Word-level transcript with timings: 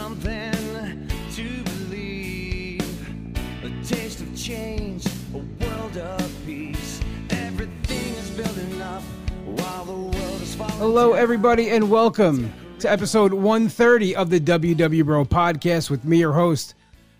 something 0.00 1.08
to 1.30 1.62
believe. 1.62 2.80
A 3.62 3.68
taste 3.84 4.20
of 4.22 4.34
change, 4.34 5.04
a 5.34 5.62
world 5.62 5.96
of 5.98 6.46
peace. 6.46 7.02
Everything 7.28 8.14
is 8.14 8.30
building 8.30 8.80
up 8.80 9.02
while 9.44 9.84
the 9.84 9.92
world 9.92 10.40
is 10.40 10.54
falling. 10.54 10.72
Hello, 10.78 11.12
everybody, 11.12 11.68
and 11.68 11.90
welcome 11.90 12.50
to 12.78 12.90
episode 12.90 13.34
130 13.34 14.16
of 14.16 14.30
the 14.30 14.40
WW 14.40 15.04
Bro 15.04 15.26
podcast 15.26 15.90
with 15.90 16.02
me, 16.06 16.20
your 16.20 16.32
host, 16.32 16.72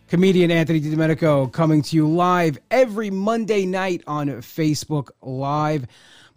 comedian 0.09 0.51
Anthony 0.51 0.81
DiDomenico, 0.81 1.53
coming 1.53 1.83
to 1.83 1.97
you 1.97 2.09
live 2.09 2.59
every 2.71 3.11
Monday 3.11 3.67
night 3.67 4.03
on 4.07 4.29
Facebook 4.29 5.11
Live. 5.21 5.87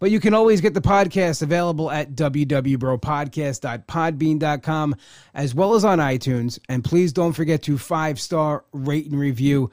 But 0.03 0.11
you 0.11 0.19
can 0.19 0.33
always 0.33 0.59
get 0.59 0.73
the 0.73 0.81
podcast 0.81 1.43
available 1.43 1.89
at 1.89 2.11
www.bropodcast.podbean.com 2.11 4.95
as 5.33 5.55
well 5.55 5.75
as 5.75 5.85
on 5.85 5.99
iTunes. 5.99 6.59
And 6.67 6.83
please 6.83 7.13
don't 7.13 7.31
forget 7.31 7.63
to 7.63 7.77
five 7.77 8.19
star 8.19 8.65
rate 8.73 9.09
and 9.09 9.17
review. 9.17 9.71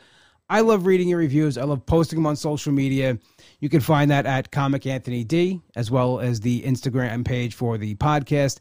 I 0.49 0.61
love 0.61 0.87
reading 0.87 1.09
your 1.09 1.19
reviews. 1.19 1.59
I 1.59 1.65
love 1.65 1.85
posting 1.85 2.21
them 2.21 2.27
on 2.27 2.37
social 2.37 2.73
media. 2.73 3.19
You 3.59 3.69
can 3.69 3.81
find 3.81 4.09
that 4.13 4.25
at 4.25 4.53
Comic 4.53 4.87
Anthony 4.87 5.25
D, 5.25 5.63
as 5.75 5.91
well 5.91 6.21
as 6.21 6.39
the 6.39 6.63
Instagram 6.63 7.25
page 7.25 7.57
for 7.57 7.77
the 7.77 7.97
podcast 7.97 8.61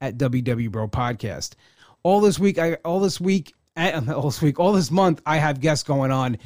at 0.00 0.16
WW 0.16 0.70
Bro 0.70 0.88
Podcast. 0.88 1.56
All 2.04 2.22
this 2.22 2.38
week, 2.38 2.58
I 2.58 2.78
all 2.86 3.00
this 3.00 3.20
week, 3.20 3.52
all 3.76 4.22
this 4.22 4.40
week, 4.40 4.58
all 4.58 4.72
this 4.72 4.90
month, 4.90 5.20
I 5.26 5.36
have 5.36 5.60
guests 5.60 5.84
going 5.84 6.10
on. 6.10 6.38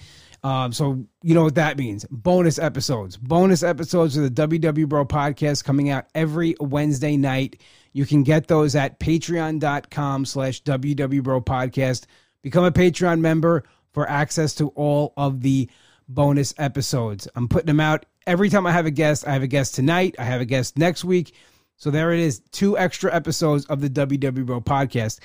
Um, 0.46 0.72
so 0.72 1.04
you 1.24 1.34
know 1.34 1.42
what 1.42 1.56
that 1.56 1.76
means. 1.76 2.04
Bonus 2.08 2.60
episodes. 2.60 3.16
Bonus 3.16 3.64
episodes 3.64 4.16
of 4.16 4.32
the 4.32 4.48
WW 4.48 4.88
Bro 4.88 5.06
podcast 5.06 5.64
coming 5.64 5.90
out 5.90 6.06
every 6.14 6.54
Wednesday 6.60 7.16
night. 7.16 7.60
You 7.92 8.06
can 8.06 8.22
get 8.22 8.46
those 8.46 8.76
at 8.76 9.00
patreon.com 9.00 10.24
slash 10.24 10.62
WW 10.62 11.22
Bro 11.24 11.40
podcast. 11.40 12.04
Become 12.42 12.62
a 12.62 12.70
Patreon 12.70 13.18
member 13.18 13.64
for 13.92 14.08
access 14.08 14.54
to 14.54 14.68
all 14.76 15.14
of 15.16 15.40
the 15.40 15.68
bonus 16.08 16.54
episodes. 16.58 17.26
I'm 17.34 17.48
putting 17.48 17.66
them 17.66 17.80
out 17.80 18.06
every 18.24 18.48
time 18.48 18.68
I 18.68 18.72
have 18.72 18.86
a 18.86 18.92
guest. 18.92 19.26
I 19.26 19.32
have 19.32 19.42
a 19.42 19.48
guest 19.48 19.74
tonight. 19.74 20.14
I 20.16 20.22
have 20.22 20.40
a 20.40 20.44
guest 20.44 20.78
next 20.78 21.04
week. 21.04 21.34
So 21.76 21.90
there 21.90 22.12
it 22.12 22.20
is, 22.20 22.40
two 22.52 22.78
extra 22.78 23.12
episodes 23.12 23.66
of 23.66 23.80
the 23.80 23.90
WW 23.90 24.46
Bro 24.46 24.60
podcast. 24.60 25.18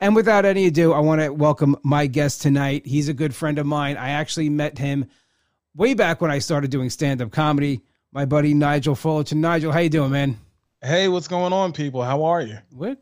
And 0.00 0.14
without 0.14 0.44
any 0.44 0.66
ado, 0.66 0.92
I 0.92 1.00
want 1.00 1.20
to 1.20 1.30
welcome 1.30 1.76
my 1.82 2.06
guest 2.06 2.40
tonight. 2.42 2.86
He's 2.86 3.08
a 3.08 3.14
good 3.14 3.34
friend 3.34 3.58
of 3.58 3.66
mine. 3.66 3.96
I 3.96 4.10
actually 4.10 4.48
met 4.48 4.78
him 4.78 5.06
way 5.74 5.94
back 5.94 6.20
when 6.20 6.30
I 6.30 6.38
started 6.38 6.70
doing 6.70 6.88
stand-up 6.90 7.32
comedy. 7.32 7.80
My 8.12 8.24
buddy 8.24 8.54
Nigel 8.54 8.94
Fullerton. 8.94 9.40
Nigel, 9.40 9.72
how 9.72 9.80
you 9.80 9.88
doing, 9.90 10.10
man? 10.12 10.38
Hey, 10.82 11.08
what's 11.08 11.26
going 11.28 11.52
on, 11.52 11.72
people? 11.72 12.02
How 12.02 12.22
are 12.24 12.40
you? 12.40 12.58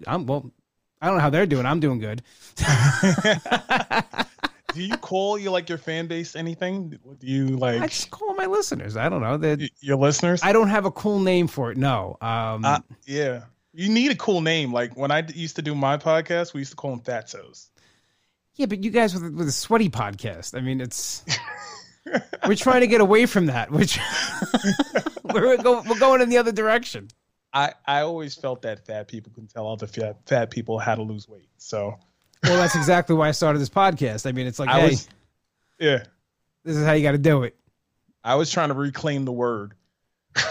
I'm 0.06 0.24
well. 0.26 0.50
I 1.00 1.06
don't 1.08 1.16
know 1.16 1.22
how 1.22 1.28
they're 1.30 1.46
doing. 1.46 1.66
I'm 1.66 1.78
doing 1.80 1.98
good. 1.98 2.22
Do 4.74 4.82
you 4.82 4.96
call 4.98 5.38
you 5.38 5.50
like 5.50 5.68
your 5.68 5.78
fan 5.78 6.06
base 6.06 6.34
anything? 6.36 6.90
Do 6.90 7.26
you 7.26 7.46
like 7.56 7.80
I 7.80 7.86
just 7.86 8.10
call 8.10 8.34
my 8.34 8.44
listeners. 8.46 8.96
I 8.96 9.08
don't 9.08 9.22
know. 9.22 9.36
They're- 9.38 9.68
your 9.80 9.96
listeners? 9.96 10.40
I 10.42 10.52
don't 10.52 10.68
have 10.68 10.84
a 10.86 10.90
cool 10.90 11.18
name 11.20 11.46
for 11.46 11.70
it. 11.70 11.76
No. 11.78 12.16
Um, 12.20 12.64
Uh, 12.64 12.80
yeah, 13.06 13.42
you 13.76 13.90
need 13.90 14.10
a 14.10 14.16
cool 14.16 14.40
name. 14.40 14.72
Like 14.72 14.96
when 14.96 15.10
I 15.10 15.22
used 15.34 15.56
to 15.56 15.62
do 15.62 15.74
my 15.74 15.98
podcast, 15.98 16.54
we 16.54 16.60
used 16.60 16.72
to 16.72 16.76
call 16.76 16.96
them 16.96 17.00
Fatsos. 17.00 17.68
Yeah, 18.54 18.66
but 18.66 18.82
you 18.82 18.90
guys 18.90 19.14
with 19.14 19.34
with 19.34 19.48
a 19.48 19.52
sweaty 19.52 19.90
podcast. 19.90 20.56
I 20.56 20.62
mean, 20.62 20.80
it's 20.80 21.24
we're 22.48 22.56
trying 22.56 22.80
to 22.80 22.86
get 22.86 23.02
away 23.02 23.26
from 23.26 23.46
that. 23.46 23.70
Which 23.70 23.98
we're 25.24 25.58
go, 25.58 25.82
we're 25.88 25.98
going 25.98 26.22
in 26.22 26.30
the 26.30 26.38
other 26.38 26.52
direction. 26.52 27.08
I 27.52 27.74
I 27.86 28.00
always 28.00 28.34
felt 28.34 28.62
that 28.62 28.86
fat 28.86 29.08
people 29.08 29.30
can 29.34 29.46
tell 29.46 29.70
other 29.70 29.86
fat, 29.86 30.16
fat 30.26 30.50
people 30.50 30.78
how 30.78 30.94
to 30.94 31.02
lose 31.02 31.28
weight. 31.28 31.50
So 31.58 31.98
Well, 32.44 32.56
that's 32.56 32.76
exactly 32.76 33.14
why 33.14 33.28
I 33.28 33.32
started 33.32 33.58
this 33.58 33.68
podcast. 33.68 34.26
I 34.26 34.32
mean, 34.32 34.46
it's 34.46 34.58
like, 34.58 34.70
I 34.70 34.80
hey, 34.80 34.88
was, 34.88 35.08
yeah, 35.78 36.04
this 36.64 36.76
is 36.76 36.84
how 36.86 36.92
you 36.92 37.02
got 37.02 37.12
to 37.12 37.18
do 37.18 37.42
it. 37.42 37.54
I 38.24 38.36
was 38.36 38.50
trying 38.50 38.68
to 38.68 38.74
reclaim 38.74 39.26
the 39.26 39.32
word. 39.32 39.74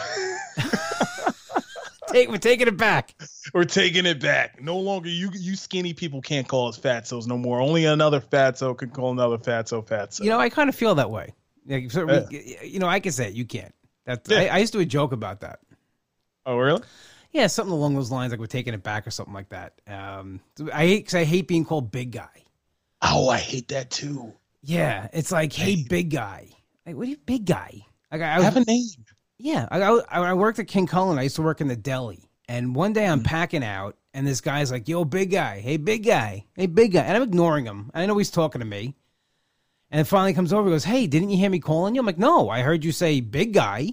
Take 2.15 2.29
we're 2.29 2.37
taking 2.37 2.67
it 2.67 2.77
back. 2.77 3.13
We're 3.53 3.65
taking 3.65 4.05
it 4.05 4.21
back. 4.21 4.61
No 4.61 4.77
longer 4.77 5.09
you 5.09 5.29
you 5.33 5.55
skinny 5.55 5.93
people 5.93 6.21
can't 6.21 6.47
call 6.47 6.69
us 6.69 6.79
fatsos 6.79 7.27
no 7.27 7.37
more. 7.37 7.59
Only 7.61 7.83
another 7.85 8.21
fatso 8.21 8.75
can 8.77 8.89
call 8.89 9.11
another 9.11 9.37
fatso 9.37 9.85
fatso. 9.85 10.21
You 10.21 10.29
know, 10.29 10.39
I 10.39 10.49
kind 10.49 10.69
of 10.69 10.75
feel 10.75 10.95
that 10.95 11.11
way. 11.11 11.33
Like, 11.67 11.91
so 11.91 12.05
we- 12.05 12.57
you 12.63 12.79
know, 12.79 12.87
I 12.87 12.99
can 13.01 13.11
say 13.11 13.27
it. 13.27 13.33
You 13.33 13.43
can't. 13.45 13.73
That 14.05 14.21
Yeah. 14.29 14.37
I, 14.37 14.47
I 14.47 14.57
used 14.59 14.71
to 14.73 14.79
do 14.79 14.81
a 14.83 14.85
joke 14.85 15.11
about 15.11 15.41
that. 15.41 15.59
oh 16.45 16.57
really? 16.57 16.81
Yeah, 17.33 17.47
something 17.47 17.73
along 17.73 17.95
those 17.95 18.11
lines, 18.11 18.31
like 18.31 18.39
we're 18.39 18.45
taking 18.45 18.73
it 18.73 18.81
back 18.81 19.05
or 19.05 19.11
something 19.11 19.33
like 19.33 19.49
that. 19.49 19.73
Um, 19.85 20.39
I 20.73 20.85
hate 20.85 20.99
because 20.99 21.15
I 21.15 21.25
hate 21.25 21.49
being 21.49 21.65
called 21.65 21.91
big 21.91 22.11
guy. 22.11 22.43
Oh, 23.01 23.27
I 23.27 23.39
hate 23.39 23.67
that 23.69 23.91
too. 23.91 24.31
Yeah, 24.63 25.09
it's 25.11 25.33
like, 25.33 25.51
hey, 25.51 25.83
big 25.87 26.11
guy. 26.11 26.47
Like, 26.85 26.95
what 26.95 27.07
are 27.07 27.09
you, 27.09 27.17
big 27.25 27.45
guy? 27.45 27.85
Like, 28.09 28.21
I, 28.21 28.35
I 28.35 28.37
was, 28.37 28.45
Have 28.45 28.57
a 28.57 28.63
name. 28.63 28.85
Yeah, 29.37 29.67
I, 29.69 29.81
I, 29.81 30.19
I 30.29 30.33
worked 30.33 30.59
at 30.59 30.67
King 30.67 30.87
Kullen. 30.87 31.17
I 31.19 31.23
used 31.23 31.35
to 31.35 31.41
work 31.41 31.61
in 31.61 31.67
the 31.67 31.75
deli, 31.75 32.29
and 32.47 32.75
one 32.75 32.93
day 32.93 33.03
Mm. 33.03 33.11
I'm 33.11 33.23
packing 33.23 33.63
out, 33.63 33.97
and 34.13 34.25
this 34.25 34.41
guy's 34.41 34.71
like, 34.71 34.87
"Yo, 34.87 35.03
big 35.03 35.31
guy, 35.31 35.59
hey, 35.59 35.77
big 35.77 36.05
guy, 36.05 36.45
hey, 36.55 36.67
big 36.67 36.93
guy," 36.93 37.01
and 37.01 37.17
I'm 37.17 37.23
ignoring 37.23 37.65
him. 37.65 37.91
I 37.93 38.05
know 38.05 38.17
he's 38.17 38.31
talking 38.31 38.59
to 38.59 38.65
me, 38.65 38.95
and 39.91 39.99
it 39.99 40.05
finally 40.05 40.33
comes 40.33 40.53
over. 40.53 40.63
and 40.63 40.71
goes, 40.71 40.85
"Hey, 40.85 41.05
didn't 41.07 41.31
you 41.31 41.37
hear 41.37 41.49
me 41.49 41.59
calling 41.59 41.95
you?" 41.95 41.99
I'm 41.99 42.05
like, 42.05 42.17
"No, 42.17 42.49
I 42.49 42.61
heard 42.61 42.85
you 42.85 42.91
say 42.93 43.19
big 43.19 43.53
guy, 43.53 43.89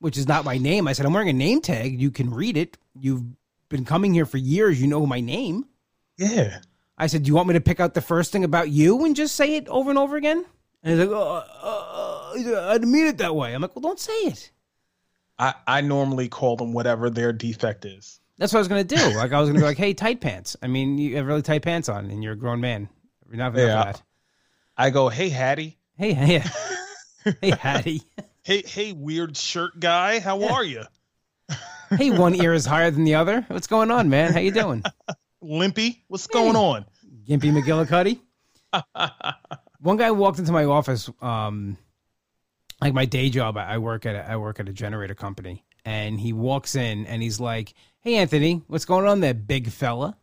which 0.00 0.18
is 0.18 0.28
not 0.28 0.44
my 0.44 0.58
name." 0.58 0.86
I 0.86 0.92
said, 0.92 1.06
"I'm 1.06 1.14
wearing 1.14 1.30
a 1.30 1.32
name 1.32 1.62
tag. 1.62 2.00
You 2.00 2.10
can 2.10 2.30
read 2.32 2.56
it. 2.58 2.76
You've 2.98 3.24
been 3.70 3.86
coming 3.86 4.12
here 4.12 4.26
for 4.26 4.36
years. 4.38 4.80
You 4.80 4.86
know 4.86 5.06
my 5.06 5.20
name." 5.20 5.64
Yeah. 6.18 6.58
I 6.98 7.06
said, 7.06 7.22
"Do 7.22 7.28
you 7.28 7.34
want 7.34 7.48
me 7.48 7.54
to 7.54 7.60
pick 7.60 7.80
out 7.80 7.94
the 7.94 8.02
first 8.02 8.32
thing 8.32 8.44
about 8.44 8.68
you 8.68 9.02
and 9.06 9.16
just 9.16 9.34
say 9.34 9.56
it 9.56 9.66
over 9.68 9.88
and 9.88 9.98
over 9.98 10.16
again?" 10.16 10.44
And 10.82 10.98
he's 10.98 11.08
like, 11.08 11.16
"Oh, 11.16 11.44
uh, 11.62 12.34
uh, 12.60 12.68
I 12.70 12.72
didn't 12.74 12.90
mean 12.92 13.06
it 13.06 13.18
that 13.18 13.34
way." 13.36 13.54
I'm 13.54 13.62
like, 13.62 13.74
"Well, 13.76 13.82
don't 13.82 14.00
say 14.00 14.12
it." 14.12 14.50
I, 15.38 15.54
I 15.66 15.80
normally 15.80 16.28
call 16.28 16.56
them 16.56 16.72
whatever 16.72 17.08
their 17.10 17.32
defect 17.32 17.84
is. 17.84 18.20
That's 18.38 18.52
what 18.52 18.58
I 18.58 18.60
was 18.62 18.68
gonna 18.68 18.84
do. 18.84 18.96
Like 19.16 19.32
I 19.32 19.40
was 19.40 19.48
gonna 19.48 19.60
be 19.60 19.64
like, 19.64 19.76
"Hey, 19.78 19.94
tight 19.94 20.20
pants." 20.20 20.56
I 20.62 20.66
mean, 20.66 20.98
you 20.98 21.16
have 21.16 21.26
really 21.26 21.42
tight 21.42 21.62
pants 21.62 21.88
on, 21.88 22.10
and 22.10 22.22
you're 22.22 22.32
a 22.32 22.36
grown 22.36 22.60
man. 22.60 22.88
Enough, 23.32 23.54
enough 23.54 23.56
Yeah. 23.56 23.84
that. 23.84 24.02
I 24.76 24.90
go, 24.90 25.08
hey 25.08 25.28
Hattie. 25.28 25.78
Hey, 25.96 26.12
hey, 26.14 26.42
hey, 27.40 27.50
Hattie. 27.60 28.02
Hey, 28.42 28.62
hey, 28.66 28.92
weird 28.92 29.36
shirt 29.36 29.78
guy. 29.78 30.18
How 30.20 30.42
are 30.44 30.64
you? 30.64 30.82
Hey, 31.98 32.10
one 32.10 32.34
ear 32.34 32.54
is 32.54 32.64
higher 32.64 32.90
than 32.90 33.04
the 33.04 33.16
other. 33.16 33.44
What's 33.48 33.66
going 33.66 33.90
on, 33.90 34.08
man? 34.08 34.32
How 34.32 34.40
you 34.40 34.50
doing? 34.50 34.82
Limpy, 35.42 36.02
what's 36.08 36.26
going 36.26 36.56
on? 36.56 36.86
Gimpy 37.28 37.52
McGillicuddy. 37.52 38.18
One 39.82 39.96
guy 39.96 40.12
walked 40.12 40.38
into 40.38 40.52
my 40.52 40.64
office, 40.64 41.10
um, 41.20 41.76
like 42.80 42.94
my 42.94 43.04
day 43.04 43.30
job. 43.30 43.56
I 43.56 43.78
work 43.78 44.06
at 44.06 44.14
a, 44.14 44.30
I 44.30 44.36
work 44.36 44.60
at 44.60 44.68
a 44.68 44.72
generator 44.72 45.14
company, 45.14 45.64
and 45.84 46.20
he 46.20 46.32
walks 46.32 46.76
in 46.76 47.06
and 47.06 47.20
he's 47.20 47.40
like, 47.40 47.74
"Hey, 48.00 48.14
Anthony, 48.14 48.62
what's 48.68 48.84
going 48.84 49.06
on 49.06 49.20
there, 49.20 49.34
big 49.34 49.70
fella?" 49.70 50.16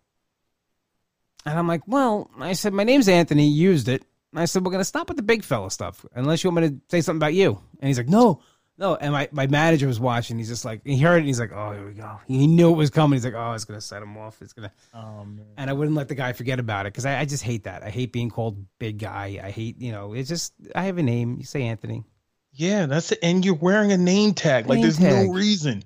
And 1.45 1.59
I'm 1.59 1.67
like, 1.67 1.81
"Well," 1.87 2.31
I 2.39 2.53
said, 2.53 2.73
"My 2.73 2.85
name's 2.85 3.09
Anthony. 3.09 3.47
Used 3.49 3.89
it." 3.89 4.05
And 4.31 4.39
I 4.39 4.45
said, 4.45 4.65
"We're 4.65 4.71
gonna 4.71 4.85
stop 4.85 5.09
with 5.09 5.17
the 5.17 5.23
big 5.23 5.43
fella 5.43 5.71
stuff, 5.71 6.05
unless 6.15 6.43
you 6.43 6.51
want 6.51 6.63
me 6.63 6.69
to 6.69 6.75
say 6.89 7.01
something 7.01 7.19
about 7.19 7.33
you." 7.33 7.59
And 7.79 7.87
he's 7.87 7.97
like, 7.97 8.09
"No." 8.09 8.41
No, 8.79 8.95
and 8.95 9.11
my, 9.11 9.27
my 9.33 9.45
manager 9.45 9.87
was 9.87 9.99
watching. 9.99 10.37
He's 10.37 10.47
just 10.47 10.63
like, 10.63 10.79
he 10.85 10.97
heard 10.99 11.15
it. 11.15 11.19
And 11.19 11.27
he's 11.27 11.39
like, 11.39 11.51
oh, 11.53 11.73
here 11.73 11.85
we 11.85 11.91
go. 11.91 12.17
He 12.27 12.47
knew 12.47 12.71
it 12.71 12.77
was 12.77 12.89
coming. 12.89 13.17
He's 13.17 13.25
like, 13.25 13.33
oh, 13.33 13.51
it's 13.51 13.65
gonna 13.65 13.81
set 13.81 14.01
him 14.01 14.17
off. 14.17 14.41
It's 14.41 14.53
gonna 14.53 14.71
Oh 14.93 15.25
man. 15.25 15.45
and 15.57 15.69
I 15.69 15.73
wouldn't 15.73 15.97
let 15.97 16.07
the 16.07 16.15
guy 16.15 16.31
forget 16.31 16.61
about 16.61 16.85
it 16.85 16.93
because 16.93 17.05
I, 17.05 17.19
I 17.19 17.25
just 17.25 17.43
hate 17.43 17.65
that. 17.65 17.83
I 17.83 17.89
hate 17.89 18.13
being 18.13 18.29
called 18.29 18.65
big 18.79 18.97
guy. 18.97 19.41
I 19.43 19.51
hate, 19.51 19.81
you 19.81 19.91
know, 19.91 20.13
it's 20.13 20.29
just 20.29 20.53
I 20.73 20.83
have 20.83 20.97
a 20.97 21.03
name. 21.03 21.35
You 21.37 21.43
say 21.43 21.63
Anthony. 21.63 22.05
Yeah, 22.53 22.85
that's 22.85 23.11
it. 23.11 23.19
And 23.21 23.43
you're 23.43 23.55
wearing 23.55 23.91
a 23.91 23.97
name 23.97 24.33
tag. 24.33 24.67
Like 24.67 24.81
there's 24.81 24.97
tag. 24.97 25.27
no 25.27 25.33
reason. 25.33 25.83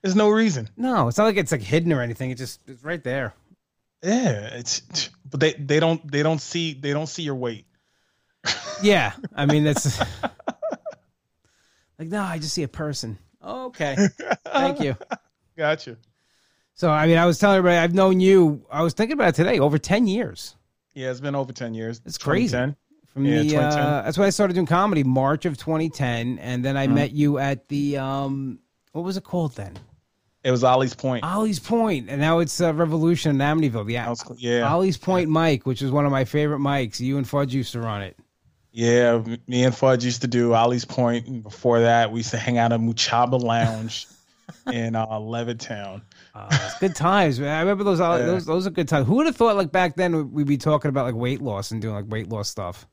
There's 0.00 0.16
no 0.16 0.30
reason. 0.30 0.68
No, 0.76 1.08
it's 1.08 1.18
not 1.18 1.24
like 1.24 1.36
it's 1.36 1.50
like 1.50 1.60
hidden 1.60 1.92
or 1.92 2.02
anything. 2.02 2.30
It 2.30 2.38
just 2.38 2.60
it's 2.68 2.84
right 2.84 3.02
there. 3.02 3.34
Yeah, 4.04 4.54
it's 4.54 5.10
but 5.28 5.40
they 5.40 5.54
they 5.54 5.80
don't 5.80 6.08
they 6.08 6.22
don't 6.22 6.40
see 6.40 6.74
they 6.74 6.92
don't 6.92 7.08
see 7.08 7.24
your 7.24 7.34
weight. 7.34 7.66
Yeah, 8.80 9.12
I 9.34 9.46
mean 9.46 9.64
that's 9.64 10.00
like 12.02 12.10
no, 12.10 12.22
I 12.22 12.38
just 12.38 12.54
see 12.54 12.62
a 12.62 12.68
person. 12.68 13.18
Okay, 13.44 13.96
thank 14.46 14.80
you. 14.80 14.96
Gotcha. 15.56 15.96
So 16.74 16.90
I 16.90 17.06
mean, 17.06 17.18
I 17.18 17.26
was 17.26 17.38
telling 17.38 17.58
everybody 17.58 17.78
I've 17.78 17.94
known 17.94 18.20
you. 18.20 18.64
I 18.70 18.82
was 18.82 18.92
thinking 18.94 19.14
about 19.14 19.30
it 19.30 19.34
today. 19.34 19.58
Over 19.58 19.78
ten 19.78 20.06
years 20.06 20.56
Yeah, 20.94 21.10
it's 21.10 21.20
been 21.20 21.34
over 21.34 21.52
ten 21.52 21.74
years. 21.74 22.00
It's 22.06 22.18
crazy. 22.18 22.52
2010. 22.52 22.76
from 23.12 23.24
Yeah, 23.26 23.42
the. 23.42 23.48
2010. 23.50 23.82
Uh, 23.84 24.02
that's 24.02 24.18
when 24.18 24.26
I 24.26 24.30
started 24.30 24.54
doing 24.54 24.66
comedy, 24.66 25.04
March 25.04 25.44
of 25.44 25.56
2010, 25.58 26.38
and 26.38 26.64
then 26.64 26.76
I 26.76 26.86
Mhm. 26.86 26.94
met 26.94 27.12
you 27.12 27.38
at 27.38 27.68
the 27.68 27.98
um, 27.98 28.58
what 28.92 29.04
was 29.04 29.16
it 29.16 29.24
called 29.24 29.54
then? 29.56 29.76
It 30.44 30.50
was 30.50 30.64
Ollie's 30.64 30.94
Point. 30.94 31.22
Ollie's 31.24 31.60
Point, 31.60 32.08
and 32.10 32.20
now 32.20 32.40
it's 32.40 32.60
uh, 32.60 32.74
Revolution 32.74 33.30
in 33.30 33.38
Amityville. 33.38 33.88
Yeah, 33.90 34.08
was. 34.08 34.24
Yeah, 34.38 34.62
Ollie's 34.72 34.96
Point 34.96 35.28
Mike, 35.28 35.66
which 35.66 35.82
is 35.82 35.90
one 35.92 36.04
of 36.04 36.10
my 36.10 36.24
favorite 36.24 36.58
mics. 36.58 36.98
You 37.00 37.16
and 37.18 37.28
Fudge 37.28 37.54
used 37.54 37.72
to 37.72 37.80
run 37.80 38.02
it. 38.02 38.16
Yeah. 38.72 39.22
Me 39.46 39.64
and 39.64 39.74
Fudge 39.74 40.04
used 40.04 40.22
to 40.22 40.28
do 40.28 40.54
Ollie's 40.54 40.84
Point. 40.84 41.26
And 41.26 41.42
before 41.42 41.80
that, 41.80 42.10
we 42.12 42.20
used 42.20 42.30
to 42.30 42.38
hang 42.38 42.58
out 42.58 42.72
at 42.72 42.80
Muchaba 42.80 43.40
Lounge 43.40 44.06
in 44.72 44.96
uh, 44.96 45.06
Levittown. 45.06 46.02
Uh, 46.34 46.70
good 46.80 46.96
times, 46.96 47.38
man. 47.38 47.50
I 47.54 47.60
remember 47.60 47.84
those, 47.84 48.00
uh, 48.00 48.16
Yeah. 48.18 48.26
those. 48.26 48.46
Those 48.46 48.66
are 48.66 48.70
good 48.70 48.88
times. 48.88 49.06
Who 49.06 49.16
would 49.16 49.26
have 49.26 49.36
thought 49.36 49.56
like 49.56 49.70
back 49.70 49.96
then 49.96 50.32
we'd 50.32 50.46
be 50.46 50.56
talking 50.56 50.88
about 50.88 51.04
like 51.04 51.14
weight 51.14 51.42
loss 51.42 51.70
and 51.70 51.82
doing 51.82 51.94
like 51.94 52.06
weight 52.08 52.28
loss 52.28 52.48
stuff? 52.48 52.86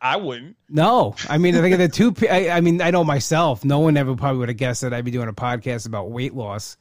I 0.00 0.16
wouldn't. 0.16 0.56
No, 0.68 1.14
I 1.30 1.38
mean 1.38 1.54
I 1.56 1.60
think 1.62 1.78
the 1.78 1.88
two. 1.88 2.14
I, 2.28 2.50
I 2.50 2.60
mean 2.60 2.82
I 2.82 2.90
know 2.90 3.04
myself. 3.04 3.64
No 3.64 3.78
one 3.78 3.96
ever 3.96 4.14
probably 4.16 4.38
would 4.40 4.48
have 4.50 4.58
guessed 4.58 4.82
that 4.82 4.92
I'd 4.92 5.04
be 5.04 5.10
doing 5.10 5.28
a 5.28 5.32
podcast 5.32 5.86
about 5.86 6.10
weight 6.10 6.34
loss. 6.34 6.76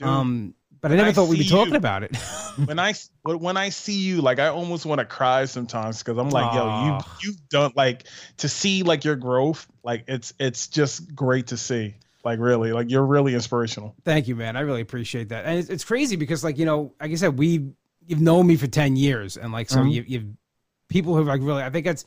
Dude, 0.00 0.08
um, 0.08 0.54
but 0.80 0.90
I 0.90 0.96
never 0.96 1.10
I 1.10 1.12
thought 1.12 1.28
we'd 1.28 1.38
be 1.38 1.44
talking 1.48 1.74
you- 1.74 1.78
about 1.78 2.02
it. 2.02 2.16
when 2.64 2.78
I 2.78 2.94
when 3.22 3.38
when 3.38 3.56
I 3.56 3.68
see 3.68 3.98
you, 3.98 4.20
like 4.22 4.38
I 4.38 4.48
almost 4.48 4.86
want 4.86 4.98
to 5.00 5.04
cry 5.04 5.44
sometimes 5.44 6.02
because 6.02 6.18
I'm 6.18 6.30
like, 6.30 6.52
yo, 6.54 6.66
you 6.68 6.98
you've 7.22 7.48
done 7.48 7.72
like 7.76 8.04
to 8.38 8.48
see 8.48 8.82
like 8.82 9.04
your 9.04 9.16
growth. 9.16 9.66
Like 9.82 10.04
it's 10.08 10.32
it's 10.38 10.68
just 10.68 11.14
great 11.14 11.48
to 11.48 11.56
see. 11.56 11.94
Like 12.24 12.40
really, 12.40 12.72
like 12.72 12.90
you're 12.90 13.06
really 13.06 13.34
inspirational. 13.34 13.94
Thank 14.04 14.26
you, 14.26 14.34
man. 14.34 14.56
I 14.56 14.60
really 14.60 14.80
appreciate 14.80 15.28
that. 15.28 15.44
And 15.44 15.58
it's, 15.60 15.68
it's 15.68 15.84
crazy 15.84 16.16
because, 16.16 16.42
like, 16.42 16.58
you 16.58 16.64
know, 16.64 16.92
like 17.00 17.12
I 17.12 17.14
said, 17.14 17.38
we 17.38 17.70
you've 18.04 18.20
known 18.20 18.46
me 18.48 18.56
for 18.56 18.66
ten 18.66 18.96
years, 18.96 19.36
and 19.36 19.52
like, 19.52 19.70
so 19.70 19.80
Mhm. 19.80 19.92
you, 19.92 20.04
you've 20.06 20.24
people 20.88 21.14
who 21.14 21.22
like 21.22 21.40
really. 21.40 21.62
I 21.62 21.70
think 21.70 21.86
that's 21.86 22.04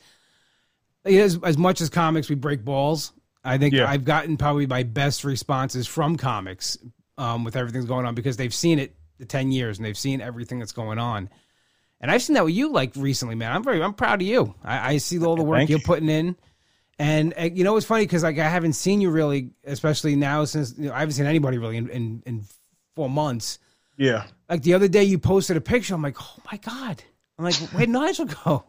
as 1.04 1.38
as 1.42 1.56
much 1.56 1.80
as 1.80 1.88
comics 1.88 2.28
we 2.28 2.34
break 2.34 2.64
balls. 2.64 3.12
I 3.42 3.56
think 3.56 3.72
Yeah. 3.74 3.88
I've 3.88 4.04
gotten 4.04 4.36
probably 4.36 4.66
my 4.66 4.82
best 4.82 5.24
responses 5.24 5.86
from 5.86 6.16
comics 6.16 6.76
um, 7.16 7.42
with 7.42 7.56
everything's 7.56 7.86
going 7.86 8.04
on 8.04 8.14
because 8.14 8.36
they've 8.36 8.52
seen 8.52 8.78
it 8.78 8.94
ten 9.26 9.52
years 9.52 9.78
and 9.78 9.84
they've 9.84 9.98
seen 9.98 10.20
everything 10.20 10.58
that's 10.58 10.72
going 10.72 10.98
on. 10.98 11.28
And 12.00 12.10
I've 12.10 12.22
seen 12.22 12.34
that 12.34 12.44
with 12.44 12.54
you 12.54 12.72
like 12.72 12.92
recently, 12.96 13.34
man. 13.34 13.52
I'm 13.52 13.62
very 13.62 13.82
I'm 13.82 13.94
proud 13.94 14.22
of 14.22 14.26
you. 14.26 14.54
I, 14.64 14.94
I 14.94 14.96
see 14.98 15.22
all 15.22 15.36
the 15.36 15.42
work 15.42 15.58
Thank 15.58 15.70
you're 15.70 15.80
putting 15.80 16.08
in. 16.08 16.36
And 16.98 17.34
uh, 17.38 17.44
you 17.44 17.64
know 17.64 17.76
it's 17.76 17.86
funny 17.86 18.04
because 18.04 18.22
like 18.22 18.38
I 18.38 18.48
haven't 18.48 18.74
seen 18.74 19.00
you 19.00 19.10
really, 19.10 19.50
especially 19.64 20.16
now 20.16 20.44
since 20.44 20.74
you 20.78 20.88
know, 20.88 20.94
I 20.94 21.00
haven't 21.00 21.14
seen 21.14 21.26
anybody 21.26 21.58
really 21.58 21.76
in, 21.76 21.88
in, 21.88 22.22
in 22.26 22.44
four 22.94 23.08
months. 23.08 23.58
Yeah, 23.96 24.24
Like 24.48 24.62
the 24.62 24.72
other 24.74 24.88
day, 24.88 25.04
you 25.04 25.18
posted 25.18 25.58
a 25.58 25.60
picture. 25.60 25.94
I'm 25.94 26.00
like, 26.00 26.16
oh 26.20 26.36
my 26.50 26.56
god. 26.58 27.02
I'm 27.38 27.44
like, 27.44 27.54
where 27.54 27.80
did 27.80 27.90
Nigel 27.90 28.26
go? 28.26 28.64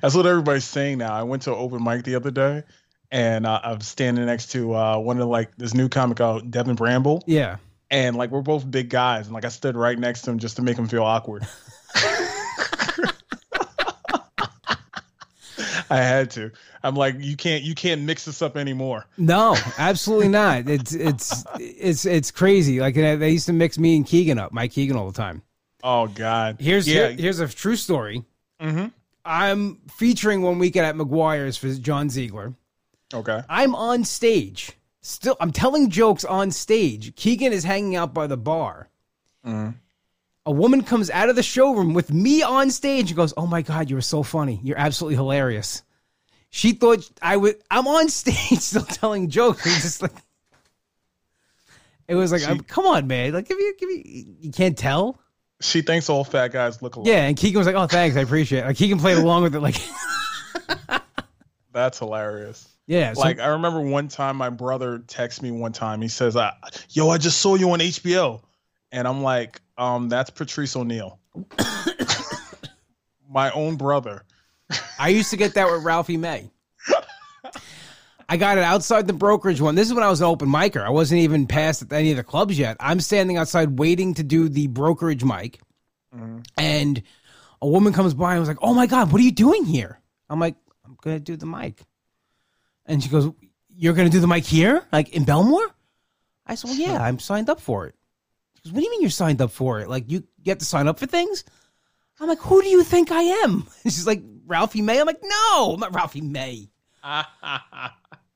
that's 0.00 0.14
what 0.14 0.26
everybody's 0.26 0.64
saying 0.64 0.98
now. 0.98 1.12
I 1.12 1.22
went 1.22 1.42
to 1.42 1.52
an 1.52 1.58
open 1.58 1.82
mic 1.82 2.04
the 2.04 2.16
other 2.16 2.30
day, 2.30 2.62
and 3.10 3.46
uh, 3.46 3.60
I'm 3.62 3.80
standing 3.80 4.26
next 4.26 4.50
to 4.52 4.74
uh, 4.74 4.98
one 4.98 5.20
of 5.20 5.28
like 5.28 5.56
this 5.56 5.74
new 5.74 5.88
comic 5.88 6.20
out, 6.20 6.50
Devin 6.50 6.76
Bramble, 6.76 7.22
Yeah, 7.26 7.56
and 7.92 8.16
like 8.16 8.30
we're 8.30 8.40
both 8.42 8.68
big 8.68 8.88
guys, 8.88 9.26
and 9.26 9.34
like 9.34 9.44
I 9.44 9.50
stood 9.50 9.76
right 9.76 9.96
next 9.98 10.22
to 10.22 10.30
him 10.32 10.38
just 10.40 10.56
to 10.56 10.62
make 10.62 10.76
him 10.76 10.88
feel 10.88 11.04
awkward. 11.04 11.46
I 15.90 15.96
had 15.98 16.30
to. 16.32 16.50
I'm 16.82 16.94
like, 16.96 17.16
you 17.20 17.36
can't, 17.36 17.62
you 17.62 17.74
can't 17.74 18.00
mix 18.02 18.24
this 18.24 18.40
up 18.40 18.56
anymore. 18.56 19.04
no, 19.18 19.56
absolutely 19.78 20.28
not. 20.28 20.66
It's 20.68 20.94
it's 20.94 21.44
it's 21.60 22.06
it's 22.06 22.30
crazy. 22.30 22.80
Like 22.80 22.94
they 22.94 23.30
used 23.30 23.46
to 23.46 23.52
mix 23.52 23.78
me 23.78 23.96
and 23.96 24.06
Keegan 24.06 24.38
up, 24.38 24.52
Mike 24.52 24.72
Keegan, 24.72 24.96
all 24.96 25.06
the 25.10 25.16
time. 25.16 25.42
Oh 25.84 26.06
God. 26.06 26.56
Here's 26.60 26.88
yeah. 26.88 27.08
here- 27.08 27.16
here's 27.18 27.40
a 27.40 27.48
true 27.48 27.76
story. 27.76 28.24
hmm 28.60 28.86
I'm 29.24 29.76
featuring 29.98 30.42
one 30.42 30.58
weekend 30.58 30.84
at 30.86 30.96
McGuire's 30.96 31.56
for 31.56 31.72
John 31.74 32.10
Ziegler. 32.10 32.54
Okay. 33.14 33.40
I'm 33.48 33.74
on 33.76 34.02
stage. 34.04 34.72
Still, 35.02 35.36
I'm 35.40 35.50
telling 35.50 35.90
jokes 35.90 36.24
on 36.24 36.50
stage. 36.52 37.14
Keegan 37.16 37.52
is 37.52 37.64
hanging 37.64 37.96
out 37.96 38.14
by 38.14 38.26
the 38.28 38.36
bar. 38.36 38.88
Mhm. 39.44 39.74
A 40.46 40.50
woman 40.52 40.82
comes 40.82 41.10
out 41.10 41.28
of 41.28 41.36
the 41.36 41.42
showroom 41.42 41.92
with 41.94 42.12
me 42.12 42.42
on 42.42 42.70
stage 42.70 43.10
and 43.10 43.16
goes, 43.16 43.34
"Oh 43.36 43.46
my 43.46 43.62
god, 43.62 43.90
you 43.90 43.96
were 43.96 44.02
so 44.02 44.22
funny. 44.22 44.60
You're 44.62 44.78
absolutely 44.78 45.16
hilarious." 45.16 45.82
She 46.50 46.72
thought 46.72 47.08
I 47.20 47.36
would. 47.36 47.56
I'm 47.70 47.86
on 47.88 48.08
stage 48.08 48.58
still 48.60 48.84
telling 48.84 49.28
jokes. 49.28 49.66
It's 49.66 49.82
just 49.82 50.02
like 50.02 50.12
it 52.08 52.14
was 52.14 52.30
like, 52.32 52.40
She- 52.42 52.46
I'm- 52.46 52.60
come 52.60 52.86
on, 52.86 53.06
man. 53.06 53.32
Like, 53.32 53.48
give 53.48 53.56
me, 53.58 53.72
give 53.78 53.88
me. 53.88 54.26
You 54.40 54.52
can't 54.52 54.76
tell. 54.76 55.18
She 55.60 55.80
thinks 55.82 56.08
all 56.10 56.24
fat 56.24 56.48
guys 56.52 56.82
look 56.82 56.96
alike. 56.96 57.08
Yeah, 57.08 57.24
and 57.26 57.36
Keegan 57.36 57.58
was 57.58 57.66
like, 57.66 57.76
"Oh, 57.76 57.86
thanks, 57.86 58.16
I 58.16 58.20
appreciate 58.20 58.60
it." 58.60 58.66
Like 58.66 58.76
Keegan 58.76 58.98
played 58.98 59.18
along 59.18 59.44
with 59.44 59.54
it. 59.54 59.60
Like, 59.60 59.80
That's 61.72 61.98
hilarious. 61.98 62.68
Yeah, 62.86 63.12
so- 63.14 63.20
Like 63.20 63.38
I 63.40 63.48
remember 63.48 63.80
one 63.80 64.08
time 64.08 64.36
my 64.36 64.50
brother 64.50 64.98
texted 65.00 65.42
me 65.42 65.50
one 65.50 65.72
time. 65.72 66.02
He 66.02 66.08
says, 66.08 66.36
uh, 66.36 66.52
"Yo, 66.90 67.08
I 67.10 67.18
just 67.18 67.38
saw 67.40 67.54
you 67.54 67.70
on 67.72 67.80
HBO," 67.80 68.42
and 68.90 69.06
I'm 69.06 69.22
like, 69.22 69.60
"Um, 69.78 70.08
that's 70.08 70.30
Patrice 70.30 70.74
O'Neal, 70.76 71.18
my 73.30 73.50
own 73.52 73.76
brother." 73.76 74.24
I 74.98 75.08
used 75.08 75.30
to 75.30 75.36
get 75.36 75.54
that 75.54 75.70
with 75.70 75.84
Ralphie 75.84 76.16
May. 76.16 76.50
I 78.28 78.36
got 78.38 78.56
it 78.56 78.64
outside 78.64 79.06
the 79.06 79.12
brokerage 79.12 79.60
one. 79.60 79.74
This 79.74 79.88
is 79.88 79.94
when 79.94 80.02
I 80.04 80.08
was 80.08 80.22
an 80.22 80.26
open 80.26 80.48
micer. 80.48 80.82
I 80.82 80.88
wasn't 80.90 81.20
even 81.20 81.46
past 81.46 81.82
at 81.82 81.92
any 81.92 82.12
of 82.12 82.16
the 82.16 82.24
clubs 82.24 82.58
yet. 82.58 82.78
I'm 82.80 82.98
standing 83.00 83.36
outside 83.36 83.78
waiting 83.78 84.14
to 84.14 84.22
do 84.22 84.48
the 84.48 84.68
brokerage 84.68 85.22
mic, 85.22 85.60
Mhm. 86.16 86.46
and 86.56 87.02
a 87.60 87.68
woman 87.68 87.92
comes 87.92 88.14
by 88.14 88.32
and 88.32 88.40
was 88.40 88.48
like, 88.48 88.58
"Oh 88.62 88.72
my 88.72 88.86
god, 88.86 89.12
what 89.12 89.20
are 89.20 89.24
you 89.24 89.32
doing 89.32 89.66
here?" 89.66 90.00
I'm 90.30 90.40
like, 90.40 90.56
"I'm 90.86 90.96
gonna 91.02 91.20
do 91.20 91.36
the 91.36 91.44
mic," 91.46 91.82
and 92.86 93.02
she 93.02 93.08
goes, 93.08 93.32
"You're 93.68 93.94
gonna 93.94 94.10
do 94.10 94.20
the 94.20 94.26
mic 94.26 94.44
here, 94.44 94.84
like 94.92 95.10
in 95.10 95.24
Bellmore?" 95.24 95.70
I 96.46 96.54
said, 96.54 96.68
"Well, 96.70 96.78
yeah, 96.78 97.02
I'm 97.02 97.18
signed 97.18 97.48
up 97.50 97.60
for 97.60 97.86
it." 97.86 97.94
She 98.54 98.62
goes, 98.68 98.72
"What 98.72 98.80
do 98.80 98.84
you 98.84 98.90
mean 98.90 99.00
you're 99.02 99.10
signed 99.10 99.40
up 99.40 99.50
for 99.50 99.80
it? 99.80 99.88
Like 99.88 100.10
you 100.10 100.24
get 100.42 100.58
to 100.60 100.64
sign 100.64 100.88
up 100.88 100.98
for 100.98 101.06
things?" 101.06 101.44
I'm 102.20 102.28
like, 102.28 102.40
"Who 102.40 102.62
do 102.62 102.68
you 102.68 102.84
think 102.84 103.10
I 103.10 103.22
am?" 103.22 103.66
And 103.84 103.92
she's 103.92 104.06
like, 104.06 104.22
"Ralphie 104.46 104.82
May." 104.82 105.00
I'm 105.00 105.06
like, 105.06 105.22
"No, 105.22 105.72
I'm 105.74 105.80
not 105.80 105.94
Ralphie 105.94 106.20
May." 106.20 106.68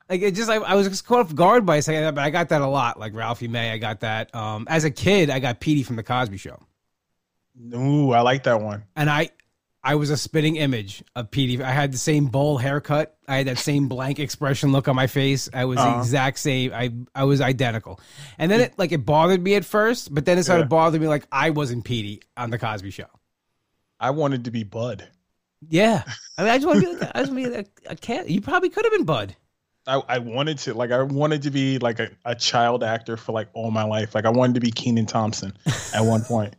Like 0.09 0.23
it 0.23 0.37
just, 0.37 0.49
I, 0.49 0.57
I 0.57 0.75
was 0.77 0.89
just 0.89 1.05
caught 1.05 1.19
off 1.19 1.35
guard 1.35 1.67
by 1.67 1.81
saying 1.81 2.01
that, 2.03 2.15
but 2.15 2.23
I 2.23 2.31
got 2.31 2.51
that 2.51 2.61
a 2.61 2.67
lot. 2.67 2.97
Like 3.01 3.13
Ralphie 3.13 3.49
May, 3.49 3.73
I 3.73 3.79
got 3.79 4.01
that. 4.01 4.33
Um, 4.35 4.65
as 4.71 4.85
a 4.85 4.91
kid, 4.93 5.31
I 5.31 5.41
got 5.41 5.59
Petey 5.59 5.83
from 5.83 5.97
the 5.97 6.05
Cosby 6.05 6.37
Show, 6.37 6.63
Ooh, 7.75 8.13
I 8.13 8.21
like 8.21 8.45
that 8.45 8.61
one. 8.61 8.85
and 8.95 9.11
I, 9.11 9.31
I 9.87 9.95
was 9.95 10.11
a 10.11 10.17
spitting 10.17 10.57
image 10.57 11.05
of 11.15 11.31
Petey. 11.31 11.63
I 11.63 11.71
had 11.71 11.93
the 11.93 11.99
same 11.99 12.27
bowl 12.27 12.59
haircut. 12.59 13.17
I 13.29 13.37
had 13.37 13.47
that 13.47 13.59
same 13.59 13.87
blank 13.87 14.19
expression 14.19 14.73
look 14.73 14.89
on 14.89 14.97
my 14.97 15.07
face. 15.07 15.49
I 15.55 15.65
was 15.65 15.77
the 15.77 15.83
Uh-huh. 15.85 16.01
exact 16.01 16.39
same. 16.41 16.73
I, 16.75 16.93
I 17.15 17.23
was 17.25 17.41
identical. 17.41 18.01
And 18.37 18.51
then 18.51 18.61
it, 18.61 18.75
like, 18.79 18.91
it 18.91 19.07
bothered 19.07 19.41
me 19.41 19.55
at 19.55 19.65
first, 19.65 20.13
but 20.13 20.25
then 20.25 20.39
it 20.39 20.43
started 20.43 20.65
Yeah. 20.65 20.69
bothering 20.69 21.03
me 21.03 21.07
like 21.09 21.27
I 21.31 21.51
wasn't 21.51 21.85
Petey 21.85 22.21
on 22.37 22.51
the 22.51 22.59
Cosby 22.59 22.91
Show. 22.91 23.07
I 24.01 24.11
wanted 24.11 24.45
to 24.47 24.51
be 24.51 24.65
Bud. 24.65 25.07
Yeah, 25.69 26.03
I 26.37 26.43
mean, 26.43 26.51
I 26.53 26.57
just 26.59 26.67
want 26.67 26.81
to 26.83 26.87
be 26.87 26.93
like, 26.97 27.11
I 27.15 27.21
just 27.21 27.33
want 27.33 27.45
to 27.45 27.51
be 27.51 27.57
a, 27.87 27.93
a 27.93 27.97
cat. 27.97 28.29
You 28.29 28.41
probably 28.41 28.69
could 28.71 28.85
have 28.85 28.93
been 28.93 29.05
Bud. 29.05 29.37
I, 29.87 30.03
I 30.09 30.19
wanted 30.19 30.59
to 30.59 30.75
like 30.75 30.91
I 30.91 31.01
wanted 31.03 31.43
to 31.43 31.51
be 31.53 31.79
like 31.79 32.01
a, 32.01 32.11
a 32.25 32.35
child 32.35 32.83
actor 32.83 33.17
for 33.17 33.31
like 33.33 33.49
all 33.55 33.71
my 33.71 33.85
life. 33.85 34.15
Like 34.17 34.25
I 34.27 34.31
wanted 34.31 34.55
to 34.55 34.61
be 34.61 34.73
Kenan 34.73 35.07
Thompson 35.07 35.57
at 35.95 36.03
one 36.03 36.23
point. 36.25 36.57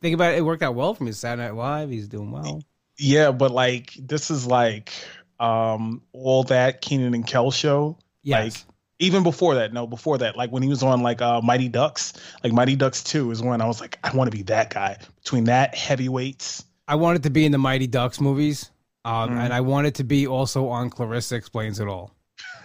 Think 0.00 0.14
about 0.14 0.32
it. 0.34 0.38
It 0.38 0.42
worked 0.42 0.62
out 0.62 0.74
well 0.74 0.94
for 0.94 1.04
me. 1.04 1.12
Saturday 1.12 1.48
Night 1.48 1.54
Live. 1.54 1.90
He's 1.90 2.08
doing 2.08 2.30
well. 2.30 2.62
Yeah, 2.98 3.30
but 3.32 3.50
like 3.52 3.94
this 3.98 4.30
is 4.30 4.46
like 4.46 4.92
um 5.40 6.02
all 6.12 6.42
that 6.44 6.80
Kenan 6.80 7.14
and 7.14 7.26
Kel 7.26 7.50
show. 7.50 7.96
Yes. 8.22 8.42
Like 8.66 8.74
even 9.00 9.22
before 9.22 9.54
that, 9.54 9.72
no, 9.72 9.86
before 9.86 10.18
that, 10.18 10.36
like 10.36 10.50
when 10.50 10.62
he 10.64 10.68
was 10.68 10.82
on 10.82 11.02
like 11.02 11.22
uh 11.22 11.40
Mighty 11.40 11.68
Ducks, 11.68 12.12
like 12.42 12.52
Mighty 12.52 12.74
Ducks 12.74 13.04
2 13.04 13.30
is 13.30 13.40
when 13.42 13.60
I 13.60 13.66
was 13.66 13.80
like, 13.80 13.98
I 14.02 14.14
want 14.16 14.30
to 14.30 14.36
be 14.36 14.42
that 14.44 14.70
guy. 14.70 14.96
Between 15.22 15.44
that 15.44 15.74
heavyweights. 15.76 16.64
I 16.88 16.96
wanted 16.96 17.22
to 17.24 17.30
be 17.30 17.44
in 17.44 17.52
the 17.52 17.58
Mighty 17.58 17.86
Ducks 17.86 18.20
movies, 18.20 18.70
um, 19.04 19.30
Mm. 19.30 19.38
and 19.44 19.52
I 19.52 19.60
wanted 19.60 19.94
to 19.96 20.04
be 20.04 20.26
also 20.26 20.68
on 20.68 20.88
Clarissa 20.90 21.36
Explains 21.36 21.78
It 21.80 21.86
All. 21.86 22.12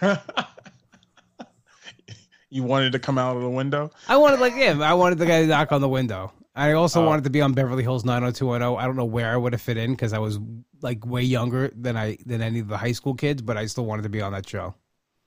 you 2.50 2.62
wanted 2.62 2.92
to 2.92 2.98
come 2.98 3.18
out 3.18 3.36
of 3.36 3.42
the 3.42 3.48
window. 3.50 3.90
I 4.08 4.16
wanted 4.16 4.40
like 4.40 4.54
him. 4.54 4.82
I 4.82 4.94
wanted 4.94 5.18
the 5.18 5.26
guy 5.26 5.42
to 5.42 5.46
knock 5.46 5.72
on 5.72 5.80
the 5.80 5.88
window. 5.88 6.32
I 6.54 6.72
also 6.72 7.02
Oh. 7.02 7.06
wanted 7.06 7.24
to 7.24 7.30
be 7.30 7.40
on 7.40 7.52
Beverly 7.52 7.82
Hills 7.82 8.04
90210. 8.04 8.78
I 8.78 8.86
don't 8.86 8.96
know 8.96 9.04
where 9.04 9.32
I 9.32 9.36
would 9.36 9.52
have 9.52 9.62
fit 9.62 9.76
in 9.76 9.90
because 9.92 10.12
I 10.12 10.18
was 10.18 10.38
like 10.82 11.04
way 11.04 11.22
younger 11.22 11.70
than 11.74 11.96
I 11.96 12.16
than 12.26 12.42
any 12.42 12.60
of 12.60 12.68
the 12.68 12.76
high 12.78 12.92
school 12.92 13.14
kids, 13.14 13.42
but 13.42 13.56
I 13.56 13.66
still 13.66 13.86
wanted 13.86 14.02
to 14.02 14.08
be 14.08 14.20
on 14.22 14.32
that 14.32 14.48
show. 14.48 14.74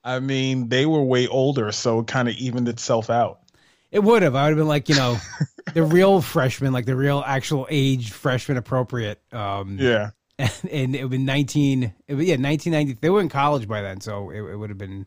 I 0.04 0.20
mean, 0.20 0.68
they 0.68 0.86
were 0.86 1.02
way 1.02 1.26
older, 1.26 1.70
so 1.72 2.00
it 2.00 2.06
kind 2.06 2.28
of 2.28 2.34
evened 2.36 2.68
itself 2.68 3.10
out. 3.10 3.40
It 3.90 3.98
would 4.02 4.22
have. 4.22 4.34
I 4.34 4.44
would 4.44 4.50
have 4.50 4.58
been 4.58 4.68
like 4.68 4.88
you 4.88 4.94
know, 4.94 5.18
the 5.74 5.82
real 5.82 6.22
freshman, 6.22 6.72
like 6.72 6.86
the 6.86 6.96
real 6.96 7.22
actual 7.26 7.66
age 7.70 8.10
freshman 8.12 8.56
appropriate. 8.56 9.20
Um, 9.32 9.76
Yeah. 9.78 10.10
and, 10.38 10.52
and 10.70 10.96
it 10.96 11.02
would 11.02 11.10
be 11.10 11.18
19 11.18 11.82
it 12.06 12.14
was, 12.14 12.24
yeah 12.24 12.36
1990 12.36 13.00
they 13.00 13.10
were 13.10 13.20
in 13.20 13.28
college 13.28 13.66
by 13.66 13.82
then 13.82 14.00
so 14.00 14.30
it, 14.30 14.38
it 14.40 14.54
would 14.54 14.70
have 14.70 14.78
been 14.78 15.04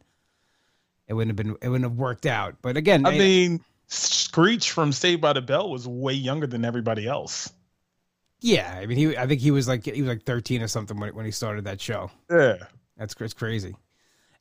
it 1.08 1.14
wouldn't 1.14 1.30
have 1.30 1.38
been 1.38 1.56
it 1.62 1.70
wouldn't 1.70 1.90
have 1.90 1.98
worked 1.98 2.26
out 2.26 2.56
but 2.62 2.76
again 2.76 3.06
I 3.06 3.12
I- 3.12 3.18
mean, 3.18 3.62
Screech 3.94 4.72
from 4.72 4.92
Saved 4.94 5.22
by 5.22 5.34
the 5.34 5.42
Bell 5.42 5.70
was 5.70 5.88
way 5.88 6.14
younger 6.14 6.48
than 6.48 6.64
everybody 6.64 7.08
else. 7.08 7.52
yeah 8.40 8.80
i 8.82 8.86
mean 8.86 8.98
he 8.98 9.18
i 9.18 9.28
think 9.28 9.42
he 9.42 9.52
was 9.52 9.68
like 9.68 9.86
he 9.86 10.02
was 10.02 10.10
like 10.10 10.24
13 10.24 10.62
or 10.64 10.68
something 10.68 10.98
when, 11.00 11.14
when 11.14 11.26
he 11.26 11.32
started 11.32 11.66
that 11.66 11.80
show 11.82 12.10
Yeah. 12.30 12.56
that's 12.98 13.16
it's 13.20 13.34
crazy 13.34 13.76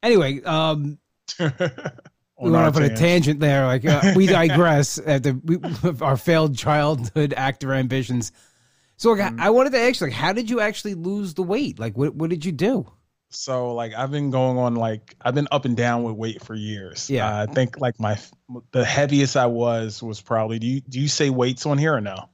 anyway 0.03 0.41
um 0.45 0.99
we 1.39 2.51
went 2.51 2.65
off 2.65 2.77
on 2.77 2.83
a 2.85 2.97
tangent. 2.97 3.41
there 3.41 3.67
like 3.67 3.85
uh, 3.85 4.13
we 4.17 4.27
digress 4.27 4.99
at 5.05 5.23
the 5.25 5.33
we, 5.45 5.59
our 6.01 6.17
failed 6.17 6.57
childhood 6.57 7.35
actor 7.37 7.75
ambitions 7.75 8.33
so 8.97 9.11
like, 9.13 9.21
Mm-hmm. 9.33 9.41
i 9.41 9.51
wanted 9.51 9.73
to 9.73 9.81
ask 9.81 10.01
like 10.01 10.13
how 10.13 10.33
did 10.33 10.49
you 10.49 10.61
actually 10.61 10.95
lose 10.95 11.35
the 11.35 11.43
weight 11.43 11.79
like 11.79 11.99
what, 11.99 12.15
what 12.15 12.31
did 12.31 12.45
you 12.45 12.53
do 12.53 12.91
So 13.31 13.75
like 13.75 13.95
I've 13.95 14.11
been 14.11 14.31
going 14.31 14.59
on 14.59 14.75
like 14.75 15.15
I've 15.21 15.35
been 15.35 15.49
up 15.51 15.65
and 15.65 15.77
down 15.77 16.03
with 16.03 16.17
weight 16.17 16.43
for 16.43 16.55
years. 16.55 17.09
Yeah. 17.09 17.27
Uh, 17.33 17.43
I 17.49 17.53
think 17.53 17.79
like 17.81 17.99
my 18.01 18.19
the 18.73 18.85
heaviest 18.85 19.37
I 19.37 19.47
was 19.47 20.03
was 20.03 20.21
probably 20.21 20.59
do 20.59 20.67
you 20.67 20.81
do 20.81 21.01
you 21.01 21.09
say 21.09 21.31
weights 21.31 21.65
on 21.67 21.79
here 21.79 21.95
or 21.95 22.01
no? 22.01 22.29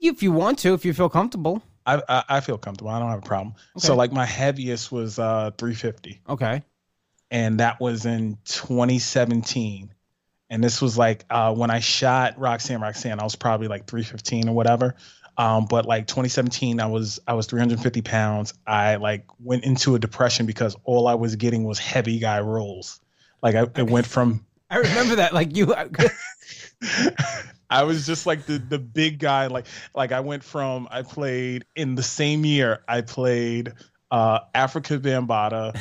If 0.00 0.22
you 0.22 0.32
want 0.32 0.58
to, 0.60 0.74
if 0.74 0.84
you 0.84 0.94
feel 0.94 1.08
comfortable. 1.10 1.62
I 1.84 2.02
I, 2.08 2.24
I 2.28 2.40
feel 2.40 2.56
comfortable. 2.58 2.90
I 2.90 2.98
don't 2.98 3.10
have 3.10 3.18
a 3.18 3.26
problem. 3.26 3.54
So 3.76 3.94
like 3.94 4.12
my 4.12 4.24
heaviest 4.26 4.90
was 4.90 5.18
uh 5.18 5.50
350 5.58 6.20
Okay. 6.28 6.62
and 7.30 7.60
that 7.60 7.78
was 7.80 8.06
in 8.06 8.38
2017. 8.46 9.92
And 10.50 10.64
this 10.64 10.80
was 10.80 10.96
like 10.96 11.26
uh, 11.28 11.54
when 11.54 11.70
I 11.70 11.80
shot 11.80 12.38
Roxanne 12.38 12.80
Roxanne, 12.80 13.20
I 13.20 13.24
was 13.24 13.36
probably 13.36 13.68
like 13.68 13.86
315 13.86 14.48
or 14.48 14.54
whatever. 14.54 14.94
Um, 15.38 15.66
but 15.66 15.86
like 15.86 16.08
2017, 16.08 16.80
I 16.80 16.86
was 16.86 17.20
I 17.28 17.34
was 17.34 17.46
350 17.46 18.02
pounds. 18.02 18.54
I 18.66 18.96
like 18.96 19.24
went 19.38 19.64
into 19.64 19.94
a 19.94 19.98
depression 19.98 20.46
because 20.46 20.76
all 20.82 21.06
I 21.06 21.14
was 21.14 21.36
getting 21.36 21.62
was 21.62 21.78
heavy 21.78 22.18
guy 22.18 22.40
rolls. 22.40 23.00
Like 23.40 23.54
I 23.54 23.62
it 23.80 23.88
went 23.88 24.06
from 24.06 24.44
I 24.68 24.78
remember 24.78 25.14
that. 25.16 25.32
Like 25.32 25.56
you, 25.56 25.72
I 27.70 27.84
was 27.84 28.04
just 28.04 28.26
like 28.26 28.46
the 28.46 28.58
the 28.58 28.80
big 28.80 29.20
guy. 29.20 29.46
Like 29.46 29.66
like 29.94 30.10
I 30.10 30.20
went 30.20 30.42
from 30.42 30.88
I 30.90 31.02
played 31.02 31.64
in 31.76 31.94
the 31.94 32.02
same 32.02 32.44
year 32.44 32.82
I 32.88 33.02
played 33.02 33.72
uh 34.10 34.40
Afrika 34.56 34.98
Bambaataa, 34.98 35.78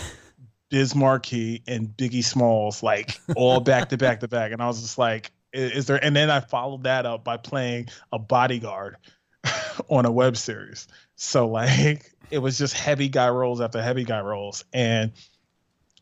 Biz 0.70 0.94
Markie, 0.94 1.64
and 1.68 1.88
Biggie 1.88 2.24
Smalls 2.24 2.84
like 2.84 3.20
all 3.36 3.60
back 3.60 3.90
to 3.90 3.98
back 3.98 4.20
to 4.20 4.28
back, 4.28 4.52
and 4.52 4.62
I 4.62 4.68
was 4.68 4.82
just 4.82 5.00
like, 5.00 5.32
is 5.52 5.88
there? 5.88 6.04
And 6.04 6.16
then 6.16 6.30
I 6.30 6.42
followed 6.42 6.84
that 6.84 7.08
up 7.08 7.24
by 7.24 7.38
playing 7.38 7.88
a 8.12 8.20
bodyguard 8.20 8.98
on 9.90 10.06
a 10.06 10.12
web 10.12 10.38
series. 10.38 10.88
So 11.16 11.48
like 11.48 12.12
it 12.30 12.40
was 12.40 12.58
just 12.58 12.74
heavy 12.74 13.10
guy 13.10 13.30
rolls 13.30 13.62
after 13.62 13.82
heavy 13.82 14.04
guy 14.04 14.22
rolls, 14.22 14.66
and 14.74 15.12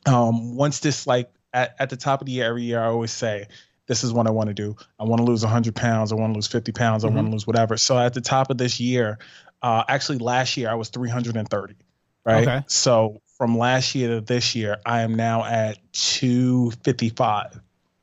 um 0.06 0.56
once 0.56 0.80
this 0.80 1.08
like 1.08 1.32
at, 1.54 1.76
at 1.80 1.90
the 1.90 1.98
top 1.98 2.22
of 2.22 2.28
the 2.28 2.34
year 2.34 2.46
every 2.46 2.64
year 2.64 2.80
I 2.82 2.88
always 2.88 3.12
say 3.12 3.48
this 3.88 4.04
is 4.04 4.12
what 4.12 4.28
I 4.28 4.32
want 4.32 4.48
to 4.50 4.54
do. 4.54 4.76
I 5.00 5.04
want 5.04 5.20
to 5.20 5.24
lose 5.26 5.44
100 5.44 5.76
pounds. 5.76 6.12
I 6.12 6.16
want 6.16 6.34
to 6.34 6.36
lose 6.36 6.48
50 6.48 6.72
pounds. 6.72 7.06
I 7.06 7.10
want 7.10 7.28
to 7.28 7.32
lose 7.32 7.46
whatever. 7.46 7.78
So 7.78 7.98
at 7.98 8.16
the 8.16 8.22
top 8.22 8.50
of 8.50 8.58
this 8.58 8.80
year, 8.80 9.20
uh, 9.62 9.84
actually 9.88 10.18
last 10.18 10.58
year 10.58 10.70
I 10.70 10.74
was 10.74 10.90
330, 10.90 11.76
right? 12.26 12.48
Okay. 12.48 12.64
So 12.68 13.22
from 13.38 13.58
last 13.60 13.94
year 13.94 14.10
to 14.16 14.22
this 14.22 14.56
year, 14.56 14.78
I 14.86 15.02
am 15.02 15.14
now 15.14 15.44
at 15.46 15.78
255. 15.94 17.60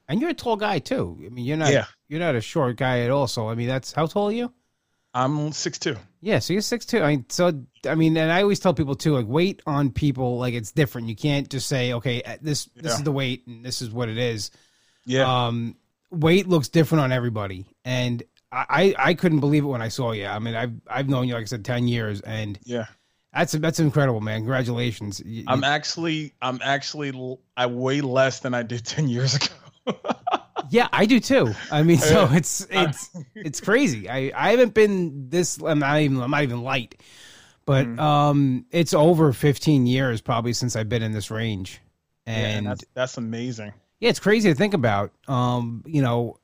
and 0.09 0.21
you're 0.21 0.31
a 0.31 0.35
tall 0.35 0.57
guy 0.57 0.79
too. 0.79 1.19
I 1.25 1.29
mean, 1.31 1.45
you're 1.45 1.57
not. 1.57 1.73
Yeah. 1.73 1.87
You're 2.09 2.21
not 2.21 2.37
a 2.37 2.41
short 2.41 2.77
guy 2.77 3.01
at 3.01 3.11
all. 3.11 3.27
So 3.27 3.49
I 3.49 3.55
mean, 3.55 3.69
that's 3.69 3.93
how 3.93 4.07
tall 4.07 4.29
are 4.29 4.33
you? 4.33 4.53
I'm 5.15 5.51
6'2". 5.51 5.99
Yeah, 6.21 6.39
so 6.39 6.53
you're 6.53 6.63
six 6.63 6.87
two. 6.87 7.03
I 7.03 7.09
mean, 7.09 7.27
so 7.29 7.53
I 7.87 7.97
mean, 7.97 8.17
and 8.17 8.31
I 8.31 8.43
always 8.43 8.61
tell 8.61 8.73
people 8.75 8.95
too, 8.95 9.15
like 9.15 9.27
weight 9.27 9.61
on 9.67 9.91
people, 9.91 10.39
like 10.39 10.55
it's 10.55 10.71
different. 10.71 11.09
You 11.09 11.17
can't 11.17 11.51
just 11.51 11.67
say, 11.69 11.93
okay, 11.95 12.23
uh, 12.23 12.37
this 12.41 12.67
this 12.77 12.93
Yeah. 12.93 12.97
is 12.99 13.03
the 13.03 13.11
weight 13.11 13.45
and 13.49 13.65
this 13.65 13.83
is 13.83 13.91
what 13.91 14.09
it 14.09 14.17
is. 14.19 14.53
Yeah. 15.05 15.47
Um, 15.47 15.77
weight 16.13 16.47
looks 16.47 16.69
different 16.69 17.03
on 17.03 17.11
everybody, 17.11 17.67
and 17.85 18.23
I 18.53 18.95
I 18.97 19.15
couldn't 19.15 19.41
believe 19.41 19.65
it 19.65 19.67
when 19.67 19.83
I 19.83 19.89
saw 19.89 20.13
you. 20.13 20.27
I 20.27 20.39
mean, 20.39 20.55
I've 20.55 20.75
I've 20.87 21.09
known 21.09 21.27
you 21.27 21.35
like 21.35 21.43
I 21.43 21.47
said 21.47 21.65
ten 21.65 21.89
years, 21.89 22.21
and 22.21 22.57
yeah. 22.63 22.87
that's 23.35 23.51
that's 23.53 23.81
incredible, 23.81 24.21
man. 24.21 24.41
Congratulations. 24.43 25.21
You- 25.27 25.45
I'm 25.49 25.65
actually 25.65 26.35
I'm 26.41 26.61
actually 26.63 27.13
I 27.57 27.67
weigh 27.67 28.01
less 28.01 28.39
than 28.39 28.55
I 28.55 28.63
did 28.63 28.85
10 28.87 29.09
years 29.09 29.35
ago. 29.35 29.49
Yeah, 30.73 30.89
I 30.91 31.05
do 31.05 31.21
too. 31.21 31.55
I 31.71 31.83
mean, 31.83 31.99
so 31.99 32.29
it's 32.33 32.67
it's 32.71 33.11
it's 33.35 33.61
crazy. 33.61 34.09
I 34.09 34.33
I 34.35 34.51
haven't 34.53 34.73
been 34.73 35.29
this. 35.29 35.59
I'm 35.63 35.79
not 35.81 36.01
even 36.01 36.21
I'm 36.21 36.31
not 36.31 36.43
even 36.43 36.63
light, 36.63 36.95
but 37.67 37.87
Mm. 37.87 38.01
um, 38.01 38.67
it's 38.71 38.95
over 38.95 39.33
15 39.35 39.87
years 39.87 40.23
probably 40.23 40.55
since 40.55 40.75
I've 40.75 40.89
been 40.89 41.03
in 41.03 41.13
this 41.13 41.31
range, 41.31 41.81
Yeah, 42.27 42.33
and 42.33 42.67
that's 42.67 42.85
that's 42.95 43.17
amazing. 43.19 43.73
yeah, 44.01 44.09
it's 44.09 44.19
crazy 44.21 44.49
to 44.49 44.55
think 44.55 44.73
about. 44.73 45.13
Um, 45.29 45.83
you 45.87 46.01
know, 46.01 46.39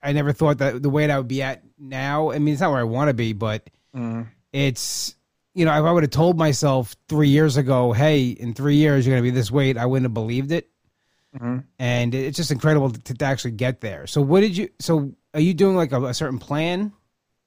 I 0.00 0.12
never 0.12 0.32
thought 0.32 0.58
that 0.58 0.80
the 0.80 0.88
weight 0.90 1.10
I 1.10 1.18
would 1.18 1.26
be 1.28 1.42
at 1.42 1.62
now. 1.76 2.30
I 2.30 2.38
mean, 2.38 2.52
it's 2.52 2.60
not 2.60 2.70
where 2.70 2.80
I 2.80 2.84
want 2.84 3.08
to 3.08 3.14
be, 3.14 3.32
but 3.32 3.68
Mm. 3.96 4.28
it's 4.52 5.16
you 5.54 5.64
know, 5.66 5.72
if 5.72 5.84
I 5.84 5.90
would 5.92 6.02
have 6.04 6.10
told 6.10 6.38
myself 6.38 6.94
three 7.08 7.28
years 7.28 7.56
ago, 7.58 7.92
hey, 7.92 8.28
in 8.28 8.54
three 8.54 8.76
years 8.76 9.04
you're 9.06 9.12
going 9.14 9.22
to 9.22 9.30
be 9.30 9.34
this 9.36 9.50
weight, 9.50 9.76
I 9.76 9.84
wouldn't 9.86 10.04
have 10.06 10.14
believed 10.14 10.50
it. 10.52 10.68
Mhm. 11.34 11.64
And 11.78 12.14
it's 12.14 12.36
just 12.36 12.50
incredible 12.50 12.90
to, 12.90 13.14
to 13.14 13.24
actually 13.24 13.52
get 13.52 13.80
there. 13.80 14.06
So, 14.06 14.20
what 14.20 14.40
did 14.40 14.56
you? 14.56 14.68
So, 14.80 15.14
are 15.34 15.40
you 15.40 15.54
doing 15.54 15.76
like 15.76 15.92
a, 15.92 16.04
a 16.04 16.14
certain 16.14 16.38
plan? 16.38 16.92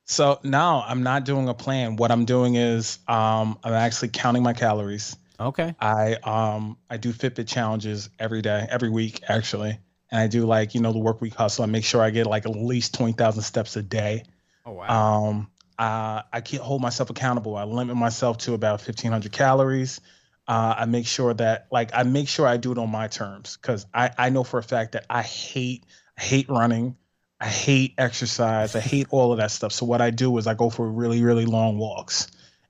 So 0.05 0.39
now 0.43 0.83
I'm 0.87 1.03
not 1.03 1.25
doing 1.25 1.49
a 1.49 1.53
plan. 1.53 1.95
What 1.95 2.11
I'm 2.11 2.25
doing 2.25 2.55
is 2.55 2.99
um, 3.07 3.57
I'm 3.63 3.73
actually 3.73 4.09
counting 4.09 4.43
my 4.43 4.53
calories. 4.53 5.17
Okay. 5.39 5.75
I 5.81 6.13
um 6.23 6.77
I 6.89 6.97
do 6.97 7.11
Fitbit 7.11 7.47
challenges 7.47 8.09
every 8.19 8.41
day, 8.41 8.65
every 8.69 8.89
week 8.89 9.21
actually, 9.27 9.79
and 10.11 10.21
I 10.21 10.27
do 10.27 10.45
like 10.45 10.75
you 10.75 10.81
know 10.81 10.93
the 10.93 10.99
work 10.99 11.21
week 11.21 11.33
hustle. 11.33 11.63
I 11.63 11.67
make 11.67 11.83
sure 11.83 12.01
I 12.01 12.11
get 12.11 12.25
like 12.27 12.45
at 12.45 12.55
least 12.55 12.93
twenty 12.93 13.13
thousand 13.13 13.41
steps 13.41 13.75
a 13.75 13.83
day. 13.83 14.23
Oh 14.65 14.73
wow. 14.73 15.25
Um, 15.27 15.51
uh, 15.77 16.21
I 16.31 16.39
can't 16.39 16.63
hold 16.63 16.81
myself 16.81 17.09
accountable. 17.09 17.57
I 17.57 17.65
limit 17.65 17.97
myself 17.97 18.37
to 18.39 18.53
about 18.53 18.79
fifteen 18.79 19.11
hundred 19.11 19.33
calories. 19.33 19.99
Uh, 20.47 20.75
I 20.79 20.85
make 20.85 21.07
sure 21.07 21.33
that 21.33 21.67
like 21.71 21.91
I 21.93 22.03
make 22.03 22.27
sure 22.27 22.47
I 22.47 22.57
do 22.57 22.71
it 22.71 22.77
on 22.77 22.89
my 22.89 23.07
terms 23.07 23.57
because 23.59 23.85
I 23.93 24.11
I 24.17 24.29
know 24.29 24.43
for 24.43 24.59
a 24.59 24.63
fact 24.63 24.93
that 24.93 25.05
I 25.09 25.21
hate 25.21 25.85
I 26.17 26.21
hate 26.21 26.49
running. 26.49 26.95
I 27.39 27.47
hate 27.47 27.95
exercise. 27.97 28.75
I 28.75 28.79
hate 28.79 29.07
all 29.09 29.31
of 29.31 29.39
that 29.39 29.51
stuff. 29.51 29.73
So 29.73 29.85
what 29.85 30.01
I 30.01 30.09
do 30.09 30.37
is 30.37 30.47
I 30.47 30.53
go 30.53 30.69
for 30.69 30.89
really 30.89 31.23
really 31.23 31.45
long 31.45 31.77
walks 31.77 32.27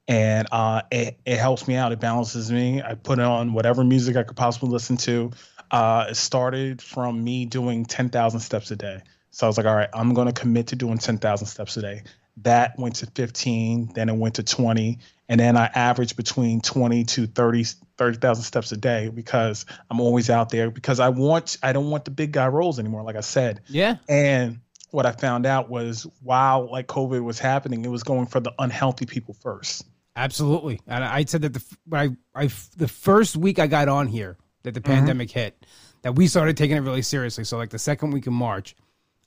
and 0.08 0.48
uh, 0.52 0.84
it, 0.92 1.20
it 1.26 1.38
helps 1.38 1.68
me 1.68 1.76
out. 1.76 1.92
It 1.92 2.00
balances 2.00 2.52
me. 2.52 2.82
I 2.82 2.96
put 2.96 3.20
on 3.20 3.54
whatever 3.54 3.84
music 3.84 4.16
I 4.16 4.24
could 4.24 4.38
possibly 4.38 4.70
listen 4.70 4.98
to. 4.98 5.32
Uh, 5.72 6.08
it 6.10 6.16
started 6.16 6.82
from 6.82 7.24
me 7.24 7.46
doing 7.46 7.86
10,000 7.86 8.40
steps 8.40 8.70
a 8.72 8.76
day. 8.76 9.02
So 9.32 9.48
I 9.48 9.50
was 9.50 9.58
like, 9.58 9.66
all 9.66 9.76
right, 9.76 9.90
I'm 9.94 10.14
going 10.14 10.28
to 10.28 10.34
commit 10.34 10.68
to 10.68 10.76
doing 10.76 10.98
10,000 10.98 11.48
steps 11.48 11.76
a 11.78 11.82
day. 11.82 12.04
That 12.38 12.78
went 12.78 12.98
to 12.98 13.08
15, 13.08 13.94
then 13.94 14.10
it 14.10 14.16
went 14.16 14.36
to 14.36 14.44
20, 14.44 15.00
and 15.28 15.40
then 15.40 15.58
I 15.58 15.66
average 15.68 16.16
between 16.16 16.62
20 16.62 17.04
to 17.06 17.28
30 17.28 17.66
30,000 17.98 18.44
steps 18.44 18.72
a 18.72 18.78
day 18.78 19.10
because 19.10 19.66
I'm 19.90 20.00
always 20.00 20.30
out 20.30 20.50
there 20.50 20.70
because 20.70 21.00
I 21.00 21.10
want 21.10 21.58
I 21.64 21.74
don't 21.74 21.90
want 21.90 22.06
the 22.06 22.12
big 22.12 22.32
guy 22.32 22.48
rolls 22.48 22.80
anymore 22.80 23.04
like 23.04 23.16
I 23.16 23.22
said. 23.22 23.62
yeah. 23.68 23.98
And 24.08 24.60
what 24.92 25.06
I 25.06 25.12
found 25.12 25.46
out 25.46 25.70
was 25.70 26.08
while 26.22 26.72
like 26.72 26.88
COVID 26.88 27.24
was 27.24 27.40
happening, 27.40 27.84
it 27.84 27.90
was 27.90 28.04
going 28.04 28.28
for 28.28 28.40
the 28.40 28.54
unhealthy 28.60 29.06
people 29.06 29.34
first. 29.34 29.86
Absolutely. 30.16 30.80
And 30.88 31.04
I 31.04 31.26
said 31.26 31.42
that 31.42 31.54
the 31.54 31.64
I, 31.92 32.10
I 32.34 32.50
the 32.78 32.88
first 32.88 33.36
week 33.36 33.60
I 33.60 33.68
got 33.68 33.90
on 33.90 34.08
here 34.08 34.38
that 34.64 34.74
the 34.74 34.80
mm-hmm. 34.80 34.94
pandemic 34.94 35.32
hit, 35.32 35.66
that 36.02 36.16
we 36.16 36.28
started 36.28 36.56
taking 36.56 36.78
it 36.78 36.82
really 36.82 37.02
seriously. 37.02 37.44
So 37.44 37.58
like 37.58 37.70
the 37.70 37.80
second 37.80 38.12
week 38.12 38.28
of 38.28 38.34
March, 38.34 38.76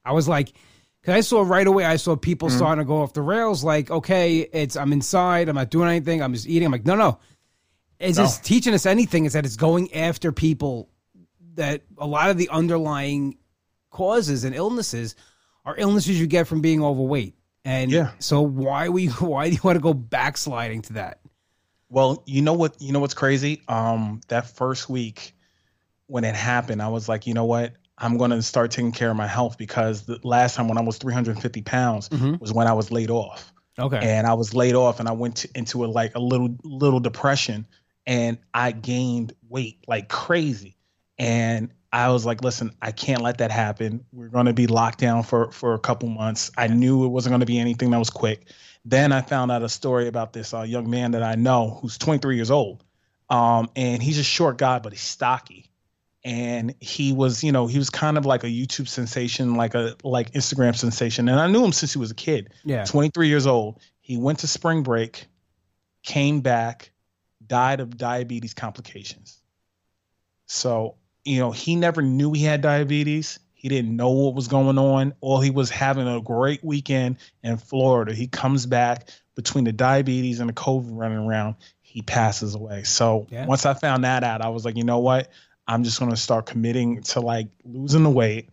I 0.04 0.12
was 0.12 0.28
like, 0.28 0.52
because 1.08 1.16
I 1.16 1.20
saw 1.22 1.40
right 1.40 1.66
away, 1.66 1.86
I 1.86 1.96
saw 1.96 2.16
people 2.16 2.50
starting 2.50 2.84
to 2.84 2.86
go 2.86 3.00
off 3.02 3.14
the 3.14 3.22
rails. 3.22 3.64
Like, 3.64 3.90
okay, 3.90 4.40
it's 4.40 4.76
I'm 4.76 4.92
inside, 4.92 5.48
I'm 5.48 5.54
not 5.54 5.70
doing 5.70 5.88
anything, 5.88 6.22
I'm 6.22 6.34
just 6.34 6.46
eating. 6.46 6.66
I'm 6.66 6.72
like, 6.72 6.84
no, 6.84 6.96
no. 6.96 7.18
Is 7.98 8.18
No. 8.18 8.24
this 8.24 8.38
teaching 8.38 8.74
us 8.74 8.84
anything? 8.84 9.24
Is 9.24 9.32
that 9.32 9.46
it's 9.46 9.56
going 9.56 9.94
after 9.94 10.32
people 10.32 10.90
that 11.54 11.80
a 11.96 12.06
lot 12.06 12.28
of 12.28 12.36
the 12.36 12.50
underlying 12.50 13.38
causes 13.90 14.44
and 14.44 14.54
illnesses 14.54 15.16
are 15.64 15.74
illnesses 15.78 16.20
you 16.20 16.26
get 16.26 16.46
from 16.46 16.60
being 16.60 16.84
overweight. 16.84 17.34
And 17.64 17.90
Yeah. 17.90 18.10
so 18.18 18.42
why 18.42 18.90
we 18.90 19.06
why 19.06 19.48
do 19.48 19.54
you 19.54 19.60
want 19.64 19.76
to 19.76 19.82
go 19.82 19.94
backsliding 19.94 20.82
to 20.82 20.92
that? 20.94 21.20
Well, 21.88 22.22
you 22.26 22.42
know 22.42 22.52
what? 22.52 22.82
You 22.82 22.92
know 22.92 23.00
what's 23.00 23.14
crazy? 23.14 23.62
Um, 23.66 24.20
that 24.28 24.54
first 24.54 24.90
week 24.90 25.34
when 26.06 26.24
it 26.24 26.34
happened, 26.34 26.82
I 26.82 26.88
was 26.88 27.08
like, 27.08 27.26
you 27.26 27.32
know 27.32 27.46
what? 27.46 27.72
I'm 27.98 28.16
going 28.16 28.30
to 28.30 28.42
start 28.42 28.70
taking 28.70 28.92
care 28.92 29.10
of 29.10 29.16
my 29.16 29.26
health 29.26 29.58
because 29.58 30.02
the 30.02 30.18
last 30.22 30.54
time 30.56 30.68
when 30.68 30.78
I 30.78 30.82
was 30.82 30.98
350 30.98 31.62
pounds 31.62 32.08
Mhm. 32.08 32.40
was 32.40 32.52
when 32.52 32.66
I 32.66 32.72
was 32.72 32.90
laid 32.90 33.10
off, 33.10 33.52
Okay. 33.78 33.98
and 33.98 34.26
I 34.26 34.34
was 34.34 34.54
laid 34.54 34.74
off, 34.74 35.00
and 35.00 35.08
I 35.08 35.12
went 35.12 35.36
to, 35.36 35.48
into 35.54 35.84
a 35.84 35.86
like 35.86 36.14
a 36.14 36.20
little 36.20 36.54
little 36.62 37.00
depression, 37.00 37.66
and 38.06 38.38
I 38.54 38.72
gained 38.72 39.32
weight 39.48 39.84
like 39.88 40.08
crazy, 40.08 40.76
and 41.18 41.70
I 41.92 42.10
was 42.10 42.26
like, 42.26 42.42
listen, 42.42 42.72
I 42.82 42.92
can't 42.92 43.22
let 43.22 43.38
that 43.38 43.50
happen. 43.50 44.04
We're 44.12 44.28
going 44.28 44.46
to 44.46 44.52
be 44.52 44.66
locked 44.66 44.98
down 44.98 45.22
for 45.22 45.50
for 45.52 45.74
a 45.74 45.78
couple 45.78 46.08
months. 46.08 46.50
I 46.56 46.66
knew 46.68 47.04
it 47.04 47.08
wasn't 47.08 47.32
going 47.32 47.40
to 47.40 47.46
be 47.46 47.58
anything 47.58 47.90
that 47.90 47.98
was 47.98 48.10
quick. 48.10 48.48
Then 48.84 49.10
I 49.12 49.22
found 49.22 49.50
out 49.50 49.62
a 49.62 49.68
story 49.68 50.06
about 50.06 50.32
this 50.32 50.54
uh, 50.54 50.62
young 50.62 50.88
man 50.88 51.12
that 51.12 51.22
I 51.22 51.34
know 51.34 51.78
who's 51.82 51.98
23 51.98 52.36
years 52.36 52.50
old, 52.50 52.84
um, 53.30 53.68
and 53.74 54.02
he's 54.02 54.18
a 54.18 54.22
short 54.22 54.56
guy, 54.58 54.78
but 54.78 54.92
he's 54.92 55.02
stocky. 55.02 55.67
And 56.28 56.74
he 56.80 57.12
was, 57.14 57.42
you 57.42 57.52
know, 57.52 57.66
he 57.66 57.78
was 57.78 57.88
kind 57.88 58.18
of 58.18 58.26
like 58.26 58.44
a 58.44 58.48
YouTube 58.48 58.86
sensation, 58.86 59.54
like 59.54 59.74
a 59.74 59.96
like 60.04 60.32
Instagram 60.32 60.76
sensation. 60.76 61.26
And 61.28 61.40
I 61.40 61.46
knew 61.46 61.64
him 61.64 61.72
since 61.72 61.94
he 61.94 61.98
was 61.98 62.10
a 62.10 62.14
kid. 62.14 62.50
yeah. 62.64 62.84
23 62.84 63.28
years 63.28 63.46
old. 63.46 63.80
He 64.00 64.18
went 64.18 64.40
to 64.40 64.46
spring 64.46 64.82
break, 64.82 65.26
came 66.02 66.40
back, 66.40 66.90
died 67.46 67.80
of 67.80 67.96
diabetes 67.96 68.52
complications. 68.52 69.40
So, 70.46 70.96
you 71.24 71.38
know, 71.40 71.50
he 71.50 71.76
never 71.76 72.02
knew 72.02 72.32
he 72.32 72.42
had 72.44 72.60
diabetes. 72.60 73.38
He 73.54 73.68
didn't 73.68 73.96
know 73.96 74.10
what 74.10 74.34
was 74.34 74.48
going 74.48 74.78
on. 74.78 75.14
Or 75.20 75.42
he 75.42 75.50
was 75.50 75.70
having 75.70 76.06
a 76.06 76.20
great 76.20 76.62
weekend 76.62 77.16
in 77.42 77.56
Florida. 77.56 78.14
He 78.14 78.26
comes 78.26 78.66
back 78.66 79.08
between 79.34 79.64
the 79.64 79.72
diabetes 79.72 80.40
and 80.40 80.48
the 80.48 80.54
COVID 80.54 80.90
running 80.90 81.18
around. 81.18 81.56
He 81.80 82.02
passes 82.02 82.54
away. 82.54 82.82
So 82.84 83.26
Yeah. 83.30 83.46
once 83.46 83.64
I 83.66 83.74
found 83.74 84.04
that 84.04 84.24
out, 84.24 84.42
I 84.42 84.50
was 84.50 84.64
like, 84.64 84.76
you 84.76 84.84
know 84.84 84.98
what? 84.98 85.30
I'm 85.68 85.84
just 85.84 86.00
gonna 86.00 86.16
start 86.16 86.46
committing 86.46 87.02
to 87.02 87.20
like 87.20 87.48
losing 87.64 88.02
the 88.02 88.10
weight 88.10 88.48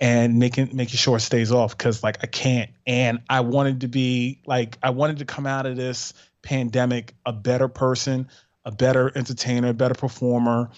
and 0.00 0.38
making 0.38 0.70
making 0.74 0.96
sure 0.96 1.16
it 1.16 1.20
stays 1.20 1.52
off 1.52 1.76
because 1.76 2.02
like 2.02 2.18
I 2.22 2.26
can't. 2.26 2.70
And 2.86 3.18
I 3.28 3.40
wanted 3.40 3.82
to 3.82 3.88
be 3.88 4.40
like 4.46 4.78
I 4.82 4.90
wanted 4.90 5.18
to 5.18 5.24
come 5.24 5.46
out 5.46 5.66
of 5.66 5.76
this 5.76 6.14
pandemic 6.42 7.14
a 7.26 7.32
better 7.32 7.68
person, 7.68 8.28
a 8.64 8.70
better 8.70 9.12
entertainer, 9.14 9.68
a 9.68 9.74
better 9.74 9.94
performer, 9.94 10.70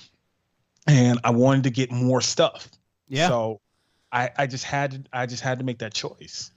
and 0.86 1.20
I 1.22 1.30
wanted 1.30 1.64
to 1.64 1.70
get 1.70 1.92
more 1.92 2.20
stuff. 2.20 2.68
Yeah. 3.06 3.28
So 3.28 3.60
I 4.10 4.30
I 4.36 4.46
just 4.46 4.64
had 4.64 4.90
to 4.92 5.02
I 5.12 5.26
just 5.26 5.42
had 5.42 5.58
to 5.58 5.64
make 5.64 5.78
that 5.78 5.94
choice. 5.94 6.50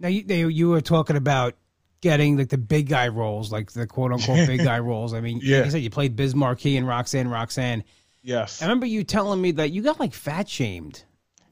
Now 0.00 0.08
you 0.08 0.22
they, 0.24 0.44
you 0.46 0.70
were 0.70 0.80
talking 0.80 1.16
about 1.16 1.54
getting 2.00 2.36
like 2.38 2.48
the 2.48 2.58
big 2.58 2.88
guy 2.88 3.08
roles, 3.08 3.50
like 3.52 3.72
the 3.72 3.86
quote 3.86 4.12
unquote 4.12 4.46
big 4.46 4.64
guy 4.64 4.78
roles. 4.78 5.12
I 5.14 5.20
mean, 5.20 5.40
Yeah. 5.42 5.58
like 5.58 5.66
I 5.66 5.70
said, 5.70 5.82
you 5.82 5.90
played 5.90 6.16
Biz 6.16 6.34
Markie 6.34 6.76
and 6.76 6.86
Roxanne 6.86 7.28
Roxanne. 7.28 7.84
Yes. 8.22 8.62
I 8.62 8.66
remember 8.66 8.86
you 8.86 9.04
telling 9.04 9.40
me 9.40 9.52
that 9.52 9.70
you 9.70 9.82
got 9.82 10.00
like 10.00 10.12
fat 10.12 10.48
shamed 10.48 11.04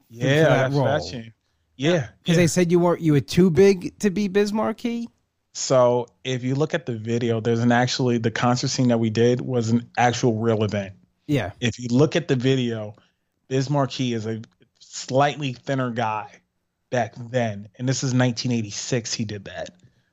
yeah, 0.09 0.69
role. 0.71 0.85
fashion. 0.85 1.33
Yeah. 1.75 1.91
Uh, 1.91 1.93
because 1.93 2.11
yeah. 2.25 2.35
they 2.35 2.47
said 2.47 2.71
you 2.71 2.79
weren't 2.79 3.01
you 3.01 3.13
were 3.13 3.19
too 3.19 3.49
big 3.49 3.97
to 3.99 4.09
be 4.09 4.27
Biz 4.27 4.53
Markie. 4.53 5.09
So 5.53 6.07
if 6.23 6.43
you 6.43 6.55
look 6.55 6.73
at 6.73 6.85
the 6.85 6.95
video, 6.95 7.39
there's 7.39 7.61
an 7.61 7.71
actually 7.71 8.19
the 8.19 8.31
concert 8.31 8.67
scene 8.67 8.89
that 8.89 8.99
we 8.99 9.09
did 9.09 9.41
was 9.41 9.69
an 9.69 9.89
actual 9.97 10.35
real 10.35 10.63
event. 10.63 10.93
Yeah, 11.25 11.51
If 11.59 11.77
you 11.77 11.89
look 11.89 12.15
at 12.15 12.29
the 12.29 12.35
video, 12.37 12.95
Biz 13.49 13.69
Markie 13.69 14.13
is 14.13 14.25
a 14.25 14.41
slightly 14.79 15.53
thinner 15.53 15.91
guy 15.91 16.29
back 16.89 17.15
then, 17.17 17.67
and 17.77 17.89
this 17.89 17.97
is 17.97 18.13
1986. 18.13 19.13
He 19.13 19.25
did 19.25 19.45
that. 19.45 19.71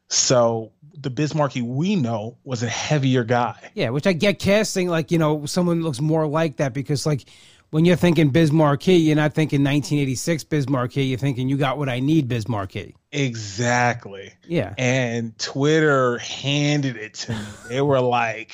So 0.08 0.72
the 0.96 1.10
Biz 1.10 1.34
Markie 1.34 1.62
we 1.62 1.96
know 1.96 2.38
was 2.44 2.62
a 2.62 2.68
heavier 2.68 3.24
guy. 3.24 3.56
yeah. 3.74 3.90
Which 3.90 4.06
I 4.06 4.12
get 4.12 4.38
casting 4.38 4.88
like 4.88 5.10
you 5.10 5.18
know 5.18 5.46
someone 5.46 5.82
looks 5.82 6.00
more 6.00 6.26
like 6.26 6.56
that 6.58 6.72
because 6.72 7.04
like 7.06 7.24
when 7.70 7.84
you're 7.84 7.96
thinking 7.96 8.30
Biz 8.30 8.52
Markie, 8.52 8.94
you're 8.94 9.16
not 9.16 9.34
thinking 9.34 9.60
1986 9.64 10.44
Biz 10.44 10.68
Markie. 10.68 11.06
You're 11.06 11.18
thinking 11.18 11.48
you 11.48 11.56
got 11.56 11.76
what 11.76 11.88
I 11.88 11.98
need 11.98 12.28
Biz 12.28 12.48
Markie. 12.48 12.94
Exactly. 13.10 14.32
Yeah, 14.46 14.74
and 14.78 15.36
Twitter 15.38 16.18
handed 16.18 16.96
it 16.96 17.14
to 17.14 17.32
me. 17.32 17.38
They 17.68 17.80
were 17.80 18.00
like, 18.00 18.52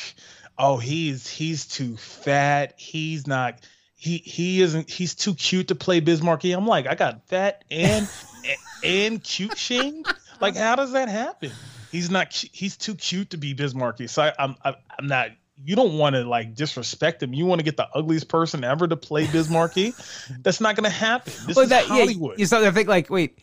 "Oh, 0.58 0.78
he's 0.78 1.28
he's 1.28 1.66
too 1.66 1.96
fat. 1.96 2.74
He's 2.78 3.26
not. 3.26 3.60
He 3.94 4.18
he 4.18 4.62
isn't. 4.62 4.88
He's 4.88 5.14
too 5.14 5.34
cute 5.34 5.68
to 5.68 5.74
play 5.74 6.00
Biz 6.00 6.22
Markie." 6.22 6.52
I'm 6.52 6.66
like, 6.66 6.86
I 6.86 6.94
got 6.94 7.26
fat 7.28 7.64
and 7.70 8.08
and 8.84 9.22
cute 9.22 9.58
shamed. 9.58 10.06
Like, 10.40 10.56
how 10.56 10.76
does 10.76 10.92
that 10.92 11.08
happen? 11.10 11.52
He's 11.90 12.10
not. 12.10 12.32
He's 12.32 12.76
too 12.76 12.94
cute 12.94 13.30
to 13.30 13.36
be 13.36 13.52
Biz 13.54 13.74
Markie. 13.74 14.06
So 14.06 14.22
I, 14.22 14.32
I'm 14.38 14.56
I, 14.64 14.74
I'm 14.98 15.06
not. 15.06 15.30
You 15.62 15.76
don't 15.76 15.98
want 15.98 16.14
to 16.16 16.24
like 16.24 16.54
disrespect 16.54 17.22
him. 17.22 17.34
You 17.34 17.44
want 17.44 17.58
to 17.58 17.64
get 17.64 17.76
the 17.76 17.86
ugliest 17.94 18.28
person 18.28 18.64
ever 18.64 18.88
to 18.88 18.96
play 18.96 19.26
Biz 19.26 19.50
Markie. 19.50 19.92
That's 20.40 20.60
not 20.60 20.74
going 20.76 20.84
to 20.84 20.90
happen. 20.96 21.32
This 21.46 21.56
Well, 21.56 21.64
is 21.64 21.68
that, 21.70 21.86
yeah, 21.88 21.94
Hollywood. 21.96 22.38
you 22.38 22.46
start 22.46 22.64
to 22.64 22.72
think 22.72 22.88
like, 22.88 23.10
wait, 23.10 23.38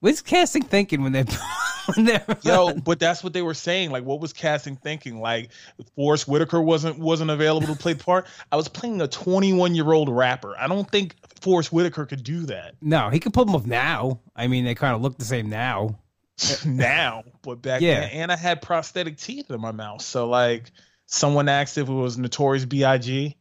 what's 0.00 0.20
casting 0.20 0.62
thinking 0.64 1.02
when 1.02 1.12
they 1.12 1.24
Yo, 2.42 2.74
but 2.74 3.00
that's 3.00 3.24
what 3.24 3.32
they 3.32 3.42
were 3.42 3.54
saying. 3.54 3.90
Like, 3.90 4.04
what 4.04 4.20
was 4.20 4.32
casting 4.32 4.76
thinking? 4.76 5.20
Like, 5.20 5.50
Forest 5.96 6.28
Whitaker 6.28 6.60
wasn't 6.60 6.98
wasn't 6.98 7.30
available 7.30 7.68
to 7.68 7.74
play 7.74 7.94
the 7.94 8.04
part. 8.04 8.26
I 8.52 8.56
was 8.56 8.68
playing 8.68 9.00
a 9.00 9.08
21 9.08 9.74
year 9.74 9.92
old 9.92 10.08
rapper. 10.08 10.54
I 10.56 10.68
don't 10.68 10.88
think 10.90 11.16
Forest 11.40 11.72
Whitaker 11.72 12.06
could 12.06 12.22
do 12.22 12.46
that 12.46 12.74
No, 12.80 13.08
he 13.10 13.18
could 13.18 13.32
pull 13.32 13.44
them 13.44 13.54
off 13.56 13.66
now. 13.66 14.20
I 14.36 14.46
mean, 14.46 14.64
they 14.64 14.74
kind 14.74 14.94
of 14.94 15.02
look 15.02 15.18
the 15.18 15.24
same 15.24 15.48
now. 15.48 15.98
now, 16.66 17.24
but 17.42 17.62
back 17.62 17.82
Yeah. 17.82 18.00
then, 18.00 18.10
and 18.10 18.32
I 18.32 18.36
had 18.36 18.62
prosthetic 18.62 19.18
teeth 19.18 19.50
in 19.50 19.60
my 19.60 19.72
mouth. 19.72 20.02
So, 20.02 20.28
like, 20.28 20.70
someone 21.06 21.48
asked 21.48 21.78
if 21.78 21.88
it 21.88 21.92
was 21.92 22.18
Notorious 22.18 22.64
B.I.G. 22.64 23.36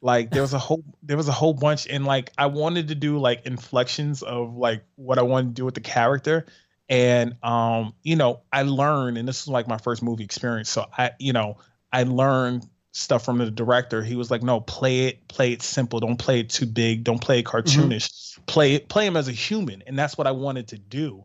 Like, 0.00 0.30
there 0.30 0.42
was 0.42 0.52
a 0.52 0.58
whole 0.58 0.84
there 1.02 1.16
was 1.16 1.28
a 1.28 1.32
whole 1.32 1.54
bunch, 1.54 1.86
and 1.86 2.04
like, 2.04 2.30
I 2.36 2.46
wanted 2.46 2.88
to 2.88 2.94
do 2.94 3.18
like 3.18 3.46
inflections 3.46 4.22
of 4.22 4.56
like 4.56 4.84
what 4.96 5.18
I 5.18 5.22
wanted 5.22 5.48
to 5.48 5.54
do 5.54 5.64
with 5.64 5.74
the 5.74 5.80
character. 5.80 6.46
and 6.88 7.36
um 7.44 7.94
you 8.02 8.16
know 8.16 8.40
i 8.52 8.62
learned 8.62 9.16
and 9.16 9.26
this 9.28 9.42
is 9.42 9.48
like 9.48 9.68
my 9.68 9.78
first 9.78 10.02
movie 10.02 10.24
experience. 10.24 10.68
So 10.68 10.86
i 10.98 11.12
you 11.20 11.32
know 11.32 11.58
i 11.92 12.02
learned 12.02 12.66
stuff 12.90 13.24
from 13.24 13.38
the 13.38 13.50
director. 13.50 14.02
He 14.02 14.16
was 14.16 14.30
like 14.30 14.42
no 14.42 14.60
play 14.60 15.06
it 15.06 15.28
play 15.28 15.52
it 15.52 15.62
simple. 15.62 16.00
Don't 16.00 16.18
play 16.18 16.40
it 16.40 16.50
too 16.50 16.66
big. 16.66 17.04
Don't 17.04 17.20
play 17.20 17.38
it 17.38 17.44
cartoonish. 17.46 18.38
Play 18.46 18.74
it 18.74 18.88
play 18.88 19.06
him 19.06 19.16
as 19.16 19.28
a 19.28 19.32
human. 19.32 19.82
And 19.86 19.96
that's 19.98 20.18
what 20.18 20.26
i 20.26 20.32
wanted 20.32 20.68
to 20.68 20.78
do 20.78 21.24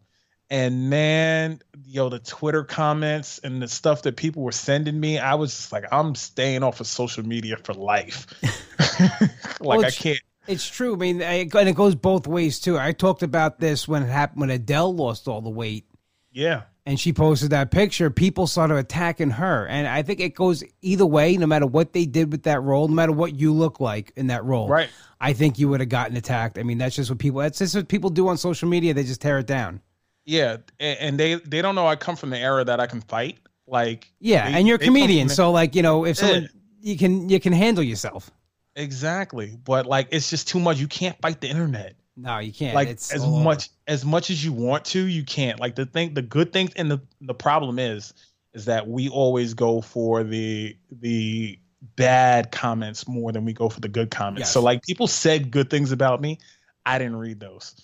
and 0.49 0.91
then 0.91 1.59
yo 1.85 2.09
the 2.09 2.19
twitter 2.19 2.63
comments 2.63 3.39
and 3.39 3.61
the 3.61 3.67
stuff 3.67 4.03
that 4.03 4.15
people 4.15 4.43
were 4.43 4.51
sending 4.51 4.99
me 4.99 5.17
i 5.19 5.35
was 5.35 5.51
just 5.51 5.71
like 5.71 5.85
i'm 5.91 6.15
staying 6.15 6.63
off 6.63 6.79
of 6.79 6.87
social 6.87 7.25
media 7.25 7.57
for 7.57 7.73
life 7.73 8.27
like 9.59 9.79
Well, 9.79 9.85
i 9.85 9.91
can't 9.91 10.19
It's 10.47 10.67
true. 10.67 10.93
I 10.93 10.97
mean, 10.97 11.21
I, 11.21 11.49
and 11.53 11.67
it 11.67 11.75
goes 11.75 11.93
both 11.93 12.25
ways 12.25 12.61
too. 12.61 12.79
I 12.79 12.93
talked 12.93 13.21
about 13.21 13.59
this 13.59 13.85
when 13.85 14.03
it 14.03 14.07
happened 14.07 14.39
when 14.39 14.49
Adele 14.49 14.95
lost 14.95 15.27
all 15.27 15.41
the 15.41 15.49
weight 15.49 15.85
yeah 16.31 16.63
and 16.87 16.97
she 16.97 17.11
posted 17.11 17.49
that 17.49 17.69
picture. 17.69 18.09
People 18.09 18.47
started 18.47 18.75
attacking 18.75 19.31
her, 19.31 19.67
and 19.67 19.85
I 19.85 20.03
think 20.03 20.21
it 20.21 20.33
goes 20.33 20.63
either 20.81 21.05
way. 21.05 21.35
No 21.35 21.45
matter 21.45 21.67
what 21.67 21.91
they 21.91 22.05
did 22.05 22.31
with 22.31 22.43
that 22.43 22.63
role, 22.63 22.87
no 22.87 22.93
matter 22.93 23.11
what 23.11 23.35
you 23.35 23.53
look 23.53 23.81
like 23.81 24.13
in 24.15 24.27
that 24.27 24.45
role, 24.45 24.69
Right. 24.69 24.89
I 25.19 25.33
think 25.33 25.59
you 25.59 25.67
would 25.67 25.81
have 25.81 25.89
gotten 25.89 26.15
attacked. 26.15 26.57
I 26.57 26.63
mean, 26.63 26.77
that's 26.77 26.95
just 26.95 27.09
what 27.09 27.19
people. 27.19 27.41
That's 27.41 27.59
just 27.59 27.75
what 27.75 27.89
people 27.89 28.09
do 28.09 28.29
on 28.29 28.37
social 28.37 28.69
media. 28.69 28.93
They 28.93 29.03
just 29.03 29.19
tear 29.19 29.39
it 29.39 29.47
down. 29.47 29.81
Yeah, 30.27 30.57
and 30.79 31.17
they 31.19 31.35
they 31.35 31.61
don't 31.63 31.73
know 31.73 31.87
I 31.87 31.95
come 31.95 32.15
from 32.17 32.29
the 32.29 32.37
era 32.37 32.63
that 32.65 32.79
I 32.79 32.85
can 32.85 33.01
fight. 33.01 33.39
Like 33.65 34.11
Yeah, 34.19 34.47
they- 34.51 34.57
and 34.59 34.67
you're 34.67 34.75
a 34.75 34.79
comedian, 34.79 35.29
so 35.29 35.51
like 35.51 35.73
you 35.73 35.81
know, 35.81 36.05
if 36.05 36.17
someone 36.17 36.43
Yeah. 36.43 36.91
you 36.91 36.97
can 36.97 37.29
you 37.29 37.39
can 37.39 37.53
handle 37.53 37.83
yourself. 37.83 38.29
exactly, 38.75 39.57
but 39.63 39.85
like 39.85 40.09
it's 40.11 40.29
just 40.29 40.47
too 40.47 40.59
much. 40.59 40.77
You 40.79 40.87
can't 40.87 41.19
fight 41.21 41.41
the 41.41 41.47
internet. 41.49 41.95
No, 42.15 42.39
you 42.39 42.51
can't. 42.51 42.75
Like 42.75 42.89
it's 42.89 43.13
as 43.13 43.23
all 43.23 43.35
over. 43.35 43.43
much 43.43 43.69
as 43.87 44.03
much 44.05 44.29
as 44.29 44.43
you 44.43 44.51
want 44.53 44.85
to, 44.85 45.05
you 45.05 45.23
can't. 45.23 45.59
Like 45.59 45.75
the 45.75 45.85
thing, 45.85 46.13
the 46.13 46.21
good 46.21 46.51
things, 46.53 46.71
and 46.75 46.89
the 46.91 46.99
the 47.21 47.33
problem 47.33 47.79
is, 47.79 48.13
is 48.53 48.65
that 48.65 48.87
we 48.87 49.07
always 49.09 49.53
go 49.53 49.81
for 49.81 50.23
the 50.23 50.75
the 50.91 51.57
bad 51.95 52.51
comments 52.51 53.07
more 53.07 53.31
than 53.31 53.45
we 53.45 53.53
go 53.53 53.69
for 53.69 53.79
the 53.79 53.87
good 53.87 54.09
comments. 54.11 54.39
Yes. 54.47 54.51
So 54.51 54.61
like 54.61 54.81
people 54.83 55.07
said 55.07 55.51
good 55.51 55.69
things 55.69 55.91
about 55.91 56.19
me, 56.21 56.39
I 56.85 56.97
didn't 56.97 57.17
read 57.17 57.39
those. 57.39 57.75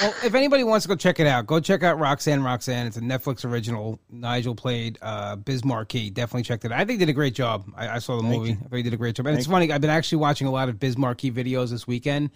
Well, 0.00 0.14
if 0.24 0.34
anybody 0.34 0.64
wants 0.64 0.84
to 0.84 0.88
go 0.88 0.96
check 0.96 1.20
it 1.20 1.26
out, 1.26 1.46
go 1.46 1.60
check 1.60 1.82
out 1.82 1.98
Roxanne 1.98 2.42
Roxanne. 2.42 2.86
It's 2.86 2.96
a 2.96 3.00
Netflix 3.02 3.44
original. 3.44 4.00
Nigel 4.08 4.54
played 4.54 4.98
uh, 5.02 5.36
Biz 5.36 5.64
Markie. 5.64 6.08
Definitely 6.08 6.44
checked 6.44 6.64
it 6.64 6.72
out. 6.72 6.80
I 6.80 6.84
think 6.86 7.00
did 7.00 7.08
a 7.10 7.12
great 7.12 7.34
job. 7.34 7.70
I, 7.76 7.88
I 7.88 7.98
saw 7.98 8.16
the 8.16 8.22
Thank 8.22 8.34
movie. 8.34 8.50
you. 8.52 8.56
I 8.64 8.68
think 8.68 8.84
did 8.84 8.94
a 8.94 8.96
great 8.96 9.14
job. 9.16 9.26
And 9.26 9.36
it's 9.36 9.46
funny, 9.46 9.70
I've 9.70 9.80
been 9.82 9.90
actually 9.90 10.18
watching 10.18 10.46
a 10.46 10.50
lot 10.50 10.68
of 10.70 10.78
Biz 10.80 10.96
Markie 10.96 11.30
videos 11.30 11.70
this 11.70 11.86
weekend. 11.86 12.30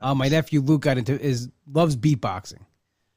Uh, 0.00 0.14
my 0.14 0.28
nephew 0.28 0.60
Luke 0.60 0.82
got 0.82 0.96
into 0.96 1.20
is 1.20 1.48
loves 1.72 1.96
beatboxing. 1.96 2.60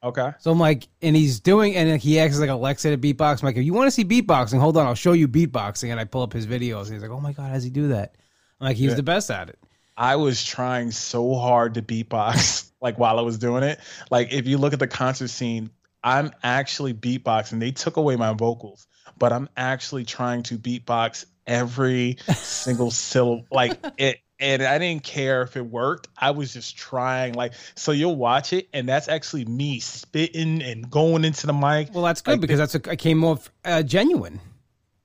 Okay. 0.03 0.31
So 0.39 0.49
I'm 0.51 0.59
like, 0.59 0.87
and 1.03 1.15
he's 1.15 1.39
doing, 1.39 1.75
and 1.75 2.01
he 2.01 2.19
acts 2.19 2.39
like 2.39 2.49
Alexa 2.49 2.89
to 2.89 2.97
beatbox. 2.97 3.43
I'm 3.43 3.45
like, 3.45 3.57
if 3.57 3.63
you 3.63 3.73
want 3.73 3.85
to 3.85 3.91
see 3.91 4.03
beatboxing, 4.03 4.59
hold 4.59 4.77
on, 4.77 4.87
I'll 4.87 4.95
show 4.95 5.11
you 5.11 5.27
beatboxing. 5.27 5.91
And 5.91 5.99
I 5.99 6.05
pull 6.05 6.23
up 6.23 6.33
his 6.33 6.47
videos, 6.47 6.85
and 6.85 6.93
he's 6.93 7.03
like, 7.03 7.11
oh 7.11 7.19
my 7.19 7.33
god, 7.33 7.51
how's 7.51 7.63
he 7.63 7.69
do 7.69 7.89
that? 7.89 8.15
I'm 8.59 8.65
like, 8.65 8.77
he's 8.77 8.89
Yeah. 8.91 8.95
the 8.95 9.03
best 9.03 9.29
at 9.29 9.49
it. 9.49 9.59
I 9.97 10.15
was 10.15 10.43
trying 10.43 10.91
so 10.91 11.35
hard 11.35 11.75
to 11.75 11.81
beatbox 11.81 12.71
like 12.81 12.97
while 12.97 13.19
I 13.19 13.21
was 13.21 13.37
doing 13.37 13.63
it. 13.63 13.79
Like 14.09 14.33
if 14.33 14.47
you 14.47 14.57
look 14.57 14.73
at 14.73 14.79
the 14.79 14.87
concert 14.87 15.29
scene, 15.29 15.69
I'm 16.03 16.31
actually 16.43 16.93
beatboxing. 16.93 17.59
They 17.59 17.71
took 17.71 17.97
away 17.97 18.15
my 18.15 18.33
vocals, 18.33 18.87
but 19.17 19.31
I'm 19.31 19.49
actually 19.55 20.05
trying 20.05 20.43
to 20.43 20.57
beatbox 20.57 21.25
every 21.45 22.17
single 22.35 22.91
syllable. 22.91 23.45
Like 23.51 23.79
it 23.97 24.19
and 24.39 24.63
I 24.63 24.79
didn't 24.79 25.03
care 25.03 25.43
if 25.43 25.55
it 25.55 25.65
worked. 25.65 26.07
I 26.17 26.31
was 26.31 26.51
just 26.53 26.75
trying 26.75 27.33
like 27.33 27.53
so 27.75 27.91
you'll 27.91 28.15
watch 28.15 28.53
it 28.53 28.67
and 28.73 28.89
that's 28.89 29.07
actually 29.07 29.45
me 29.45 29.79
spitting 29.79 30.63
and 30.63 30.89
going 30.89 31.23
into 31.23 31.47
the 31.47 31.53
mic. 31.53 31.93
Well, 31.93 32.03
that's 32.03 32.21
good 32.21 32.31
Like 32.31 32.41
because 32.41 32.57
that's 32.57 32.75
a, 32.75 32.89
I 32.89 32.95
came 32.95 33.23
off 33.23 33.51
uh, 33.63 33.83
genuine. 33.83 34.39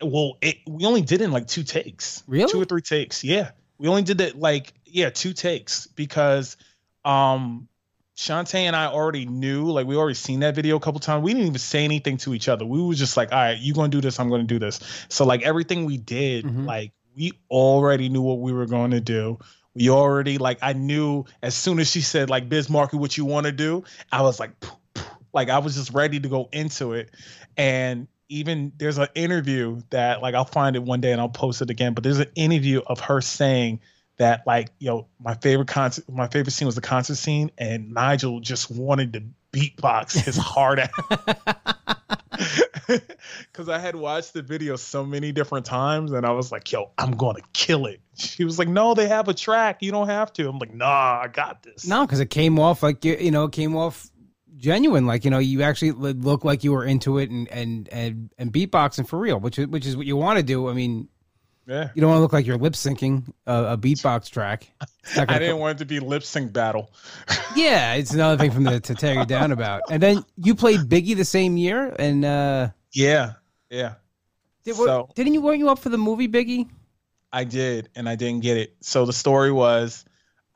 Well, 0.02 0.36
it, 0.42 0.58
we 0.66 0.84
only 0.84 1.00
did 1.02 1.20
it 1.20 1.24
in 1.24 1.32
like 1.32 1.46
two 1.46 1.62
takes. 1.62 2.22
Really? 2.26 2.50
Two 2.50 2.60
or 2.60 2.64
three 2.64 2.82
takes. 2.82 3.24
Yeah. 3.24 3.50
We 3.78 3.88
only 3.88 4.02
did 4.02 4.18
that 4.18 4.38
like 4.38 4.72
yeah, 4.84 5.10
two 5.10 5.32
takes 5.32 5.86
because 5.86 6.56
um 7.04 7.68
Chanté 8.16 8.60
and 8.60 8.74
I 8.74 8.86
already 8.86 9.26
knew, 9.26 9.70
like 9.70 9.86
we 9.86 9.94
already 9.94 10.14
seen 10.14 10.40
that 10.40 10.54
video 10.54 10.76
a 10.76 10.80
couple 10.80 11.00
times. 11.00 11.22
We 11.22 11.32
didn't 11.34 11.48
even 11.48 11.58
say 11.58 11.84
anything 11.84 12.16
to 12.18 12.32
each 12.34 12.48
other. 12.48 12.64
We 12.64 12.80
was 12.80 12.98
just 12.98 13.14
like, 13.16 13.30
all 13.30 13.38
right, 13.38 13.58
you 13.58 13.74
gonna 13.74 13.88
do 13.88 14.00
this, 14.00 14.18
I'm 14.18 14.30
gonna 14.30 14.44
do 14.44 14.58
this. 14.58 14.80
So 15.10 15.26
like 15.26 15.42
everything 15.42 15.84
we 15.84 15.98
did, 15.98 16.46
Mhm. 16.46 16.64
like 16.64 16.92
we 17.14 17.32
already 17.50 18.08
knew 18.08 18.22
what 18.22 18.40
we 18.40 18.52
were 18.52 18.66
going 18.66 18.92
to 18.92 19.00
do. 19.00 19.38
We 19.74 19.90
already 19.90 20.38
like 20.38 20.58
I 20.62 20.72
knew 20.72 21.24
as 21.42 21.54
soon 21.54 21.78
as 21.78 21.90
she 21.90 22.00
said 22.00 22.30
like 22.30 22.48
Biz 22.48 22.70
Markie, 22.70 22.96
what 22.96 23.16
you 23.18 23.26
want 23.26 23.44
to 23.46 23.52
do, 23.52 23.84
I 24.10 24.22
was 24.22 24.40
like, 24.40 24.58
"Poof, 24.60 24.76
poof." 24.94 25.10
like 25.34 25.50
I 25.50 25.58
was 25.58 25.74
just 25.74 25.92
ready 25.92 26.18
to 26.18 26.28
go 26.28 26.48
into 26.52 26.94
it. 26.94 27.10
And 27.58 28.08
even 28.28 28.72
there's 28.76 28.98
an 28.98 29.08
interview 29.14 29.80
that 29.90 30.22
like 30.22 30.34
I'll 30.34 30.44
find 30.44 30.76
it 30.76 30.82
one 30.82 31.00
day 31.00 31.12
and 31.12 31.20
I'll 31.20 31.28
post 31.28 31.62
it 31.62 31.70
again. 31.70 31.94
But 31.94 32.04
there's 32.04 32.18
an 32.18 32.30
interview 32.34 32.80
of 32.86 33.00
her 33.00 33.20
saying 33.20 33.80
that 34.18 34.46
like 34.46 34.70
you 34.78 34.88
know 34.88 35.06
my 35.20 35.34
favorite 35.34 35.68
concert 35.68 36.08
my 36.08 36.28
favorite 36.28 36.52
scene 36.52 36.66
was 36.66 36.74
the 36.74 36.80
concert 36.80 37.16
scene 37.16 37.50
and 37.58 37.92
Nigel 37.92 38.40
just 38.40 38.70
wanted 38.70 39.12
to 39.12 39.22
beatbox 39.52 40.12
his 40.18 40.36
heart 40.40 40.78
out. 40.78 40.90
Because 43.40 43.68
I 43.68 43.80
had 43.80 43.96
watched 43.96 44.32
the 44.32 44.42
video 44.42 44.76
so 44.76 45.04
many 45.04 45.32
different 45.32 45.66
times 45.66 46.12
and 46.12 46.24
I 46.24 46.30
was 46.30 46.52
like 46.52 46.70
yo 46.70 46.90
I'm 46.96 47.16
gonna 47.16 47.40
kill 47.52 47.86
it. 47.86 48.00
She 48.14 48.44
was 48.44 48.58
like 48.60 48.68
no 48.68 48.94
they 48.94 49.08
have 49.08 49.28
a 49.28 49.34
track. 49.34 49.82
You 49.82 49.90
don't 49.90 50.06
have 50.06 50.32
to. 50.34 50.48
I'm 50.48 50.58
like 50.58 50.72
nah 50.72 51.20
I 51.22 51.28
got 51.28 51.64
this. 51.64 51.86
No, 51.86 52.06
because 52.06 52.20
it 52.20 52.30
came 52.30 52.60
off 52.60 52.84
like 52.84 53.04
you, 53.04 53.16
you 53.16 53.32
know, 53.32 53.46
it 53.46 53.52
came 53.52 53.74
off 53.74 54.08
genuine. 54.56 55.06
Like 55.06 55.24
you 55.24 55.30
know, 55.30 55.38
you 55.38 55.62
actually 55.62 55.92
look 55.92 56.44
like 56.44 56.64
you 56.64 56.72
were 56.72 56.84
into 56.84 57.18
it 57.18 57.30
and 57.30 57.48
and 57.48 57.88
and 57.90 58.30
and 58.38 58.52
beatboxing 58.52 59.08
for 59.08 59.18
real, 59.18 59.38
which 59.38 59.58
is 59.58 59.66
which 59.66 59.86
is 59.86 59.96
what 59.96 60.06
you 60.06 60.16
want 60.16 60.38
to 60.38 60.42
do. 60.42 60.68
I 60.68 60.72
mean, 60.72 61.08
yeah 61.66 61.90
you 61.94 62.00
don't 62.00 62.10
want 62.10 62.18
to 62.18 62.22
look 62.22 62.32
like 62.32 62.46
you're 62.46 62.56
lip 62.56 62.74
syncing 62.74 63.28
a, 63.46 63.72
a 63.72 63.78
beatbox 63.78 64.30
track. 64.30 64.70
I 65.16 65.24
didn't 65.24 65.50
co- 65.52 65.56
want 65.56 65.76
it 65.76 65.78
to 65.80 65.84
be 65.86 66.00
lip 66.00 66.22
sync 66.22 66.52
battle 66.52 66.90
yeah, 67.56 67.94
it's 67.94 68.12
another 68.12 68.36
thing 68.36 68.50
from 68.50 68.64
the 68.64 68.80
to 68.80 68.94
tear 68.94 69.14
you 69.14 69.26
down 69.26 69.52
about. 69.52 69.82
And 69.90 70.02
then 70.02 70.24
you 70.36 70.54
played 70.54 70.80
Biggie 70.80 71.16
the 71.16 71.24
same 71.24 71.56
year, 71.56 71.94
and 71.98 72.24
uh, 72.24 72.68
yeah 72.92 73.32
yeah 73.70 73.94
did, 74.64 74.76
So- 74.76 75.08
didn't 75.14 75.34
you 75.34 75.40
weren't 75.42 75.58
you 75.58 75.68
up 75.68 75.78
for 75.78 75.88
the 75.88 75.98
movie 75.98 76.28
Biggie? 76.28 76.68
I 77.32 77.44
did, 77.44 77.88
and 77.94 78.08
I 78.08 78.14
didn't 78.14 78.40
get 78.42 78.56
it. 78.56 78.76
So 78.80 79.04
the 79.04 79.12
story 79.12 79.52
was, 79.52 80.04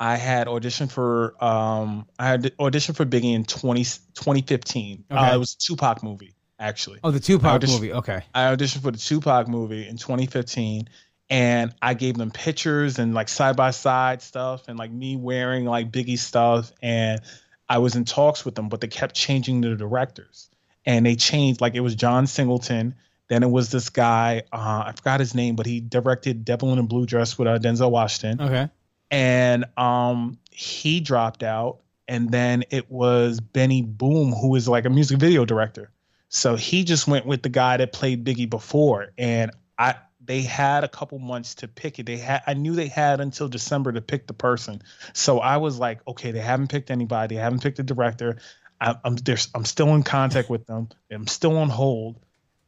I 0.01 0.17
had 0.17 0.47
auditioned 0.47 0.91
for 0.91 1.35
um 1.45 2.07
I 2.19 2.27
had 2.27 2.43
auditioned 2.57 2.97
for 2.97 3.05
Biggie 3.05 3.35
in 3.35 3.45
20, 3.45 3.85
2015. 3.85 5.05
Okay. 5.11 5.21
Uh, 5.21 5.35
it 5.35 5.39
was 5.39 5.55
a 5.55 5.59
Tupac 5.59 6.03
movie 6.03 6.35
actually. 6.59 7.01
Oh, 7.05 7.11
the 7.11 7.21
Tupac 7.21 7.63
movie. 7.67 7.93
Okay. 7.93 8.23
I 8.35 8.55
auditioned 8.55 8.83
for 8.83 8.91
the 8.91 8.99
Tupac 8.99 9.47
movie 9.47 9.87
in 9.87 9.99
2015 9.99 10.89
and 11.29 11.75
I 11.81 11.95
gave 11.95 12.17
them 12.17 12.31
pictures 12.31 12.99
and 12.99 13.15
like 13.15 13.29
side 13.29 13.57
by 13.57 13.71
side 13.71 14.23
stuff 14.23 14.69
and 14.69 14.79
like 14.79 14.91
me 14.91 15.17
wearing 15.17 15.67
like 15.67 15.93
Biggie 15.93 16.19
stuff 16.19 16.73
and 16.83 17.21
I 17.69 17.79
was 17.79 17.95
in 17.95 18.07
talks 18.07 18.45
with 18.45 18.55
them 18.55 18.71
but 18.71 18.81
they 18.81 18.89
kept 18.89 19.15
changing 19.15 19.61
the 19.61 19.77
directors 19.77 20.49
and 20.87 21.05
they 21.05 21.17
changed 21.17 21.61
like 21.61 21.75
it 21.75 21.81
was 21.81 21.95
John 21.95 22.27
Singleton 22.27 22.95
then 23.29 23.43
it 23.43 23.51
was 23.51 23.71
this 23.71 23.91
guy 23.91 24.45
uh, 24.51 24.85
I 24.87 24.93
forgot 24.97 25.21
his 25.21 25.35
name 25.35 25.57
but 25.57 25.67
he 25.67 25.81
directed 25.81 26.45
Devil 26.45 26.73
in 26.73 26.79
a 26.79 26.83
Blue 26.83 27.05
Dress 27.05 27.37
with 27.37 27.49
uh, 27.49 27.59
Denzel 27.59 27.91
Washington 27.91 28.41
Okay. 28.47 28.71
And 29.11 29.65
um 29.77 30.39
he 30.51 31.01
dropped 31.01 31.43
out 31.43 31.81
and 32.09 32.31
then 32.31 32.65
it 32.71 32.91
was 32.91 33.41
Benny 33.41 33.83
Boom 33.83 34.33
who 34.33 34.49
was 34.49 34.69
like 34.69 34.85
a 34.85 34.91
music 34.91 35.19
video 35.19 35.45
director. 35.45 35.91
So 36.29 36.57
he 36.57 36.85
just 36.85 37.09
went 37.09 37.27
with 37.27 37.43
the 37.43 37.49
guy 37.49 37.77
that 37.77 37.93
played 37.93 38.25
Biggie 38.25 38.51
before 38.51 39.13
and 39.19 39.51
I 39.79 39.97
they 40.23 40.43
had 40.43 40.85
a 40.85 40.89
couple 40.89 41.19
months 41.19 41.55
to 41.57 41.69
pick 41.69 41.99
it. 41.99 42.07
They 42.07 42.19
had 42.19 42.43
I 42.47 42.55
knew 42.55 42.75
they 42.75 42.89
had 42.89 43.21
until 43.21 43.49
December 43.49 43.93
to 43.93 44.01
pick 44.01 44.27
the 44.27 44.35
person. 44.35 44.83
So 45.13 45.39
I 45.39 45.57
was 45.57 45.79
like 45.79 46.01
okay 46.07 46.31
they 46.31 46.41
haven't 46.41 46.69
picked 46.69 46.91
anybody 46.91 47.37
they 47.37 47.41
haven't 47.41 47.63
picked 47.63 47.79
a 47.79 47.85
director. 47.85 48.37
I, 48.81 48.97
I'm 49.05 49.17
there's 49.17 49.49
I'm 49.55 49.65
still 49.65 49.95
in 49.95 50.03
contact 50.03 50.51
with 50.51 50.67
them 50.67 50.89
I'm 51.11 51.27
still 51.27 51.57
on 51.59 51.69
hold 51.69 52.17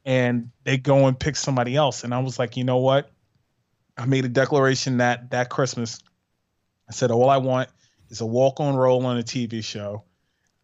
and 0.05 0.51
they 0.63 0.77
go 0.77 1.07
and 1.07 1.17
pick 1.17 1.35
somebody 1.35 1.75
else. 1.75 2.03
And 2.03 2.13
I 2.13 2.19
was 2.19 2.39
like 2.39 2.57
you 2.57 2.63
know 2.63 2.77
what? 2.77 3.11
I 3.97 4.05
made 4.05 4.25
a 4.25 4.29
declaration 4.29 4.97
that 4.97 5.31
that 5.31 5.49
Christmas 5.49 5.99
I 6.93 6.95
said, 6.95 7.09
all 7.09 7.27
I 7.27 7.37
want 7.37 7.69
is 8.09 8.21
a 8.21 8.25
walk 8.25 8.59
on 8.59 8.75
role 8.75 9.03
on 9.07 9.17
a 9.17 9.23
TV 9.23 9.63
show 9.63 10.03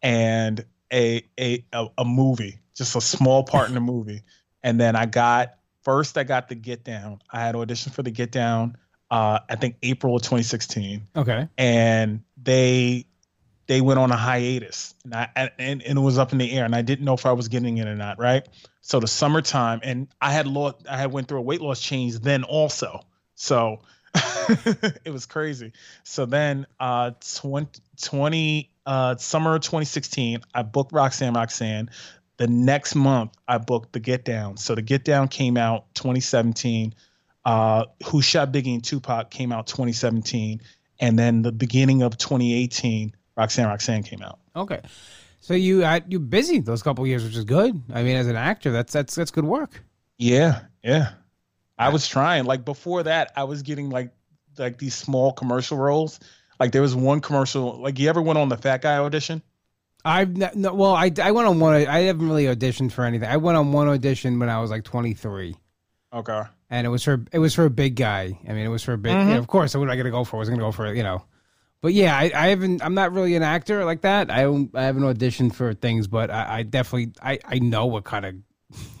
and 0.00 0.64
a, 0.92 1.24
a 1.38 1.64
a 1.72 1.88
a 1.98 2.04
movie, 2.04 2.60
just 2.76 2.94
a 2.94 3.00
small 3.00 3.42
part 3.42 3.68
in 3.68 3.74
the 3.74 3.80
movie. 3.80 4.22
And 4.62 4.80
then 4.80 4.94
I 4.94 5.06
got 5.06 5.54
first 5.82 6.16
I 6.16 6.22
got 6.22 6.48
the 6.48 6.54
Get 6.54 6.84
Down. 6.84 7.20
I 7.32 7.40
had 7.40 7.56
auditioned 7.56 7.94
for 7.94 8.04
the 8.04 8.12
Get 8.12 8.30
Down 8.30 8.76
uh 9.10 9.40
I 9.48 9.56
think 9.56 9.74
April 9.82 10.14
of 10.14 10.22
2016 10.22 11.08
Okay. 11.16 11.48
and 11.58 12.22
they 12.40 13.06
they 13.66 13.80
went 13.80 13.98
on 13.98 14.12
a 14.12 14.16
hiatus 14.16 14.94
and, 15.04 15.14
I, 15.16 15.50
and 15.58 15.82
and 15.82 15.98
it 15.98 16.00
was 16.00 16.16
up 16.16 16.30
in 16.30 16.38
the 16.38 16.52
air 16.52 16.64
and 16.64 16.76
I 16.76 16.82
didn't 16.82 17.04
know 17.04 17.14
if 17.14 17.26
I 17.26 17.32
was 17.32 17.48
getting 17.48 17.78
it 17.78 17.88
or 17.88 17.96
not, 17.96 18.20
right? 18.20 18.46
So 18.82 19.00
the 19.00 19.08
summertime 19.08 19.80
and 19.82 20.06
I 20.20 20.30
had 20.30 20.46
lost 20.46 20.86
I 20.88 20.96
had 20.96 21.10
went 21.10 21.26
through 21.26 21.38
a 21.38 21.42
weight 21.42 21.60
loss 21.60 21.80
change 21.80 22.20
then 22.20 22.44
also. 22.44 23.00
So 23.34 23.80
it 25.04 25.12
was 25.12 25.26
crazy. 25.26 25.72
So 26.04 26.26
then 26.26 26.66
uh 26.78 27.12
20, 27.40 27.80
20 28.02 28.70
uh 28.86 29.16
summer 29.16 29.56
of 29.56 29.62
2016 29.62 30.40
I 30.54 30.62
booked 30.62 30.92
Roxanne 30.92 31.34
Roxanne. 31.34 31.90
The 32.36 32.46
next 32.46 32.94
month 32.94 33.32
I 33.46 33.58
booked 33.58 33.92
the 33.92 34.00
Get 34.00 34.24
Down. 34.24 34.56
So 34.56 34.74
the 34.74 34.82
Get 34.82 35.04
Down 35.04 35.28
came 35.28 35.56
out 35.56 35.94
2017. 35.94 36.94
Uh 37.44 37.84
Who 38.06 38.22
Shot 38.22 38.52
Biggie 38.52 38.74
and 38.74 38.84
Tupac 38.84 39.30
came 39.30 39.52
out 39.52 39.66
2017 39.66 40.60
and 40.98 41.18
then 41.18 41.42
the 41.42 41.52
beginning 41.52 42.02
of 42.02 42.18
2018 42.18 43.14
Roxanne 43.36 43.66
Roxanne 43.66 44.02
came 44.02 44.22
out. 44.22 44.38
Okay. 44.56 44.80
So 45.40 45.54
you 45.54 45.80
had 45.80 46.04
you 46.12 46.20
busy 46.20 46.60
those 46.60 46.82
couple 46.82 47.06
years, 47.06 47.24
which 47.24 47.36
is 47.36 47.44
good. 47.44 47.80
I 47.92 48.02
mean, 48.02 48.16
as 48.16 48.26
an 48.26 48.36
actor, 48.36 48.70
that's 48.70 48.92
that's 48.92 49.14
that's 49.14 49.30
good 49.30 49.44
work. 49.44 49.82
Yeah, 50.18 50.60
yeah. 50.82 51.12
I 51.80 51.88
was 51.88 52.06
trying. 52.06 52.44
Like 52.44 52.64
before 52.64 53.02
that, 53.04 53.32
I 53.36 53.44
was 53.44 53.62
getting 53.62 53.90
like 53.90 54.12
like 54.58 54.78
these 54.78 54.94
small 54.94 55.32
commercial 55.32 55.78
roles. 55.78 56.20
Like 56.58 56.72
there 56.72 56.82
was 56.82 56.94
one 56.94 57.20
commercial. 57.20 57.80
Like 57.80 57.98
you 57.98 58.08
ever 58.08 58.20
went 58.22 58.38
on 58.38 58.48
the 58.48 58.56
Fat 58.56 58.82
Guy 58.82 58.98
audition? 58.98 59.42
I've 60.04 60.36
ne- 60.36 60.50
no, 60.54 60.74
well, 60.74 60.94
I 60.94 61.10
I 61.22 61.30
went 61.32 61.48
on 61.48 61.60
one. 61.60 61.74
I 61.74 62.00
haven't 62.00 62.26
really 62.26 62.44
auditioned 62.44 62.92
for 62.92 63.04
anything. 63.04 63.28
I 63.28 63.36
went 63.38 63.56
on 63.58 63.72
one 63.72 63.88
audition 63.88 64.38
when 64.38 64.48
I 64.48 64.60
was 64.60 64.70
like 64.70 64.84
23, 64.84 65.54
Okay. 66.14 66.42
and 66.70 66.86
it 66.86 66.90
was 66.90 67.04
for 67.04 67.24
it 67.32 67.38
was 67.38 67.54
for 67.54 67.64
a 67.66 67.70
big 67.70 67.96
guy. 67.96 68.38
I 68.48 68.52
mean, 68.52 68.64
it 68.64 68.68
was 68.68 68.82
for 68.82 68.92
a 68.94 68.98
big. 68.98 69.12
Mm-hmm. 69.12 69.30
yeah, 69.30 69.36
of 69.36 69.46
course, 69.46 69.74
what 69.74 69.80
was 69.80 69.90
I 69.90 69.96
going 69.96 70.04
to 70.06 70.10
go 70.10 70.24
for? 70.24 70.36
I 70.36 70.38
was 70.40 70.48
going 70.48 70.58
to 70.58 70.64
go 70.64 70.72
for 70.72 70.92
you 70.94 71.02
know. 71.02 71.24
But 71.82 71.94
yeah, 71.94 72.14
I, 72.16 72.30
I 72.34 72.46
haven't. 72.48 72.82
I'm 72.84 72.94
not 72.94 73.12
really 73.12 73.34
an 73.36 73.42
actor 73.42 73.84
like 73.86 74.02
that. 74.02 74.30
I 74.30 74.42
don't. 74.42 74.70
I 74.74 74.82
haven't 74.84 75.02
auditioned 75.02 75.54
for 75.54 75.72
things, 75.74 76.06
but 76.08 76.30
I, 76.30 76.58
I 76.58 76.62
definitely. 76.62 77.12
I, 77.22 77.38
I 77.44 77.58
know 77.58 77.86
what 77.86 78.04
kind 78.04 78.24
of 78.26 78.34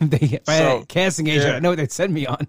they 0.00 0.38
So, 0.46 0.84
casting 0.88 1.26
agent. 1.28 1.46
yeah. 1.48 1.56
I 1.56 1.60
know 1.60 1.70
what 1.70 1.76
they'd 1.78 1.92
send 1.92 2.12
me 2.14 2.26
on. 2.26 2.46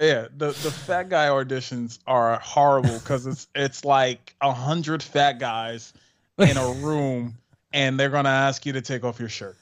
Yeah, 0.00 0.28
the 0.36 0.48
the 0.48 0.70
Fat 0.70 1.08
Guy 1.08 1.28
auditions 1.28 1.98
are 2.06 2.38
horrible 2.40 2.98
because 2.98 3.26
it's 3.26 3.48
it's 3.54 3.84
like 3.84 4.34
a 4.42 4.52
hundred 4.52 5.02
fat 5.02 5.38
guys 5.38 5.94
in 6.38 6.56
a 6.56 6.72
room, 6.82 7.38
and 7.72 7.98
they're 7.98 8.10
gonna 8.10 8.28
ask 8.28 8.66
you 8.66 8.74
to 8.74 8.82
take 8.82 9.04
off 9.04 9.18
your 9.18 9.30
shirt. 9.30 9.56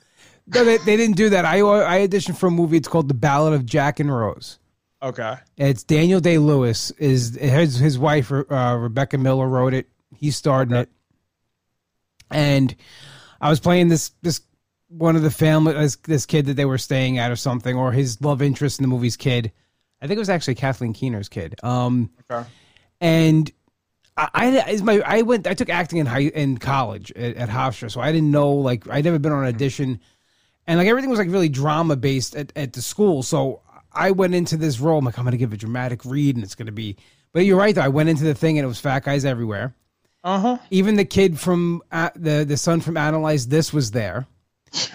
No, 0.52 0.64
they, 0.64 0.76
they 0.78 0.96
didn't 0.96 1.16
do 1.16 1.30
that. 1.30 1.44
I 1.44 1.58
I 1.60 2.06
auditioned 2.06 2.36
for 2.36 2.48
a 2.48 2.50
movie. 2.50 2.76
It's 2.76 2.88
called 2.88 3.06
The 3.08 3.14
Ballad 3.14 3.54
of 3.54 3.64
Jack 3.64 4.00
and 4.00 4.14
Rose. 4.14 4.58
Okay. 5.00 5.36
It's 5.56 5.84
Daniel 5.84 6.18
Day 6.20 6.38
Lewis. 6.38 6.90
Is 6.92 7.36
his 7.36 7.76
his 7.78 7.96
wife 7.98 8.32
uh, 8.32 8.76
Rebecca 8.78 9.18
Miller 9.18 9.46
wrote 9.46 9.72
it. 9.72 9.88
He 10.16 10.32
starred 10.32 10.68
in 10.70 10.74
Okay. 10.74 10.82
it, 10.82 10.88
and 12.30 12.74
I 13.40 13.50
was 13.50 13.60
playing 13.60 13.88
this 13.88 14.10
this 14.22 14.40
one 14.88 15.14
of 15.16 15.22
the 15.22 15.30
family 15.30 15.74
this, 15.74 15.96
this 15.96 16.26
kid 16.26 16.46
that 16.46 16.54
they 16.54 16.64
were 16.64 16.78
staying 16.78 17.18
at 17.18 17.30
or 17.30 17.36
something, 17.36 17.76
or 17.76 17.92
his 17.92 18.20
love 18.20 18.42
interest 18.42 18.80
in 18.80 18.82
the 18.82 18.88
movie's 18.88 19.16
kid. 19.16 19.52
I 20.04 20.06
think 20.06 20.18
it 20.18 20.20
was 20.20 20.28
actually 20.28 20.56
Kathleen 20.56 20.92
Keener's 20.92 21.30
kid. 21.30 21.54
Um, 21.62 22.10
Okay. 22.30 22.46
and 23.00 23.50
I, 24.18 24.28
I 24.34 24.70
is 24.70 24.82
my 24.82 25.00
I 25.00 25.22
went 25.22 25.46
I 25.46 25.54
took 25.54 25.70
acting 25.70 25.98
in 25.98 26.04
high 26.06 26.20
in 26.20 26.58
college 26.58 27.10
at, 27.12 27.36
at 27.36 27.48
Hofstra, 27.48 27.90
so 27.90 28.02
I 28.02 28.12
didn't 28.12 28.30
know 28.30 28.52
like 28.52 28.86
I'd 28.88 29.04
never 29.04 29.18
been 29.18 29.32
on 29.32 29.44
an 29.44 29.54
audition, 29.54 29.98
and 30.66 30.78
like 30.78 30.88
everything 30.88 31.08
was 31.08 31.18
like 31.18 31.30
really 31.30 31.48
drama 31.48 31.96
based 31.96 32.36
at, 32.36 32.52
at 32.54 32.74
the 32.74 32.82
school. 32.82 33.22
So 33.22 33.62
I 33.92 34.10
went 34.10 34.34
into 34.34 34.58
this 34.58 34.78
role. 34.78 34.98
I'm 34.98 35.06
like 35.06 35.18
I'm 35.18 35.24
gonna 35.24 35.38
give 35.38 35.54
a 35.54 35.56
dramatic 35.56 36.04
read, 36.04 36.36
and 36.36 36.44
it's 36.44 36.54
gonna 36.54 36.70
be. 36.70 36.96
But 37.32 37.46
you're 37.46 37.58
right 37.58 37.74
though. 37.74 37.80
I 37.80 37.88
went 37.88 38.10
into 38.10 38.24
the 38.24 38.34
thing 38.34 38.58
and 38.58 38.64
it 38.64 38.68
was 38.68 38.78
fat 38.78 39.04
guys 39.04 39.24
everywhere. 39.24 39.74
Uh 40.22 40.38
huh. 40.38 40.58
Even 40.70 40.96
the 40.96 41.04
kid 41.06 41.40
from 41.40 41.82
uh, 41.90 42.10
the 42.14 42.44
the 42.46 42.56
son 42.58 42.82
from 42.82 42.96
Analyze 42.98 43.48
This 43.48 43.72
was 43.72 43.90
there. 43.92 44.26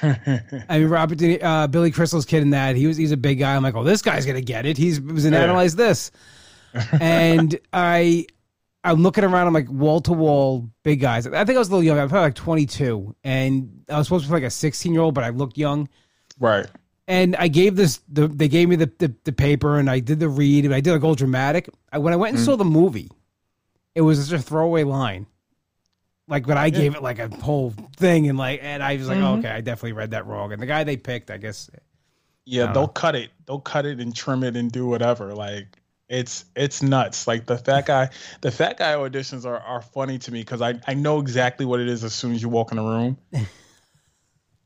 I 0.01 0.79
mean, 0.79 0.87
Robert, 0.87 1.21
uh, 1.41 1.67
Billy 1.67 1.91
Crystal's 1.91 2.25
kid 2.25 2.41
in 2.41 2.49
that. 2.51 2.75
He 2.75 2.87
was 2.87 2.97
he's 2.97 3.11
a 3.11 3.17
big 3.17 3.39
guy. 3.39 3.55
I'm 3.55 3.63
like, 3.63 3.75
oh, 3.75 3.83
this 3.83 4.01
guy's 4.01 4.25
gonna 4.25 4.41
get 4.41 4.65
it. 4.65 4.77
He's 4.77 4.99
was 4.99 5.25
in 5.25 5.33
Yeah. 5.33 5.43
Analyze 5.43 5.75
This, 5.75 6.11
and 6.99 7.57
I 7.73 8.27
I'm 8.83 9.01
looking 9.01 9.23
around. 9.23 9.47
I'm 9.47 9.53
like 9.53 9.69
wall 9.69 10.01
to 10.01 10.13
wall 10.13 10.69
big 10.83 10.99
guys. 10.99 11.27
I 11.27 11.45
think 11.45 11.55
I 11.55 11.59
was 11.59 11.69
a 11.69 11.71
little 11.71 11.83
young. 11.83 11.97
I 11.97 12.03
was 12.03 12.11
probably 12.11 12.27
like 12.27 12.35
22, 12.35 13.15
and 13.23 13.83
I 13.89 13.97
was 13.97 14.07
supposed 14.07 14.25
to 14.25 14.29
be 14.29 14.33
like 14.33 14.43
a 14.43 14.49
16 14.49 14.93
year 14.93 15.01
old, 15.01 15.13
but 15.13 15.23
I 15.23 15.29
looked 15.29 15.57
young. 15.57 15.89
right. 16.39 16.67
And 17.07 17.35
I 17.37 17.47
gave 17.47 17.75
this. 17.75 18.01
The, 18.07 18.27
they 18.27 18.47
gave 18.47 18.69
me 18.69 18.75
the, 18.75 18.91
the 18.99 19.11
the 19.23 19.31
paper, 19.31 19.79
and 19.79 19.89
I 19.89 19.99
did 19.99 20.19
the 20.19 20.29
read, 20.29 20.65
and 20.65 20.75
I 20.75 20.79
did 20.79 20.91
like 20.91 21.03
all 21.03 21.15
dramatic. 21.15 21.67
I, 21.91 21.97
when 21.97 22.13
I 22.13 22.15
went 22.17 22.35
and 22.35 22.45
saw 22.45 22.55
the 22.55 22.65
movie, 22.65 23.09
it 23.95 24.01
was 24.01 24.29
just 24.29 24.31
a 24.31 24.47
throwaway 24.47 24.83
line. 24.83 25.25
Like, 26.29 26.45
but 26.45 26.57
I 26.57 26.69
gave 26.69 26.95
it 26.95 27.01
like 27.01 27.19
a 27.19 27.27
whole 27.27 27.73
thing, 27.97 28.29
and 28.29 28.37
like, 28.37 28.59
and 28.63 28.83
I 28.83 28.95
was 28.95 29.07
like, 29.09 29.17
oh, 29.17 29.37
okay, 29.39 29.49
I 29.49 29.61
definitely 29.61 29.93
read 29.93 30.11
that 30.11 30.27
wrong. 30.27 30.53
And 30.53 30.61
the 30.61 30.67
guy 30.67 30.83
they 30.83 30.95
picked, 30.95 31.31
I 31.31 31.37
guess, 31.37 31.69
Yeah, 32.45 32.65
Uh, 32.65 32.73
they'll 32.73 32.87
cut 32.87 33.15
it. 33.15 33.31
They'll 33.47 33.59
cut 33.59 33.85
it 33.85 33.99
and 33.99 34.15
trim 34.15 34.43
it 34.43 34.55
and 34.55 34.71
do 34.71 34.85
whatever. 34.85 35.33
Like 35.33 35.79
it's 36.07 36.45
it's 36.55 36.81
nuts. 36.83 37.27
Like 37.27 37.45
the 37.45 37.57
fat 37.57 37.85
guy, 37.87 38.09
the 38.41 38.51
fat 38.51 38.77
guy 38.77 38.93
auditions 38.93 39.45
are, 39.45 39.59
are 39.59 39.81
funny 39.81 40.19
to 40.19 40.31
me 40.31 40.41
because 40.41 40.61
I, 40.61 40.79
I 40.87 40.93
know 40.93 41.19
exactly 41.19 41.65
what 41.65 41.79
it 41.79 41.87
is 41.87 42.03
as 42.03 42.13
soon 42.13 42.33
as 42.33 42.41
you 42.41 42.49
walk 42.49 42.71
in 42.71 42.77
the 42.77 42.83
room. 42.83 43.17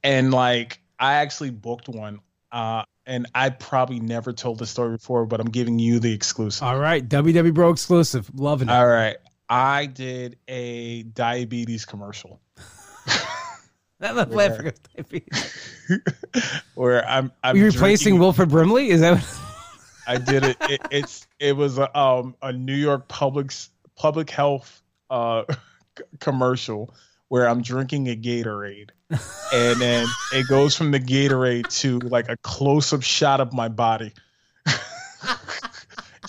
and 0.04 0.34
like 0.34 0.80
I 1.00 1.16
actually 1.16 1.52
booked 1.52 1.88
one. 1.90 2.20
Uh 2.52 2.84
and 3.06 3.28
I 3.36 3.50
probably 3.50 4.00
never 4.00 4.32
told 4.32 4.60
the 4.60 4.66
story 4.66 4.96
before, 4.96 5.26
but 5.26 5.42
I'm 5.42 5.50
giving 5.50 5.78
you 5.78 6.00
the 6.00 6.14
exclusive. 6.14 6.64
All 6.64 6.78
right, 6.78 7.08
WW 7.08 7.54
Bro 7.54 7.72
exclusive. 7.72 8.32
Loving 8.34 8.70
it. 8.70 8.72
All 8.72 8.88
right. 8.88 9.18
I 9.54 9.86
did 9.86 10.38
a 10.48 11.04
diabetes 11.04 11.86
commercial 11.86 12.42
That 14.00 14.16
left 14.16 14.32
Where- 14.32 14.68
at 14.68 14.80
diabetes. 14.96 15.80
where 16.76 17.08
I'm 17.08 17.32
I'm 17.44 17.56
Are 17.56 17.60
you 17.60 17.66
replacing 17.66 18.18
Wilford 18.20 18.50
Brimley? 18.50 18.90
Is 18.90 19.02
that 19.02 19.16
what- 19.20 19.40
I 20.08 20.18
did 20.18 20.44
it. 20.44 20.58
it 20.62 20.82
it's 20.92 21.28
it 21.40 21.56
was 21.56 21.78
a 21.78 21.96
um 21.98 22.36
a 22.42 22.52
New 22.52 22.76
York 22.76 23.08
public 23.08 23.54
public 23.96 24.30
health 24.30 24.82
uh 25.10 25.44
c- 25.98 26.04
commercial 26.20 26.94
where 27.30 27.48
I'm 27.48 27.62
drinking 27.62 28.10
a 28.10 28.16
Gatorade, 28.16 28.90
and 29.54 29.80
then 29.82 30.08
it 30.34 30.48
goes 30.48 30.76
from 30.76 30.92
the 30.92 31.00
Gatorade 31.00 31.68
to 31.82 32.00
like 32.00 32.28
a 32.30 32.38
close 32.38 32.92
up 32.94 33.02
shot 33.02 33.40
of 33.40 33.54
my 33.54 33.70
body. 33.70 34.12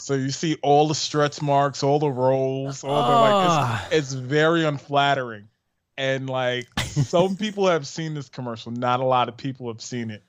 So 0.04 0.12
you 0.12 0.30
see 0.30 0.58
all 0.60 0.86
the 0.86 0.94
stretch 0.94 1.40
marks, 1.40 1.82
all 1.82 1.98
the 1.98 2.10
rolls, 2.10 2.84
all 2.84 2.90
the 2.90 3.08
Ah. 3.08 3.80
like. 3.88 3.92
It's, 3.92 4.12
it's 4.12 4.12
very 4.12 4.66
unflattering, 4.66 5.48
and 5.96 6.28
like 6.28 6.68
some 6.78 7.36
people 7.38 7.66
have 7.68 7.86
seen 7.86 8.12
this 8.12 8.28
commercial. 8.28 8.70
Not 8.70 9.00
a 9.00 9.04
lot 9.04 9.30
of 9.30 9.38
people 9.38 9.68
have 9.68 9.80
seen 9.80 10.10
it. 10.10 10.22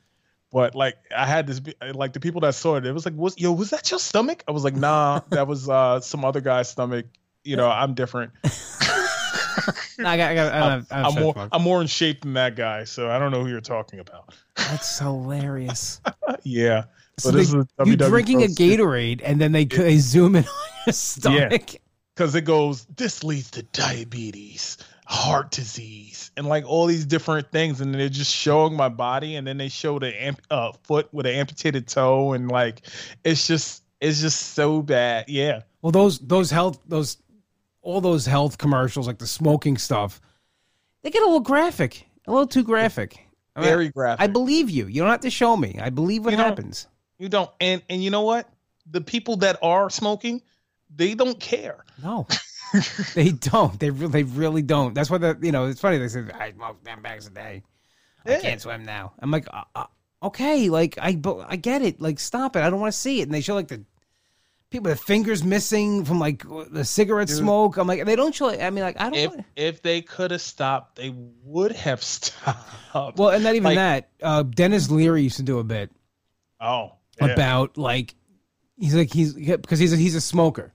But 0.50 0.76
like 0.76 0.96
I 1.14 1.26
had 1.26 1.46
this, 1.46 1.60
like 1.94 2.14
the 2.14 2.22
people 2.22 2.40
that 2.42 2.56
saw 2.56 2.78
it, 2.78 2.86
it 2.86 2.94
was 2.94 3.04
like, 3.04 3.16
"Was 3.18 3.38
yo, 3.38 3.52
was 3.52 3.72
that 3.72 3.92
your 3.92 4.00
stomach?" 4.00 4.46
I 4.48 4.52
was 4.52 4.64
like, 4.64 4.78
"Nah, 4.78 5.20
that 5.32 5.46
was 5.46 5.68
uh 5.68 6.00
some 6.00 6.24
other 6.24 6.40
guy's 6.40 6.70
stomach." 6.70 7.08
You 7.44 7.58
know, 7.58 7.70
I'm 7.70 7.96
different. 7.96 8.32
I 10.00 10.16
got, 10.18 10.32
I 10.32 10.36
got, 10.36 10.54
I'm, 10.54 10.88
I'm 10.90 11.14
have 11.14 11.22
more. 11.22 11.50
I'm 11.52 11.62
more 11.62 11.82
in 11.82 11.88
shape 11.88 12.22
than 12.22 12.34
that 12.36 12.56
guy, 12.56 12.86
so 12.86 13.10
I 13.10 13.20
don't 13.20 13.34
know 13.34 13.44
who 13.44 13.50
you're 13.50 13.60
talking 13.60 14.00
about. 14.00 14.34
That's 14.56 15.00
hilarious. 15.00 16.00
yeah, 16.44 16.86
So 17.18 17.32
this 17.32 17.52
they- 17.52 17.60
is 17.60 17.66
a 17.80 17.86
you 17.88 17.96
drinking 17.96 18.44
a 18.44 18.48
Gatorade 18.48 19.22
and 19.24 19.40
then 19.40 19.52
they, 19.52 19.66
they 19.66 19.98
zoom 19.98 20.36
in 20.36 20.44
on 20.46 20.52
your 20.86 20.94
stomach. 20.94 21.76
because 22.16 22.36
it 22.36 22.42
goes, 22.42 22.86
"This 22.96 23.24
leads 23.24 23.52
to 23.52 23.64
diabetes." 23.64 24.78
heart 25.08 25.52
disease 25.52 26.32
and 26.36 26.48
like 26.48 26.66
all 26.66 26.88
these 26.88 27.06
different 27.06 27.52
things 27.52 27.80
and 27.80 27.94
they're 27.94 28.10
just 28.10 28.34
showing 28.34 28.76
my 28.76 28.90
body 28.90 29.36
and 29.36 29.46
then 29.46 29.56
they 29.56 29.68
show 29.70 30.00
the 30.00 30.20
amp- 30.20 30.42
uh, 30.50 30.72
foot 30.84 31.08
with 31.14 31.28
an 31.28 31.34
amputated 31.36 31.88
toe 31.88 32.34
and 32.34 32.50
like 32.50 32.82
it's 33.24 33.46
just 33.46 33.84
it's 34.02 34.20
just 34.20 34.54
so 34.56 34.82
bad 34.82 35.24
yeah 35.28 35.60
Well, 35.84 35.92
those 35.92 36.18
those 36.18 36.50
health 36.50 36.80
those 36.88 37.18
all 37.84 38.02
those 38.02 38.26
health 38.26 38.58
commercials 38.58 39.06
like 39.06 39.20
the 39.20 39.28
smoking 39.28 39.78
stuff, 39.78 40.20
they 41.04 41.12
get 41.12 41.22
a 41.22 41.26
little 41.26 41.40
graphic, 41.40 42.08
a 42.26 42.32
little 42.32 42.48
too 42.48 42.64
graphic. 42.64 43.20
I 43.56 43.60
mean, 43.60 43.70
very 43.70 43.90
graphic 43.90 44.24
I 44.24 44.26
believe 44.26 44.72
you. 44.72 44.88
You 44.88 45.02
don't 45.04 45.12
have 45.12 45.20
to 45.20 45.30
show 45.30 45.56
me. 45.56 45.78
I 45.80 45.92
believe 45.92 46.26
what 46.26 46.32
You 46.32 46.38
know- 46.38 46.46
happens. 46.46 46.88
You 47.18 47.30
don't 47.30 47.50
and 47.60 47.82
and 47.90 48.04
you 48.04 48.10
know 48.10 48.22
what 48.24 48.50
the 48.90 49.02
people 49.02 49.38
that 49.38 49.58
are 49.62 49.90
smoking 49.90 50.42
they 50.94 51.16
don't 51.16 51.40
care 51.40 51.84
No, 52.04 52.28
they 53.16 53.32
don't. 53.32 53.80
They 53.80 53.90
really, 53.90 54.12
they 54.12 54.24
really 54.24 54.62
don't. 54.62 54.94
That's 54.94 55.10
why 55.10 55.18
the 55.18 55.38
you 55.42 55.52
know 55.52 55.66
it's 55.68 55.80
funny. 55.82 55.98
They 55.98 56.08
say 56.10 56.24
I 56.34 56.52
smoke 56.52 56.84
ten 56.84 57.02
bags 57.02 57.28
a 57.28 57.32
day. 57.32 57.64
I 58.26 58.40
can't 58.40 58.60
swim 58.62 58.84
now. 58.86 59.14
I'm 59.20 59.30
like, 59.32 59.48
uh, 59.54 59.64
uh, 59.76 59.86
okay, 60.24 60.70
like 60.70 60.98
I 61.02 61.16
but 61.16 61.46
I 61.48 61.56
get 61.56 61.82
it. 61.82 62.02
Like 62.02 62.20
stop 62.20 62.56
it. 62.56 62.60
I 62.64 62.70
don't 62.70 62.80
want 62.80 62.94
to 62.94 63.00
see 63.00 63.20
it. 63.22 63.24
And 63.24 63.34
they 63.34 63.42
show 63.42 63.56
like 63.56 63.68
the 63.68 63.84
people 64.72 64.90
with 64.90 65.00
fingers 65.02 65.44
missing 65.44 66.06
from 66.06 66.20
like 66.20 66.44
the 66.72 66.84
cigarette 66.84 67.28
Dude. 67.28 67.38
smoke. 67.38 67.78
I'm 67.78 67.88
like, 67.88 68.04
they 68.06 68.16
don't 68.16 68.34
show. 68.36 68.50
it. 68.50 68.62
I 68.62 68.70
mean, 68.72 68.84
like 68.84 69.00
I 69.00 69.06
don't. 69.06 69.16
if 69.16 69.30
wanna- 69.30 69.46
if 69.56 69.82
they 69.82 70.02
could 70.02 70.32
have 70.32 70.42
stopped 70.42 70.98
they 70.98 71.14
would 71.44 71.72
have 71.74 72.04
stopped 72.04 73.18
well, 73.18 73.30
and 73.30 73.44
not 73.44 73.56
even 73.56 73.64
like- 73.64 73.76
that. 73.76 74.10
Uh, 74.22 74.44
Denis 74.44 74.90
Leary 74.92 75.24
used 75.24 75.38
to 75.38 75.44
do 75.44 75.60
a 75.60 75.64
bit 75.64 75.92
oh 76.62 76.94
yeah. 77.22 77.28
about 77.28 77.78
like 77.78 78.16
he's 78.78 78.96
like 78.96 79.12
he's 79.12 79.34
because 79.34 79.80
he's 79.80 79.94
a, 79.94 79.98
he's 79.98 80.16
a 80.16 80.22
smoker. 80.22 80.74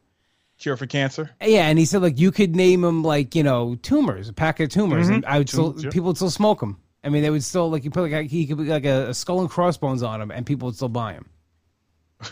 cure 0.59 0.77
for 0.77 0.87
cancer 0.87 1.31
Yeah, 1.41 1.67
and 1.67 1.79
he 1.79 1.85
said 1.85 2.03
like 2.03 2.19
you 2.19 2.31
could 2.31 2.57
name 2.57 2.81
them 2.83 3.03
like 3.03 3.35
you 3.35 3.43
know 3.43 3.77
tumors, 3.77 4.29
a 4.29 4.33
pack 4.33 4.61
of 4.61 4.69
tumors, 4.69 5.07
mm-hmm. 5.07 5.17
and 5.17 5.27
I 5.27 5.39
would 5.39 5.49
still 5.49 5.75
yeah. 5.79 5.91
people 5.91 6.09
would 6.09 6.17
still 6.17 6.31
smoke 6.31 6.61
them. 6.61 6.79
I 7.03 7.09
mean, 7.09 7.23
they 7.23 7.31
would 7.31 7.45
still 7.45 7.71
like 7.71 7.85
you 7.85 7.91
put 7.91 8.11
like 8.11 8.31
he 8.31 8.47
could 8.47 8.59
put 8.59 8.67
like 8.67 8.85
a, 8.85 9.11
a 9.11 9.15
skull 9.15 9.41
and 9.41 9.49
crossbones 9.49 10.03
on 10.03 10.21
him, 10.21 10.31
and 10.31 10.45
people 10.45 10.67
would 10.67 10.77
still 10.77 10.89
buy 10.89 11.15
him. 11.15 11.27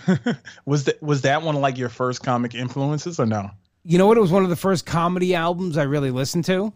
was 0.67 0.85
that 0.85 1.03
was 1.03 1.23
that 1.23 1.43
one 1.43 1.55
of 1.55 1.63
like 1.63 1.79
your 1.79 1.89
first 1.89 2.23
comic 2.23 2.55
influences 2.55 3.19
or 3.19 3.25
no 3.25 3.51
You 3.85 3.97
know 3.97 4.07
what? 4.07 4.19
It 4.19 4.21
was 4.21 4.33
one 4.33 4.45
of 4.45 4.51
the 4.51 4.57
first 4.57 4.85
comedy 4.85 5.35
albums 5.35 5.79
I 5.79 5.85
really 5.85 6.11
listened 6.11 6.45
to. 6.47 6.73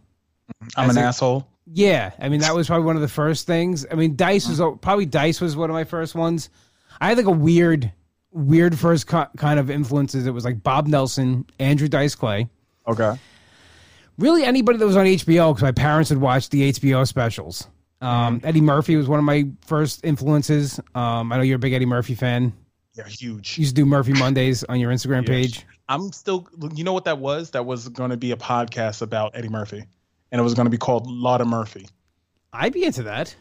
i'm 0.76 0.88
As 0.88 0.96
an 0.96 1.02
a- 1.02 1.06
asshole 1.06 1.46
Yeah, 1.66 2.12
I 2.18 2.30
mean 2.30 2.40
that 2.40 2.54
was 2.54 2.68
probably 2.68 2.86
one 2.86 2.96
of 2.96 3.02
the 3.02 3.08
first 3.08 3.46
things. 3.46 3.84
I 3.90 3.94
mean, 3.96 4.16
Dice 4.16 4.48
was 4.48 4.60
probably 4.80 5.06
Dice 5.06 5.40
was 5.40 5.56
one 5.56 5.68
of 5.68 5.74
my 5.74 5.84
first 5.84 6.14
ones. 6.14 6.48
I 7.02 7.08
had 7.08 7.16
like 7.18 7.26
a 7.26 7.30
weird, 7.30 7.92
weird 8.30 8.78
first 8.78 9.06
co- 9.06 9.26
kind 9.36 9.58
of 9.58 9.70
influences. 9.70 10.26
It 10.26 10.30
was 10.30 10.44
like 10.44 10.62
Bob 10.62 10.86
Nelson, 10.86 11.44
Andrew 11.58 11.88
Dice 11.88 12.14
Clay. 12.14 12.48
okay 12.86 13.18
really 14.18 14.44
anybody 14.44 14.78
that 14.78 14.86
was 14.86 14.96
on 14.96 15.06
HBO 15.06 15.50
because 15.52 15.62
my 15.62 15.72
parents 15.72 16.10
had 16.10 16.18
watched 16.18 16.50
the 16.50 16.70
HBO 16.72 17.06
specials. 17.06 17.66
Um, 18.00 18.40
Eddie 18.44 18.60
Murphy 18.60 18.96
was 18.96 19.08
one 19.08 19.18
of 19.18 19.24
my 19.24 19.48
first 19.64 20.04
influences. 20.04 20.80
Um, 20.94 21.32
I 21.32 21.36
know 21.36 21.42
you're 21.42 21.56
a 21.56 21.58
big 21.58 21.72
Eddie 21.72 21.86
Murphy 21.86 22.14
fan. 22.14 22.52
yeah 22.94 23.06
huge 23.06 23.56
You 23.58 23.62
used 23.62 23.74
to 23.76 23.82
do 23.82 23.86
Murphy 23.86 24.12
Mondays 24.12 24.64
on 24.64 24.80
your 24.80 24.92
Instagram 24.92 25.26
page. 25.26 25.64
i'm 25.88 26.12
still 26.12 26.46
you 26.74 26.84
know 26.84 26.92
what 26.92 27.04
that 27.04 27.18
was 27.18 27.50
that 27.50 27.64
was 27.64 27.88
going 27.88 28.10
to 28.10 28.16
be 28.16 28.30
a 28.32 28.36
podcast 28.36 29.02
about 29.02 29.34
eddie 29.34 29.48
murphy 29.48 29.84
and 30.30 30.40
it 30.40 30.42
was 30.44 30.54
going 30.54 30.66
to 30.66 30.70
be 30.70 30.78
called 30.78 31.06
Lotta 31.06 31.44
Murphy. 31.44 31.88
I'd 32.52 32.72
be 32.72 32.84
into 32.84 33.02
that. 33.04 33.34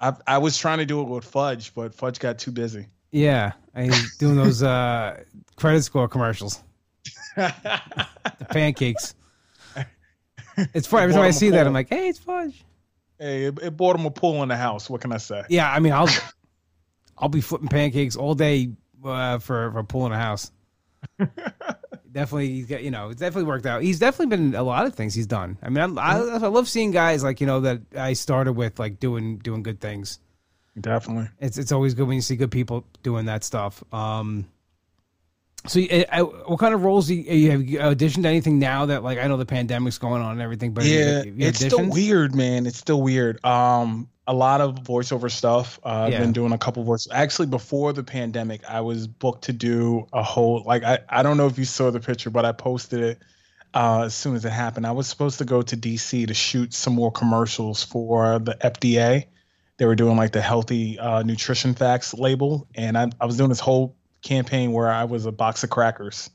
I, 0.00 0.14
I 0.26 0.38
was 0.38 0.56
trying 0.56 0.78
to 0.78 0.86
do 0.86 1.00
it 1.00 1.08
with 1.08 1.24
Fudge, 1.24 1.74
but 1.74 1.94
Fudge 1.94 2.18
got 2.18 2.38
too 2.38 2.50
busy. 2.50 2.86
Yeah, 3.10 3.52
he's 3.76 4.16
doing 4.18 4.36
those 4.36 4.62
uh, 4.62 5.22
credit 5.56 5.82
score 5.82 6.08
commercials, 6.08 6.62
the 7.36 8.06
pancakes. 8.50 9.14
It's 10.74 10.86
funny 10.86 11.04
every 11.04 11.14
time 11.14 11.24
I 11.24 11.30
see 11.30 11.50
that. 11.50 11.66
I'm 11.66 11.72
like, 11.72 11.88
hey, 11.88 12.08
it's 12.08 12.18
fudge. 12.18 12.64
hey, 13.18 13.44
it, 13.44 13.58
it 13.62 13.76
bought 13.76 13.96
him 13.96 14.06
a 14.06 14.10
pool 14.10 14.42
in 14.42 14.48
the 14.48 14.56
house. 14.56 14.90
What 14.90 15.00
can 15.00 15.12
I 15.12 15.18
say? 15.18 15.44
Yeah, 15.48 15.70
I 15.70 15.78
mean, 15.78 15.92
I'll 15.92 16.08
I'll 17.16 17.28
be 17.28 17.40
flipping 17.40 17.68
pancakes 17.68 18.16
all 18.16 18.34
day 18.34 18.70
uh, 19.04 19.38
for 19.38 19.70
for 19.70 20.06
in 20.06 20.12
a 20.12 20.18
house. 20.18 20.50
definitely, 22.10 22.48
he's 22.48 22.66
got 22.66 22.82
you 22.82 22.90
know, 22.90 23.10
it's 23.10 23.20
definitely 23.20 23.48
worked 23.48 23.66
out. 23.66 23.82
He's 23.82 23.98
definitely 23.98 24.36
been 24.36 24.54
a 24.54 24.62
lot 24.62 24.86
of 24.86 24.94
things 24.94 25.14
he's 25.14 25.26
done. 25.26 25.58
I 25.62 25.68
mean, 25.68 25.78
I'm, 25.78 25.98
I 25.98 26.16
I 26.16 26.48
love 26.48 26.68
seeing 26.68 26.90
guys 26.90 27.22
like 27.22 27.40
you 27.40 27.46
know 27.46 27.60
that 27.60 27.80
I 27.96 28.12
started 28.12 28.52
with 28.52 28.78
like 28.78 29.00
doing 29.00 29.38
doing 29.38 29.62
good 29.62 29.80
things. 29.80 30.18
Definitely. 30.80 31.28
It's 31.40 31.58
it's 31.58 31.72
always 31.72 31.94
good 31.94 32.06
when 32.06 32.16
you 32.16 32.22
see 32.22 32.36
good 32.36 32.50
people 32.50 32.84
doing 33.02 33.26
that 33.26 33.44
stuff. 33.44 33.82
Um, 33.92 34.46
so, 35.66 35.78
you- 35.80 36.04
uh, 36.10 36.22
what 36.22 36.58
kind 36.58 36.74
of 36.74 36.82
roles 36.84 37.08
do 37.08 37.14
you, 37.14 37.32
you 37.32 37.50
have 37.50 37.62
you 37.64 37.78
auditioned 37.80 38.22
to 38.22 38.28
anything 38.28 38.58
now 38.58 38.86
that 38.86 39.02
like 39.02 39.18
I 39.18 39.26
know 39.26 39.36
the 39.36 39.46
pandemic's 39.46 39.98
going 39.98 40.22
on 40.22 40.32
and 40.32 40.40
everything, 40.40 40.72
but 40.72 40.84
yeah, 40.84 41.22
you, 41.24 41.32
you 41.32 41.46
it's 41.48 41.58
still 41.58 41.78
weird, 41.94 42.34
man. 42.34 42.66
It's 42.66 42.78
still 42.78 43.02
weird. 43.02 43.44
Um, 43.44 44.08
a 44.26 44.34
lot 44.34 44.60
of 44.60 44.76
voiceover 44.76 45.30
stuff. 45.30 45.80
Uh, 45.84 45.88
I've 45.88 46.12
been 46.20 46.32
doing 46.32 46.52
a 46.52 46.58
couple 46.58 46.84
voice. 46.84 47.08
Actually, 47.10 47.46
before 47.46 47.92
the 47.92 48.04
pandemic, 48.04 48.60
I 48.68 48.82
was 48.82 49.06
booked 49.06 49.44
to 49.44 49.52
do 49.52 50.06
a 50.12 50.22
whole 50.22 50.62
like 50.64 50.84
I 50.84 50.98
I 51.08 51.22
don't 51.22 51.36
know 51.36 51.46
if 51.46 51.58
you 51.58 51.64
saw 51.64 51.90
the 51.90 52.00
picture, 52.00 52.30
but 52.30 52.44
I 52.44 52.52
posted 52.52 53.00
it 53.00 53.18
uh, 53.74 54.02
as 54.02 54.14
soon 54.14 54.36
as 54.36 54.44
it 54.44 54.52
happened. 54.52 54.86
I 54.86 54.92
was 54.92 55.06
supposed 55.06 55.38
to 55.38 55.44
go 55.44 55.62
to 55.62 55.76
DC 55.76 56.26
to 56.26 56.34
shoot 56.34 56.72
some 56.72 56.94
more 56.94 57.10
commercials 57.10 57.82
for 57.84 58.38
the 58.38 58.56
FDA. 58.62 59.26
They 59.78 59.86
were 59.86 59.94
doing 59.94 60.16
like 60.16 60.32
the 60.32 60.40
healthy 60.42 60.98
uh, 60.98 61.22
nutrition 61.22 61.74
facts 61.74 62.12
label, 62.14 62.66
and 62.74 62.96
I, 62.98 63.10
I 63.20 63.26
was 63.26 63.36
doing 63.36 63.48
this 63.48 63.60
whole 63.60 63.94
campaign 64.22 64.72
where 64.72 64.90
I 64.90 65.04
was 65.04 65.26
a 65.26 65.32
box 65.32 65.62
of 65.64 65.70
crackers. 65.70 66.30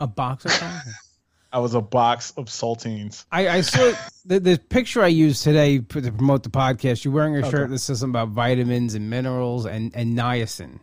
a 0.00 0.06
box 0.06 0.44
of 0.44 0.52
something? 0.52 0.92
I 1.52 1.60
was 1.60 1.72
a 1.74 1.80
box 1.80 2.32
of 2.36 2.46
saltines. 2.46 3.24
I, 3.32 3.48
I 3.48 3.60
saw 3.62 3.94
the, 4.26 4.38
the 4.38 4.58
picture 4.58 5.02
I 5.02 5.06
used 5.06 5.42
today 5.42 5.78
for, 5.88 6.00
to 6.02 6.12
promote 6.12 6.42
the 6.42 6.50
podcast. 6.50 7.04
You're 7.04 7.14
wearing 7.14 7.36
a 7.36 7.38
Okay. 7.38 7.50
shirt 7.50 7.70
that 7.70 7.78
says 7.78 8.00
something 8.00 8.20
about 8.20 8.28
vitamins 8.34 8.94
and 8.94 9.08
minerals 9.08 9.64
and, 9.64 9.90
and 9.96 10.16
niacin. 10.16 10.78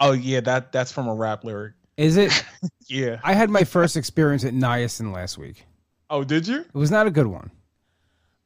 Oh 0.00 0.12
yeah, 0.12 0.40
that 0.40 0.70
that's 0.72 0.92
from 0.92 1.08
a 1.08 1.14
rap 1.14 1.44
lyric. 1.44 1.72
Is 1.96 2.16
it? 2.16 2.44
Yeah. 2.88 3.20
I 3.24 3.32
had 3.32 3.48
my 3.48 3.64
first 3.64 3.96
experience 3.96 4.44
at 4.44 4.52
niacin 4.52 5.14
last 5.14 5.38
week. 5.38 5.64
Oh, 6.10 6.24
did 6.24 6.46
you? 6.46 6.58
It 6.58 6.74
was 6.74 6.90
not 6.90 7.06
a 7.06 7.10
good 7.10 7.26
one. 7.26 7.50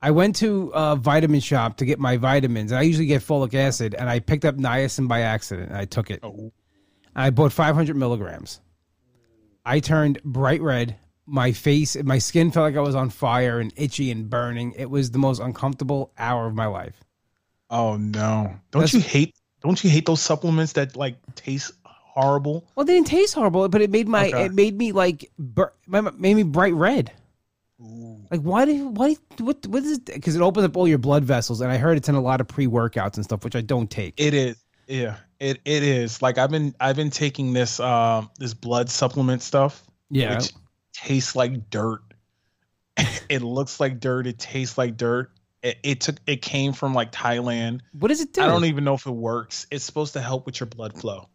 I 0.01 0.13
went 0.13 0.37
to 0.37 0.71
a 0.73 0.95
vitamin 0.95 1.41
shop 1.41 1.79
to 1.79 1.85
get 1.85 1.99
my 1.99 2.17
vitamins. 2.17 2.71
I 2.71 2.83
usually 2.83 3.07
get 3.07 3.23
folic 3.23 3.55
acid, 3.55 3.95
and 3.99 4.09
I 4.09 4.21
picked 4.21 4.45
up 4.45 4.57
niacin 4.57 5.09
by 5.09 5.23
accident. 5.23 5.71
And 5.71 5.79
I 5.79 5.85
took 5.85 6.11
it. 6.13 6.21
Oh, 6.23 6.53
I 7.17 7.31
bought 7.31 7.53
500 7.53 7.97
milligrams. 7.97 8.61
I 9.65 9.81
turned 9.81 10.23
bright 10.23 10.61
red. 10.63 10.97
My 11.27 11.51
face, 11.51 11.97
my 12.05 12.19
skin 12.19 12.53
felt 12.53 12.63
like 12.65 12.77
I 12.77 12.81
was 12.87 12.95
on 12.95 13.11
fire 13.11 13.59
and 13.59 13.73
itchy 13.75 14.13
and 14.13 14.31
burning. 14.31 14.75
It 14.77 14.89
was 14.91 15.11
the 15.11 15.19
most 15.19 15.41
uncomfortable 15.41 16.13
hour 16.19 16.47
of 16.47 16.55
my 16.55 16.67
life. 16.67 17.03
oh 17.69 17.97
no! 17.97 18.55
Don't 18.71 18.83
That's- 18.83 18.95
you 18.95 19.01
hate? 19.01 19.35
Don't 19.63 19.83
you 19.83 19.91
hate 19.91 20.07
those 20.07 20.21
supplements 20.21 20.75
that 20.75 20.95
like 20.95 21.17
taste 21.35 21.73
horrible? 21.85 22.69
Well, 22.77 22.87
they 22.87 22.95
didn't 22.95 23.09
taste 23.09 23.35
horrible, 23.35 23.69
but 23.69 23.81
it 23.83 23.91
made 23.91 24.07
my 24.07 24.29
Okay. 24.29 24.45
it 24.45 24.53
made 24.55 24.79
me 24.79 24.93
like 24.93 25.29
bur- 25.39 25.73
made 25.89 26.35
me 26.35 26.45
bright 26.45 26.75
red. 26.75 27.11
Like 28.31 28.41
why 28.43 28.65
do 28.65 28.73
you, 28.73 28.89
why 28.89 29.17
what 29.41 29.67
what 29.67 29.83
is 29.83 29.99
it? 29.99 30.05
Because 30.07 30.37
it 30.37 30.43
opens 30.43 30.65
up 30.65 30.77
all 30.77 30.87
your 30.87 30.99
blood 30.99 31.25
vessels, 31.25 31.61
and 31.61 31.73
I 31.73 31.77
heard 31.79 31.97
it's 31.97 32.09
in 32.09 32.15
a 32.15 32.21
lot 32.21 32.41
of 32.41 32.47
pre 32.47 32.69
workouts 32.69 33.17
and 33.17 33.25
stuff, 33.25 33.43
which 33.43 33.57
I 33.57 33.61
don't 33.63 33.91
take. 33.91 34.15
It 34.21 34.33
is. 34.35 34.57
Yeah, 34.87 35.17
It 35.39 35.61
it 35.65 35.83
is 35.83 36.23
like 36.23 36.39
I've 36.39 36.51
been 36.51 36.75
I've 36.81 36.97
been 36.97 37.11
taking 37.11 37.53
this 37.53 37.79
um 37.81 38.31
this 38.39 38.55
blood 38.55 38.89
supplement 38.91 39.43
stuff. 39.43 39.83
Yeah. 40.11 40.35
Which 40.39 40.53
tastes 40.93 41.37
like 41.37 41.69
dirt. 41.71 42.01
it 43.29 43.43
looks 43.43 43.79
like 43.81 44.01
dirt. 44.01 44.27
It 44.27 44.39
tastes 44.39 44.79
like 44.79 44.97
dirt. 44.97 45.31
It, 45.63 45.79
it 45.83 46.01
took 46.01 46.17
it 46.27 46.43
came 46.43 46.73
from 46.73 46.95
like 46.95 47.13
Thailand. 47.13 47.81
What 47.93 48.09
does 48.09 48.21
it 48.21 48.33
do? 48.33 48.43
I 48.43 48.47
don't 48.47 48.65
even 48.65 48.85
know 48.85 48.95
if 48.95 49.07
it 49.07 49.11
works. 49.11 49.67
It's 49.71 49.85
supposed 49.85 50.15
to 50.15 50.21
help 50.23 50.47
with 50.47 50.61
your 50.61 50.69
blood 50.69 50.99
flow. 50.99 51.29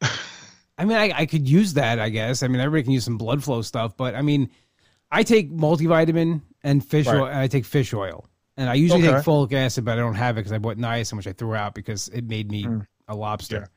I 0.78 0.84
mean, 0.84 0.96
I, 0.96 1.12
I 1.14 1.26
could 1.26 1.48
use 1.48 1.74
that, 1.74 1.98
I 1.98 2.08
guess. 2.08 2.42
I 2.42 2.48
mean, 2.48 2.60
everybody 2.60 2.84
can 2.84 2.92
use 2.92 3.04
some 3.04 3.18
blood 3.18 3.44
flow 3.44 3.62
stuff, 3.62 3.96
but 3.96 4.14
I 4.14 4.22
mean, 4.22 4.50
I 5.10 5.22
take 5.22 5.50
multivitamin 5.52 6.40
and 6.62 6.84
fish 6.84 7.06
Right. 7.06 7.16
oil. 7.16 7.26
And 7.26 7.36
I 7.38 7.46
take 7.46 7.64
fish 7.66 7.92
oil, 7.92 8.26
and 8.56 8.70
I 8.70 8.74
usually 8.74 9.02
Okay. 9.02 9.16
take 9.16 9.24
folic 9.24 9.52
acid, 9.52 9.84
but 9.84 9.92
I 9.92 9.96
don't 9.96 10.14
have 10.14 10.36
it 10.36 10.40
because 10.40 10.52
I 10.52 10.58
bought 10.58 10.78
niacin, 10.78 11.16
which 11.18 11.26
I 11.26 11.32
threw 11.34 11.54
out 11.54 11.74
because 11.74 12.08
it 12.08 12.24
made 12.24 12.50
me 12.50 12.64
Mm. 12.64 12.86
A 13.12 13.14
lobster. 13.14 13.68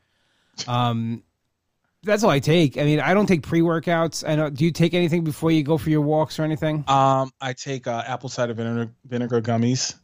Um, 0.66 1.22
that's 2.02 2.22
all 2.24 2.30
I 2.30 2.38
take. 2.38 2.78
I 2.78 2.84
mean, 2.84 3.00
I 3.00 3.14
don't 3.14 3.26
take 3.26 3.42
pre 3.42 3.60
workouts. 3.60 4.26
I 4.26 4.36
know. 4.36 4.50
Do 4.50 4.64
you 4.64 4.70
take 4.70 4.94
anything 4.94 5.24
before 5.24 5.50
you 5.50 5.62
go 5.62 5.76
for 5.76 5.90
your 5.90 6.00
walks 6.00 6.38
or 6.38 6.44
anything? 6.44 6.84
Um, 6.88 7.30
I 7.40 7.52
take 7.52 7.86
uh, 7.86 8.02
apple 8.06 8.28
cider 8.28 8.54
vinegar 8.54 8.92
vinegar 9.04 9.40
gummies. 9.40 9.94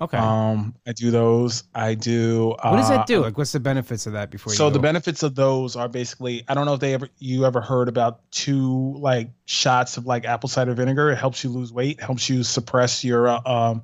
Okay. 0.00 0.16
Um, 0.16 0.76
I 0.86 0.92
do 0.92 1.10
those. 1.10 1.64
I 1.74 1.94
do. 1.94 2.52
Uh, 2.52 2.70
what 2.70 2.76
does 2.76 2.88
that 2.88 3.08
do? 3.08 3.20
Like, 3.20 3.36
what's 3.36 3.50
the 3.50 3.58
benefits 3.58 4.06
of 4.06 4.12
that 4.12 4.30
before 4.30 4.52
you? 4.52 4.56
So 4.56 4.70
the 4.70 4.78
benefits 4.78 5.24
of 5.24 5.34
those 5.34 5.74
are 5.74 5.88
basically 5.88 6.44
I 6.46 6.54
don't 6.54 6.66
know 6.66 6.74
if 6.74 6.80
they 6.80 6.94
ever 6.94 7.08
you 7.18 7.44
ever 7.44 7.60
heard 7.60 7.88
about 7.88 8.30
two 8.30 8.94
like 8.98 9.30
shots 9.46 9.96
of 9.96 10.06
like 10.06 10.24
apple 10.24 10.48
cider 10.48 10.74
vinegar. 10.74 11.10
It 11.10 11.16
helps 11.16 11.42
you 11.42 11.50
lose 11.50 11.72
weight, 11.72 12.00
helps 12.00 12.28
you 12.28 12.44
suppress 12.44 13.02
your 13.02 13.26
uh, 13.26 13.40
um 13.44 13.82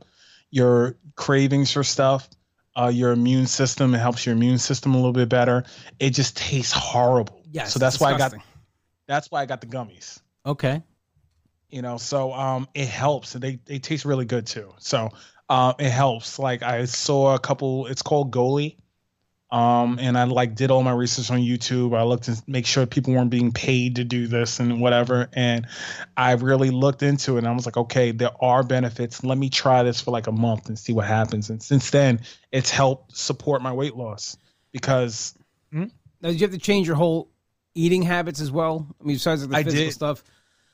your 0.51 0.97
cravings 1.17 1.73
for 1.73 1.83
stuff. 1.83 2.29
Uh, 2.77 2.91
your 2.93 3.13
immune 3.13 3.47
system 3.47 3.95
it 3.95 3.99
helps 3.99 4.27
your 4.27 4.35
immune 4.35 4.59
system 4.59 4.95
a 4.95 4.97
little 4.97 5.13
bit 5.13 5.29
better. 5.29 5.65
It 6.01 6.11
just 6.11 6.37
tastes 6.37 6.73
horrible. 6.73 7.43
Yes. 7.51 7.73
So 7.73 7.79
that's 7.79 8.01
why 8.01 8.13
I 8.13 8.19
got 8.19 8.35
that's 9.07 9.31
why 9.31 9.43
I 9.43 9.47
got 9.47 9.61
the 9.61 9.67
gummies. 9.67 10.21
Okay. 10.45 10.83
You 11.71 11.83
know, 11.83 11.99
so 11.99 12.33
um 12.33 12.69
it 12.75 12.89
helps. 12.89 13.33
They 13.33 13.61
they 13.65 13.79
taste 13.79 14.05
really 14.05 14.25
good 14.25 14.47
too. 14.47 14.75
So 14.79 15.11
uh, 15.49 15.75
it 15.79 15.91
helps. 15.91 16.39
Like 16.39 16.63
I 16.63 16.85
saw 16.87 17.35
a 17.35 17.39
couple. 17.39 17.87
It's 17.87 18.03
called 18.03 18.33
Goli. 18.33 18.77
Um, 19.55 19.99
and 20.01 20.19
I 20.19 20.25
like 20.25 20.57
did 20.57 20.73
all 20.73 20.83
my 20.83 20.90
research 20.93 21.31
on 21.31 21.38
YouTube. 21.38 21.97
I 21.97 22.03
looked 22.03 22.25
to 22.25 22.43
make 22.49 22.67
sure 22.67 22.87
people 22.87 23.14
weren't 23.14 23.31
being 23.31 23.53
paid 23.53 23.97
to 23.97 24.05
do 24.05 24.27
this 24.27 24.59
and 24.59 24.81
whatever. 24.81 25.29
And 25.33 25.67
I 26.17 26.33
really 26.33 26.71
looked 26.71 27.05
into 27.05 27.37
it 27.37 27.38
and 27.38 27.47
I 27.47 27.53
was 27.53 27.64
like, 27.64 27.77
okay, 27.77 28.11
there 28.11 28.33
are 28.43 28.64
benefits. 28.64 29.23
Let 29.23 29.38
me 29.38 29.49
try 29.51 29.85
this 29.85 30.01
for 30.01 30.11
like 30.11 30.27
a 30.27 30.33
month 30.33 30.67
and 30.69 30.77
see 30.77 30.93
what 30.93 31.07
happens. 31.07 31.51
And 31.51 31.62
since 31.62 31.90
then, 31.90 32.21
it's 32.51 32.71
helped 32.71 33.17
support 33.17 33.62
my 33.62 33.73
weight 33.73 33.95
loss 33.95 34.37
because 34.73 35.35
Now, 35.71 35.87
did 36.23 36.40
you 36.40 36.47
have 36.47 36.51
to 36.53 36.59
change 36.59 36.88
your 36.88 36.97
whole 36.97 37.31
eating 37.77 38.03
habits 38.03 38.40
as 38.40 38.51
well? 38.51 38.88
I 39.01 39.05
mean, 39.05 39.17
besides 39.17 39.47
the 39.47 39.55
I 39.57 39.62
physical 39.62 39.85
did. 39.85 39.93
stuff. 39.93 40.25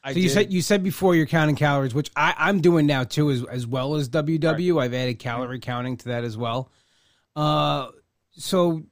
I 0.02 0.14
So 0.14 0.20
you 0.20 0.28
did- 0.28 0.32
said 0.34 0.52
you 0.54 0.62
said 0.62 0.82
before 0.82 1.14
you're 1.14 1.26
counting 1.26 1.56
calories, 1.56 1.92
which 1.92 2.10
I, 2.16 2.34
I'm 2.38 2.62
doing 2.62 2.86
now 2.86 3.04
too, 3.04 3.30
as 3.30 3.44
as 3.44 3.66
well 3.66 3.96
as 3.96 4.08
WW. 4.08 4.80
I've 4.82 4.94
added 4.94 5.18
calorie 5.18 5.60
counting 5.60 5.98
to 5.98 6.04
that 6.08 6.24
as 6.24 6.38
well. 6.38 6.70
Uh, 7.36 7.88
so 8.32 8.82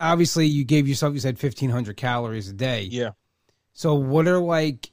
obviously 0.00 0.46
you 0.46 0.64
gave 0.64 0.88
yourself 0.88 1.14
you 1.14 1.20
said 1.20 1.34
1500 1.34 1.96
calories 1.96 2.48
a 2.48 2.52
day. 2.52 2.82
yeah. 2.82 3.10
So 3.72 3.94
what 3.94 4.26
are 4.26 4.38
like, 4.40 4.90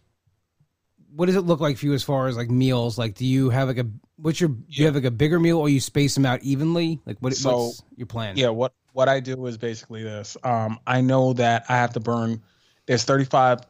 what 1.15 1.25
does 1.25 1.35
it 1.35 1.41
look 1.41 1.59
like 1.59 1.77
for 1.77 1.87
you 1.87 1.93
as 1.93 2.03
far 2.03 2.27
as 2.27 2.37
like 2.37 2.51
meals? 2.51 2.99
Like, 2.99 3.15
do 3.15 3.25
you 3.25 3.49
have 3.49 3.67
like 3.67 3.79
a 3.79 3.87
what's 4.17 4.39
your 4.39 4.49
do 4.49 4.63
you 4.69 4.85
have 4.85 4.95
like 4.95 5.05
a 5.05 5.11
bigger 5.11 5.39
meal 5.39 5.57
or 5.57 5.69
you 5.69 5.79
space 5.79 6.13
them 6.13 6.25
out 6.25 6.43
evenly? 6.43 6.99
Like, 7.05 7.17
what 7.19 7.33
So, 7.33 7.65
what's 7.65 7.83
your 7.95 8.05
plan? 8.05 8.37
Yeah, 8.37 8.49
what 8.49 8.73
what 8.93 9.09
I 9.09 9.19
do 9.19 9.45
is 9.47 9.57
basically 9.57 10.03
this. 10.03 10.37
Um, 10.43 10.79
I 10.85 11.01
know 11.01 11.33
that 11.33 11.65
I 11.67 11.77
have 11.77 11.93
to 11.93 11.99
burn. 11.99 12.41
There's 12.85 13.03
35. 13.03 13.61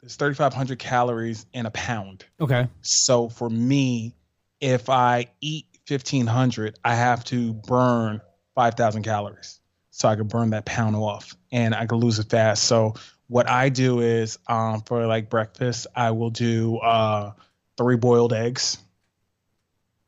There's 0.00 0.16
3,500 0.16 0.78
calories 0.80 1.46
in 1.52 1.66
a 1.66 1.70
pound. 1.70 2.24
Okay. 2.40 2.66
So 2.80 3.28
for 3.28 3.48
me, 3.48 4.16
if 4.60 4.90
I 4.90 5.26
eat 5.40 5.66
1,500, 5.86 6.78
I 6.84 6.96
have 6.96 7.22
to 7.26 7.52
burn 7.52 8.20
5,000 8.56 9.04
calories. 9.04 9.60
So 9.94 10.08
I 10.08 10.16
could 10.16 10.28
burn 10.28 10.50
that 10.50 10.64
pound 10.64 10.96
off, 10.96 11.36
and 11.52 11.74
I 11.74 11.84
could 11.86 11.96
lose 11.96 12.18
it 12.18 12.30
fast. 12.30 12.64
So 12.64 12.94
what 13.28 13.48
I 13.48 13.68
do 13.68 14.00
is, 14.00 14.38
um, 14.46 14.80
for 14.80 15.06
like 15.06 15.28
breakfast, 15.28 15.86
I 15.94 16.12
will 16.12 16.30
do 16.30 16.78
uh, 16.78 17.32
three 17.76 17.96
boiled 17.96 18.32
eggs, 18.32 18.78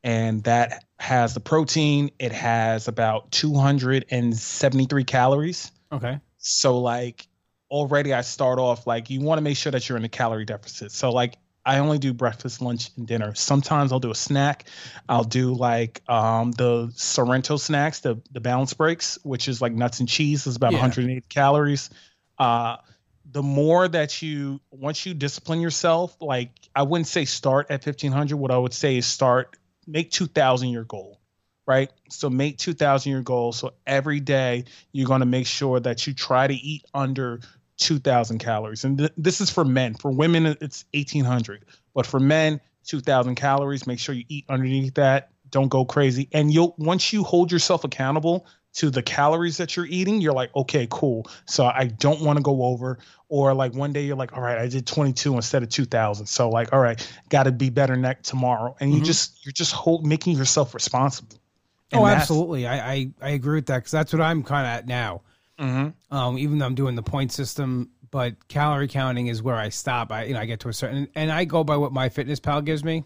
and 0.02 0.42
that 0.44 0.84
has 0.98 1.34
the 1.34 1.40
protein. 1.40 2.10
It 2.18 2.32
has 2.32 2.88
about 2.88 3.30
273 3.30 5.04
calories. 5.04 5.70
Okay. 5.92 6.18
So 6.38 6.78
like 6.78 7.28
already 7.70 8.14
I 8.14 8.22
start 8.22 8.58
off 8.58 8.86
like 8.86 9.10
you 9.10 9.20
want 9.20 9.38
to 9.38 9.42
make 9.42 9.56
sure 9.56 9.72
that 9.72 9.86
you're 9.88 9.98
in 9.98 10.04
a 10.04 10.08
calorie 10.08 10.46
deficit. 10.46 10.92
So 10.92 11.10
like 11.10 11.36
I 11.66 11.78
only 11.78 11.98
do 11.98 12.12
breakfast, 12.12 12.60
lunch, 12.60 12.90
and 12.96 13.06
dinner. 13.06 13.34
Sometimes 13.34 13.92
I'll 13.92 14.00
do 14.00 14.10
a 14.10 14.14
snack. 14.14 14.64
I'll 15.08 15.24
do 15.24 15.54
like 15.54 16.02
um, 16.08 16.52
the 16.52 16.92
Sargento 16.94 17.56
snacks, 17.56 18.00
the 18.00 18.20
the 18.32 18.40
balance 18.40 18.74
breaks, 18.74 19.18
which 19.22 19.48
is 19.48 19.62
like 19.62 19.72
nuts 19.72 20.00
and 20.00 20.08
cheese. 20.08 20.46
Is 20.46 20.56
about 20.56 20.72
Yeah. 20.72 20.80
180 20.80 21.22
calories. 21.28 21.90
Uh, 22.38 22.76
the 23.30 23.42
more 23.42 23.88
that 23.88 24.20
you 24.20 24.60
once 24.70 25.06
you 25.06 25.14
discipline 25.14 25.60
yourself, 25.60 26.16
like 26.20 26.50
I 26.74 26.82
wouldn't 26.82 27.06
say 27.06 27.24
start 27.24 27.70
at 27.70 27.84
1500. 27.84 28.36
What 28.36 28.50
I 28.50 28.58
would 28.58 28.74
say 28.74 28.98
is 28.98 29.06
start 29.06 29.56
make 29.86 30.10
2000 30.10 30.68
your 30.68 30.84
goal, 30.84 31.20
right? 31.66 31.90
So 32.10 32.28
make 32.28 32.58
2000 32.58 33.10
your 33.10 33.22
goal. 33.22 33.52
So 33.52 33.72
every 33.86 34.20
day 34.20 34.64
you're 34.92 35.06
going 35.08 35.20
to 35.20 35.26
make 35.26 35.46
sure 35.46 35.80
that 35.80 36.06
you 36.06 36.12
try 36.12 36.46
to 36.46 36.54
eat 36.54 36.84
under 36.92 37.40
2000 37.78 38.38
calories. 38.38 38.84
And 38.84 38.98
th- 38.98 39.12
this 39.16 39.40
is 39.40 39.50
for 39.50 39.64
men. 39.64 39.94
For 39.94 40.10
women 40.10 40.46
it's 40.60 40.84
1800 40.94 41.64
but 41.94 42.06
for 42.06 42.20
men 42.20 42.60
2000 42.84 43.34
calories 43.34 43.86
make 43.86 43.98
sure 43.98 44.14
you 44.14 44.24
eat 44.28 44.44
underneath 44.48 44.94
that. 44.94 45.30
Don't 45.50 45.68
go 45.68 45.84
crazy. 45.84 46.28
And 46.32 46.52
you'll 46.52 46.74
once 46.78 47.12
you 47.12 47.22
hold 47.24 47.50
yourself 47.52 47.84
accountable 47.84 48.46
to 48.74 48.90
the 48.90 49.02
calories 49.02 49.56
that 49.58 49.76
you're 49.76 49.86
eating 49.86 50.20
you're 50.20 50.32
like 50.32 50.54
okay 50.56 50.86
cool. 50.90 51.26
So 51.46 51.64
i 51.66 51.86
don't 51.86 52.20
want 52.22 52.36
to 52.38 52.42
go 52.42 52.64
over. 52.64 52.98
Or 53.28 53.54
like 53.54 53.74
one 53.74 53.92
day 53.92 54.04
you're 54.04 54.16
like 54.16 54.32
all 54.36 54.42
right 54.42 54.58
i 54.58 54.68
did 54.68 54.86
22 54.86 55.34
instead 55.34 55.62
of 55.62 55.68
2000 55.68 56.26
so 56.26 56.48
like 56.48 56.72
all 56.72 56.80
right 56.80 57.00
got 57.30 57.44
to 57.44 57.52
be 57.52 57.70
better 57.70 57.96
next 57.96 58.28
tomorrow. 58.28 58.76
And 58.80 58.92
you 58.94 59.00
Mhm. 59.00 59.04
just 59.06 59.44
you're 59.44 59.52
just 59.52 59.72
hold, 59.72 60.06
making 60.06 60.36
yourself 60.36 60.74
responsible. 60.74 61.36
And 61.92 62.00
Oh, 62.00 62.06
absolutely. 62.06 62.66
I, 62.66 62.92
I 62.92 63.10
I 63.22 63.28
agree 63.30 63.56
with 63.56 63.66
that 63.66 63.78
because 63.78 63.92
that's 63.92 64.12
what 64.12 64.22
I'm 64.22 64.42
kind 64.42 64.66
of 64.66 64.70
at 64.70 64.86
now. 64.86 65.22
Mhm. 65.58 65.94
um, 66.10 66.38
even 66.38 66.58
though 66.58 66.66
I'm 66.66 66.74
doing 66.74 66.94
the 66.96 67.02
point 67.02 67.32
system, 67.32 67.90
but 68.10 68.48
calorie 68.48 68.88
counting 68.88 69.28
is 69.28 69.42
where 69.42 69.56
I 69.56 69.68
stop. 69.68 70.10
I 70.12 70.24
you 70.24 70.34
know 70.34 70.40
I 70.40 70.46
get 70.46 70.60
to 70.60 70.68
a 70.68 70.72
certain 70.72 71.08
and 71.14 71.30
I 71.30 71.44
go 71.44 71.62
by 71.64 71.76
what 71.76 71.92
MyFitnessPal 71.92 72.64
gives 72.64 72.82
me, 72.84 73.04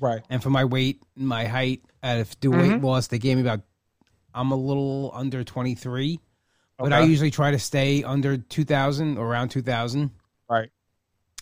right 0.00 0.22
and 0.30 0.42
for 0.42 0.50
my 0.50 0.64
weight, 0.64 1.02
and 1.16 1.26
my 1.26 1.44
height, 1.46 1.82
if 2.02 2.38
do 2.40 2.50
weight 2.52 2.80
loss, 2.80 3.08
they 3.08 3.18
gave 3.18 3.36
me 3.36 3.42
about 3.42 3.62
I'm 4.34 4.52
a 4.52 4.56
little 4.56 5.10
under 5.14 5.42
23, 5.42 6.20
but 6.78 6.92
I 6.92 7.00
usually 7.00 7.30
try 7.30 7.50
to 7.50 7.58
stay 7.58 8.04
under 8.04 8.36
2,000 8.36 9.18
or 9.18 9.26
around 9.26 9.48
2,000, 9.48 10.10
right 10.48 10.70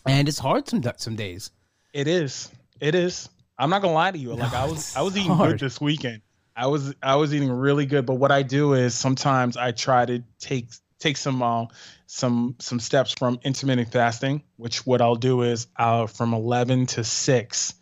and 0.05 0.27
it's 0.27 0.39
hard 0.39 0.67
some 0.67 0.81
some 0.97 1.15
days. 1.15 1.51
It 1.93 2.07
is. 2.07 2.49
It 2.79 2.95
is. 2.95 3.29
I'm 3.59 3.69
not 3.69 3.81
gonna 3.81 3.93
lie 3.93 4.11
to 4.11 4.17
you. 4.17 4.33
Like 4.33 4.53
I 4.53 4.65
was, 4.65 4.95
I 4.95 5.01
was 5.01 5.17
eating 5.17 5.31
hard. 5.31 5.51
good 5.51 5.59
this 5.59 5.81
weekend. 5.81 6.21
I 6.57 6.67
was, 6.67 6.93
I 7.03 7.15
was 7.15 7.33
eating 7.33 7.51
really 7.51 7.85
good. 7.85 8.05
But 8.05 8.15
what 8.15 8.31
I 8.31 8.41
do 8.41 8.73
is 8.73 8.95
sometimes 8.95 9.57
I 9.57 9.71
try 9.71 10.05
to 10.05 10.23
take 10.39 10.69
take 10.99 11.17
some 11.17 11.41
uh, 11.43 11.65
some 12.07 12.55
some 12.59 12.79
steps 12.79 13.13
from 13.13 13.39
intermittent 13.43 13.91
fasting. 13.91 14.43
Which 14.57 14.85
what 14.85 15.01
I'll 15.01 15.15
do 15.15 15.43
is 15.43 15.67
uh, 15.77 16.07
from 16.07 16.33
11 16.33 16.87
to 16.87 17.03
6. 17.03 17.73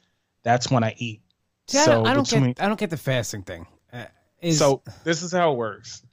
That's 0.43 0.69
when 0.69 0.83
I 0.83 0.93
eat. 0.97 1.21
See, 1.67 1.79
I 1.79 1.85
so 1.85 1.91
don't, 1.91 2.07
I 2.07 2.13
don't 2.13 2.29
get 2.29 2.61
I 2.61 2.67
don't 2.67 2.79
get 2.79 2.89
the 2.89 2.97
fasting 2.97 3.43
thing. 3.43 3.65
Uh, 3.91 4.05
is, 4.41 4.59
so 4.59 4.83
this 5.03 5.23
is 5.23 5.31
how 5.31 5.53
it 5.53 5.57
works. 5.57 6.03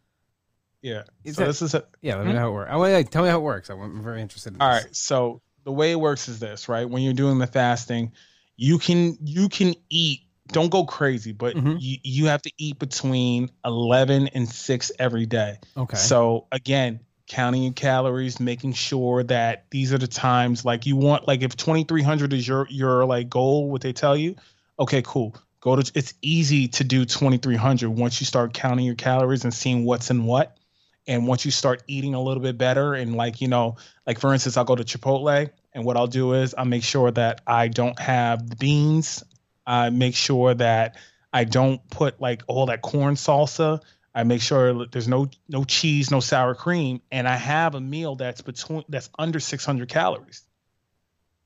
Yeah. 0.80 1.02
So 1.26 1.32
that- 1.32 1.46
this 1.46 1.62
is 1.62 1.74
a, 1.74 1.84
yeah, 2.00 2.16
let 2.16 2.26
me 2.26 2.32
know 2.32 2.40
how 2.40 2.48
it 2.48 2.52
works. 2.52 2.70
I 2.72 2.76
want 2.76 2.92
like, 2.92 3.10
tell 3.10 3.22
me 3.22 3.28
how 3.28 3.38
it 3.38 3.42
works. 3.42 3.70
I'm 3.70 4.02
very 4.02 4.22
interested. 4.22 4.54
In 4.54 4.60
All 4.60 4.72
this. 4.72 4.84
right. 4.84 4.96
So 4.96 5.42
the 5.64 5.72
way 5.72 5.92
it 5.92 6.00
works 6.00 6.28
is 6.28 6.38
this, 6.38 6.68
right? 6.68 6.88
When 6.88 7.02
you're 7.02 7.12
doing 7.12 7.38
the 7.38 7.46
fasting, 7.46 8.12
you 8.56 8.78
can 8.78 9.16
you 9.20 9.48
can 9.48 9.74
eat. 9.90 10.20
Don't 10.52 10.70
go 10.70 10.84
crazy, 10.84 11.32
but 11.32 11.56
Mhm. 11.56 11.76
you 11.80 11.98
you 12.02 12.26
have 12.26 12.42
to 12.42 12.50
eat 12.58 12.78
between 12.78 13.50
11 13.64 14.28
and 14.28 14.48
6 14.48 14.92
every 14.98 15.26
day. 15.26 15.58
Okay. 15.76 15.96
So 15.96 16.46
again, 16.52 17.00
counting 17.26 17.62
your 17.62 17.72
calories, 17.72 18.40
making 18.40 18.74
sure 18.74 19.22
that 19.24 19.64
these 19.70 19.92
are 19.92 19.98
the 19.98 20.06
times 20.06 20.64
like 20.64 20.86
you 20.86 20.96
want 20.96 21.26
like 21.26 21.42
if 21.42 21.56
2300 21.56 22.32
is 22.32 22.46
your 22.46 22.66
your 22.70 23.04
like 23.04 23.28
goal 23.28 23.70
what 23.70 23.80
they 23.80 23.92
tell 23.92 24.16
you, 24.16 24.36
okay, 24.78 25.02
cool. 25.04 25.34
Go 25.60 25.76
to 25.76 25.92
it's 25.94 26.14
easy 26.22 26.68
to 26.68 26.84
do 26.84 27.04
2300 27.04 27.88
once 27.88 28.20
you 28.20 28.26
start 28.26 28.52
counting 28.52 28.84
your 28.84 28.96
calories 28.96 29.44
and 29.44 29.54
seeing 29.54 29.84
what's 29.84 30.10
in 30.10 30.24
what. 30.24 30.58
And 31.06 31.26
once 31.26 31.44
you 31.44 31.50
start 31.50 31.82
eating 31.88 32.14
a 32.14 32.22
little 32.22 32.42
bit 32.42 32.56
better 32.58 32.94
and 32.94 33.16
like, 33.16 33.40
you 33.40 33.48
know, 33.48 33.76
like 34.06 34.20
for 34.20 34.32
instance, 34.32 34.56
I'll 34.56 34.64
go 34.64 34.76
to 34.76 34.84
Chipotle 34.84 35.50
and 35.72 35.84
what 35.84 35.96
I'll 35.96 36.06
do 36.06 36.34
is 36.34 36.54
I'll 36.56 36.64
make 36.64 36.84
sure 36.84 37.10
that 37.10 37.40
I 37.46 37.68
don't 37.68 37.98
have 37.98 38.48
the 38.48 38.56
beans. 38.56 39.24
I 39.66 39.90
make 39.90 40.14
sure 40.14 40.54
that 40.54 40.96
I 41.32 41.44
don't 41.44 41.88
put 41.90 42.20
like 42.20 42.42
all 42.46 42.66
that 42.66 42.82
corn 42.82 43.14
salsa. 43.14 43.80
I 44.14 44.24
make 44.24 44.42
sure 44.42 44.86
there's 44.86 45.08
no 45.08 45.28
no 45.48 45.64
cheese, 45.64 46.10
no 46.10 46.20
sour 46.20 46.54
cream, 46.54 47.00
and 47.10 47.26
I 47.26 47.36
have 47.36 47.74
a 47.74 47.80
meal 47.80 48.16
that's 48.16 48.42
between 48.42 48.84
that's 48.88 49.08
under 49.18 49.40
600 49.40 49.88
calories. 49.88 50.42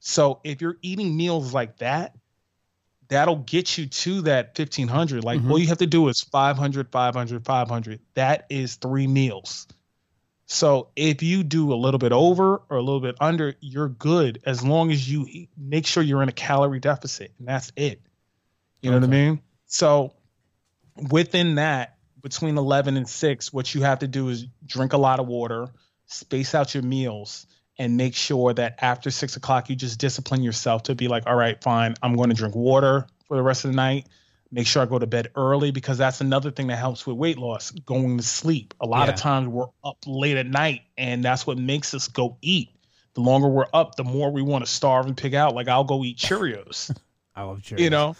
So 0.01 0.41
if 0.45 0.61
you're 0.61 0.79
eating 0.83 1.17
meals 1.17 1.55
like 1.55 1.79
that, 1.79 2.15
that'll 3.09 3.37
get 3.37 3.79
you 3.79 3.87
to 3.87 4.23
that 4.23 4.55
1500. 4.55 5.25
Like 5.25 5.41
Mhm. 5.41 5.51
all 5.51 5.59
you 5.59 5.69
have 5.69 5.79
to 5.79 5.87
do 5.87 6.09
is 6.09 6.21
500, 6.23 6.91
500, 6.91 7.45
500. 7.45 8.01
That 8.15 8.47
is 8.51 8.77
three 8.77 9.07
meals. 9.07 9.67
So 10.47 10.89
if 10.95 11.25
you 11.25 11.43
do 11.43 11.73
a 11.73 11.75
little 11.75 11.99
bit 11.99 12.13
over 12.13 12.63
or 12.69 12.77
a 12.77 12.83
little 12.83 13.01
bit 13.01 13.17
under, 13.21 13.55
you're 13.61 13.89
good 13.89 14.41
as 14.47 14.65
long 14.65 14.93
as 14.93 15.11
you 15.11 15.27
eat, 15.29 15.51
make 15.57 15.87
sure 15.87 16.03
you're 16.03 16.23
in 16.23 16.29
a 16.29 16.33
calorie 16.33 16.79
deficit, 16.79 17.33
and 17.39 17.49
that's 17.49 17.73
it. 17.75 18.01
You 18.81 18.91
know 18.91 18.99
what 18.99 19.05
I 19.05 19.09
mean? 19.09 19.41
So 19.67 20.15
within 21.11 21.57
that, 21.57 21.97
between 22.23 22.59
11 22.59 22.97
and 22.97 23.09
6, 23.09 23.53
what 23.53 23.75
you 23.75 23.83
have 23.83 24.01
to 24.01 24.09
do 24.09 24.29
is 24.29 24.47
drink 24.65 24.93
a 24.93 24.99
lot 24.99 25.19
of 25.19 25.27
water, 25.27 25.69
space 26.07 26.55
out 26.55 26.75
your 26.75 26.83
meals, 26.83 27.47
and 27.79 27.97
make 27.97 28.15
sure 28.15 28.55
that 28.55 28.79
after 28.81 29.11
6 29.11 29.37
o'clock, 29.37 29.69
you 29.69 29.77
just 29.77 29.99
discipline 29.99 30.43
yourself 30.43 30.85
to 30.85 30.95
be 30.95 31.09
like, 31.09 31.25
all 31.27 31.37
right, 31.37 31.63
fine, 31.63 31.95
I'm 32.03 32.17
going 32.17 32.31
to 32.31 32.37
drink 32.37 32.55
water 32.55 33.07
for 33.27 33.37
the 33.37 33.43
rest 33.43 33.65
of 33.65 33.73
the 33.73 33.77
night. 33.77 34.07
Make 34.53 34.67
sure 34.67 34.81
I 34.83 34.87
go 34.87 34.99
to 34.99 35.07
bed 35.07 35.31
early 35.35 35.71
because 35.73 35.99
that's 35.99 36.21
another 36.21 36.51
thing 36.51 36.69
that 36.69 36.77
helps 36.77 37.07
with 37.07 37.17
weight 37.17 37.37
loss 37.39 37.71
going 37.73 38.17
to 38.19 38.23
sleep. 38.23 38.75
A 38.81 38.87
lot 38.87 39.09
of 39.09 39.17
times 39.17 39.49
we're 39.49 39.67
up 39.85 39.99
late 40.07 40.37
at 40.37 40.47
night, 40.47 40.83
and 40.97 41.25
that's 41.25 41.47
what 41.47 41.59
makes 41.59 41.93
us 41.95 42.07
go 42.09 42.39
eat. 42.43 42.71
The 43.15 43.23
longer 43.23 43.49
we're 43.49 43.67
up, 43.75 43.97
the 43.97 44.05
more 44.05 44.31
we 44.31 44.43
want 44.43 44.65
to 44.65 44.71
starve 44.71 45.07
and 45.07 45.17
pig 45.17 45.35
out. 45.35 45.55
Like, 45.55 45.69
I'll 45.69 45.85
go 45.85 46.05
eat 46.05 46.17
Cheerios 46.19 46.97
I 47.35 47.43
love 47.43 47.61
Cheerios. 47.61 47.81
you 47.81 47.91
know 47.91 48.17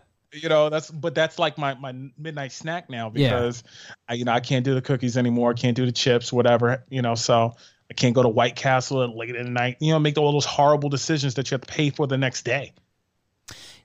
you 0.32 0.48
know 0.48 0.68
that's 0.70 0.90
but 0.90 1.14
that's 1.14 1.38
like 1.38 1.56
my 1.58 1.74
my 1.74 1.92
midnight 2.18 2.52
snack 2.52 2.90
now 2.90 3.10
Yeah. 3.14 3.28
because 3.30 3.62
i 4.08 4.14
you 4.14 4.24
know 4.24 4.32
i 4.32 4.40
can't 4.40 4.64
do 4.64 4.74
the 4.74 4.82
cookies 4.82 5.16
anymore 5.16 5.50
I 5.50 5.54
can't 5.54 5.76
do 5.76 5.86
the 5.86 5.92
chips 5.92 6.32
whatever 6.32 6.84
you 6.90 7.00
know 7.02 7.14
so 7.14 7.54
i 7.90 7.94
can't 7.94 8.14
go 8.14 8.22
to 8.22 8.28
white 8.28 8.56
castle 8.56 9.02
at 9.02 9.10
late 9.10 9.34
at 9.36 9.46
night 9.46 9.76
you 9.80 9.92
know 9.92 9.98
make 9.98 10.18
all 10.18 10.32
those 10.32 10.44
horrible 10.44 10.88
decisions 10.88 11.34
that 11.34 11.50
you 11.50 11.54
have 11.54 11.62
to 11.62 11.72
pay 11.72 11.90
for 11.90 12.06
the 12.06 12.18
next 12.18 12.42
day 12.44 12.72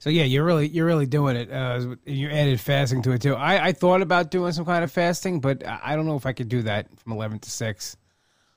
So 0.01 0.09
yeah, 0.09 0.23
you're 0.23 0.43
really 0.43 0.67
you're 0.67 0.87
really 0.87 1.05
doing 1.05 1.35
it. 1.35 1.51
Uh, 1.51 1.95
you 2.07 2.27
added 2.27 2.59
fasting 2.59 3.03
to 3.03 3.11
it 3.11 3.21
too. 3.21 3.35
I, 3.35 3.67
I 3.67 3.71
thought 3.71 4.01
about 4.01 4.31
doing 4.31 4.51
some 4.51 4.65
kind 4.65 4.83
of 4.83 4.91
fasting, 4.91 5.39
but 5.41 5.61
I 5.65 5.95
don't 5.95 6.07
know 6.07 6.15
if 6.15 6.25
I 6.25 6.33
could 6.33 6.49
do 6.49 6.63
that 6.63 6.87
from 6.99 7.11
eleven 7.11 7.37
to 7.37 7.51
six. 7.51 7.97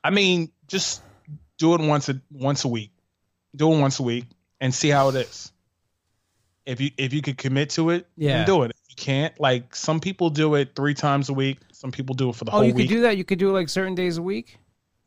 i 0.03 0.09
mean 0.09 0.51
just 0.69 1.03
do 1.59 1.75
it 1.75 1.83
once 1.83 2.09
a 2.09 2.19
once 2.33 2.65
a 2.65 2.69
week 2.69 2.93
do 3.55 3.71
it 3.71 3.79
once 3.79 3.99
a 4.01 4.03
week 4.03 4.25
and 4.59 4.73
see 4.75 4.89
how 4.89 5.11
it 5.11 5.17
is 5.17 5.53
if 6.65 6.81
you 6.81 6.91
if 6.97 7.13
you 7.13 7.21
could 7.21 7.37
commit 7.37 7.69
to 7.71 7.91
it 7.91 8.07
Yeah. 8.17 8.47
do 8.47 8.63
it 8.63 8.71
if 8.71 8.81
you 8.89 8.97
can't 8.97 9.39
like 9.39 9.77
some 9.77 10.01
people 10.01 10.31
do 10.31 10.55
it 10.55 10.75
three 10.75 10.95
times 10.95 11.29
a 11.29 11.35
week 11.35 11.59
some 11.73 11.91
people 11.93 12.15
do 12.15 12.31
it 12.31 12.37
for 12.37 12.45
the 12.47 12.51
Oh, 12.53 12.57
whole 12.57 12.61
Oh, 12.63 12.65
you 12.65 12.73
week 12.75 12.89
could 12.89 12.95
do 12.95 13.01
that. 13.03 13.19
You 13.19 13.25
could 13.25 13.39
do 13.39 13.51
it 13.51 13.53
like 13.53 13.69
certain 13.69 13.95
days 13.95 14.17
a 14.17 14.23
week. 14.23 14.57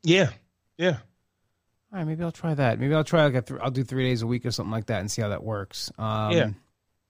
yeah 0.04 0.30
yeah 0.78 0.98
All 1.92 2.00
right, 2.00 2.08
maybe 2.08 2.24
I'll 2.24 2.32
try 2.32 2.54
that. 2.54 2.80
Maybe 2.80 2.94
I'll 2.94 3.04
try 3.04 3.26
like 3.26 3.36
a 3.36 3.42
th- 3.42 3.60
I'll 3.64 3.72
do 3.72 3.84
three 3.84 4.04
days 4.04 4.22
a 4.22 4.28
week 4.28 4.46
or 4.46 4.52
something 4.52 4.72
like 4.72 4.88
that 4.88 5.00
and 5.00 5.10
see 5.10 5.22
how 5.22 5.30
that 5.30 5.44
works. 5.44 5.92
Um, 5.98 6.32
Yeah. 6.32 6.50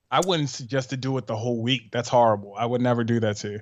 I 0.09 0.21
wouldn't 0.25 0.49
suggest 0.49 0.91
to 0.91 0.97
do 0.97 1.17
it 1.17 1.27
the 1.27 1.35
whole 1.35 1.61
week. 1.61 1.91
That's 1.91 2.07
horrible. 2.07 2.53
I 2.57 2.65
would 2.65 2.81
never 2.81 3.03
do 3.03 3.19
that 3.19 3.37
to 3.37 3.49
you. 3.49 3.59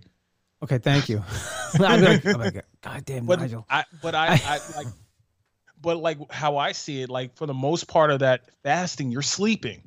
Okay, 0.61 0.77
thank 0.77 1.09
you. 1.09 1.23
Be 1.73 1.79
like, 1.79 2.25
oh 2.25 2.37
my 2.37 2.49
god, 2.51 2.63
God 2.81 3.05
damn 3.05 3.25
But 3.25 3.39
Nigel. 3.39 3.65
I, 3.69 3.83
but 4.01 4.13
I, 4.13 4.39
I 4.45 4.59
like, 4.75 4.87
but 5.81 5.97
like 5.97 6.31
how 6.31 6.57
I 6.57 6.73
see 6.73 7.01
it, 7.01 7.09
like 7.09 7.35
for 7.35 7.45
the 7.45 7.53
most 7.53 7.87
part 7.87 8.11
of 8.11 8.19
that 8.19 8.41
fasting, 8.63 9.11
you're 9.11 9.21
sleeping. 9.21 9.81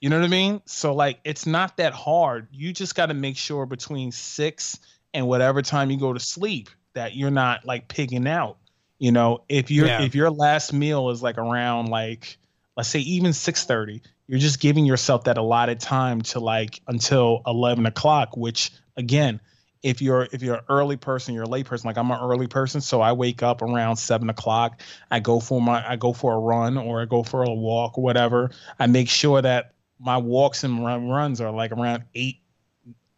You 0.00 0.10
know 0.10 0.18
what 0.18 0.26
I 0.26 0.28
mean? 0.28 0.60
So 0.66 0.94
like, 0.94 1.20
it's 1.24 1.46
not 1.46 1.78
that 1.78 1.94
hard. 1.94 2.48
You 2.52 2.72
just 2.72 2.94
got 2.94 3.06
to 3.06 3.14
make 3.14 3.36
sure 3.36 3.64
between 3.64 4.12
six 4.12 4.78
and 5.14 5.26
whatever 5.26 5.62
time 5.62 5.90
you 5.90 5.98
go 5.98 6.12
to 6.12 6.20
sleep 6.20 6.68
that 6.92 7.14
you're 7.16 7.30
not 7.30 7.64
like 7.64 7.88
pigging 7.88 8.26
out. 8.26 8.58
You 8.98 9.12
know, 9.12 9.44
if 9.48 9.70
you're 9.70 9.86
Yeah. 9.86 10.02
if 10.02 10.14
your 10.14 10.30
last 10.30 10.72
meal 10.72 11.10
is 11.10 11.22
like 11.22 11.38
around 11.38 11.88
like 11.88 12.38
let's 12.76 12.88
say 12.88 13.00
even 13.00 13.32
six 13.32 13.64
thirty, 13.64 14.02
you're 14.26 14.38
just 14.38 14.60
giving 14.60 14.86
yourself 14.86 15.24
that 15.24 15.36
allotted 15.36 15.80
time 15.80 16.22
to 16.22 16.40
like 16.40 16.80
until 16.86 17.42
eleven 17.46 17.86
o'clock. 17.86 18.36
Which 18.36 18.70
again, 18.96 19.40
if 19.82 20.00
you're 20.00 20.28
if 20.32 20.42
you're 20.42 20.56
an 20.56 20.64
early 20.68 20.96
person, 20.96 21.34
you're 21.34 21.44
a 21.44 21.48
late 21.48 21.66
person. 21.66 21.88
Like 21.88 21.98
I'm 21.98 22.10
an 22.10 22.18
early 22.20 22.46
person, 22.46 22.80
so 22.80 23.00
I 23.00 23.12
wake 23.12 23.42
up 23.42 23.62
around 23.62 23.96
seven 23.96 24.30
o'clock. 24.30 24.80
I 25.10 25.20
go 25.20 25.40
for 25.40 25.60
my 25.60 25.86
I 25.86 25.96
go 25.96 26.12
for 26.12 26.32
a 26.32 26.38
run 26.38 26.78
or 26.78 27.02
I 27.02 27.04
go 27.04 27.22
for 27.22 27.42
a 27.42 27.52
walk 27.52 27.98
or 27.98 28.04
whatever. 28.04 28.50
I 28.78 28.86
make 28.86 29.08
sure 29.08 29.42
that 29.42 29.74
my 29.98 30.16
walks 30.16 30.64
and 30.64 30.84
run 30.84 31.08
runs 31.08 31.40
are 31.40 31.50
like 31.50 31.72
around 31.72 32.04
eight 32.14 32.38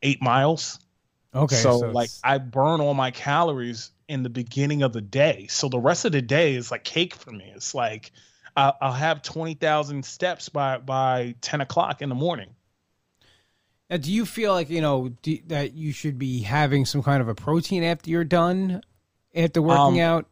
eight 0.03 0.21
miles. 0.23 0.81
Okay, 1.35 1.57
so, 1.57 1.81
so 1.81 1.91
like 1.91 2.11
I 2.25 2.39
burn 2.39 2.81
all 2.81 2.95
my 2.95 3.11
calories 3.11 3.93
in 4.09 4.23
the 4.23 4.31
beginning 4.31 4.83
of 4.83 4.93
the 4.93 5.01
day. 5.01 5.47
So 5.49 5.69
the 5.69 5.79
rest 5.79 6.05
of 6.05 6.13
the 6.13 6.23
day 6.23 6.55
is 6.55 6.71
like 6.71 6.85
cake 6.85 7.15
for 7.15 7.31
me. 7.31 7.53
It's 7.55 7.75
like 7.75 8.13
I'll, 8.57 8.77
I'll 8.81 8.93
have 8.93 9.23
twenty 9.23 9.55
thousand 9.55 10.05
steps 10.05 10.49
by 10.49 10.79
by 10.79 11.35
ten 11.41 11.61
o'clock 11.61 12.03
in 12.03 12.09
the 12.09 12.15
morning. 12.15 12.51
Now, 13.91 13.99
do 13.99 14.13
you 14.13 14.27
feel 14.27 14.53
like 14.53 14.71
you 14.71 14.81
know 14.81 15.11
do, 15.23 15.39
that 15.47 15.75
you 15.75 15.93
should 15.93 16.19
be 16.19 16.41
having 16.43 16.87
some 16.87 17.03
kind 17.03 17.21
of 17.21 17.29
a 17.29 17.35
protein 17.35 17.83
after 17.85 18.11
you're 18.11 18.25
done 18.25 18.83
after 19.35 19.63
working 19.63 20.01
Um, 20.01 20.07
out? 20.07 20.27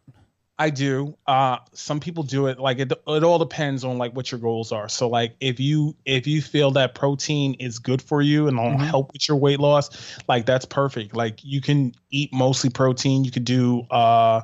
I 0.58 0.70
do. 0.70 1.16
Uh, 1.26 1.58
some 1.72 1.98
people 1.98 2.22
do 2.22 2.46
it. 2.46 2.60
Like 2.60 2.78
it, 2.78 2.92
it 2.92 3.24
all 3.24 3.38
depends 3.40 3.82
on 3.84 3.98
like 3.98 4.14
what 4.14 4.30
your 4.30 4.38
goals 4.40 4.70
are. 4.70 4.88
So 4.88 5.08
like 5.08 5.34
if 5.40 5.58
you 5.58 5.96
if 6.04 6.26
you 6.28 6.40
feel 6.42 6.70
that 6.72 6.94
protein 6.94 7.54
is 7.54 7.80
good 7.80 8.00
for 8.00 8.22
you 8.22 8.46
and 8.46 8.56
will 8.56 8.66
Mhm. 8.78 8.86
help 8.86 9.12
with 9.12 9.26
your 9.28 9.36
weight 9.36 9.58
loss, 9.58 9.90
like 10.28 10.46
that's 10.46 10.64
perfect. 10.64 11.16
Like 11.16 11.40
you 11.42 11.60
can 11.60 11.92
eat 12.10 12.32
mostly 12.32 12.70
protein. 12.70 13.24
You 13.24 13.32
could 13.32 13.44
do. 13.44 13.80
Uh, 13.90 14.42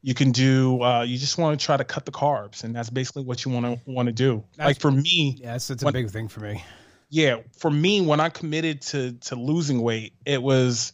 you 0.00 0.14
can 0.14 0.30
do. 0.30 0.80
Uh, 0.80 1.02
you 1.02 1.18
just 1.18 1.38
want 1.38 1.58
to 1.58 1.66
try 1.66 1.76
to 1.76 1.82
cut 1.84 2.04
the 2.06 2.12
carbs, 2.12 2.62
and 2.62 2.72
that's 2.74 2.88
basically 2.88 3.24
what 3.24 3.44
you 3.44 3.50
want 3.50 3.66
to 3.66 3.90
want 3.90 4.06
to 4.06 4.12
do. 4.12 4.44
That's- 4.56 4.66
like 4.76 4.80
for 4.80 4.92
me, 4.92 5.38
Yeah, 5.40 5.52
that's, 5.52 5.66
that's 5.66 5.82
a 5.82 5.86
when- 5.86 5.92
big 5.94 6.10
thing 6.10 6.28
for 6.28 6.38
me. 6.40 6.62
yeah 7.10 7.38
for 7.56 7.70
me 7.70 8.00
when 8.02 8.20
i 8.20 8.28
committed 8.28 8.82
to 8.82 9.12
to 9.14 9.34
losing 9.34 9.80
weight 9.80 10.12
it 10.26 10.42
was 10.42 10.92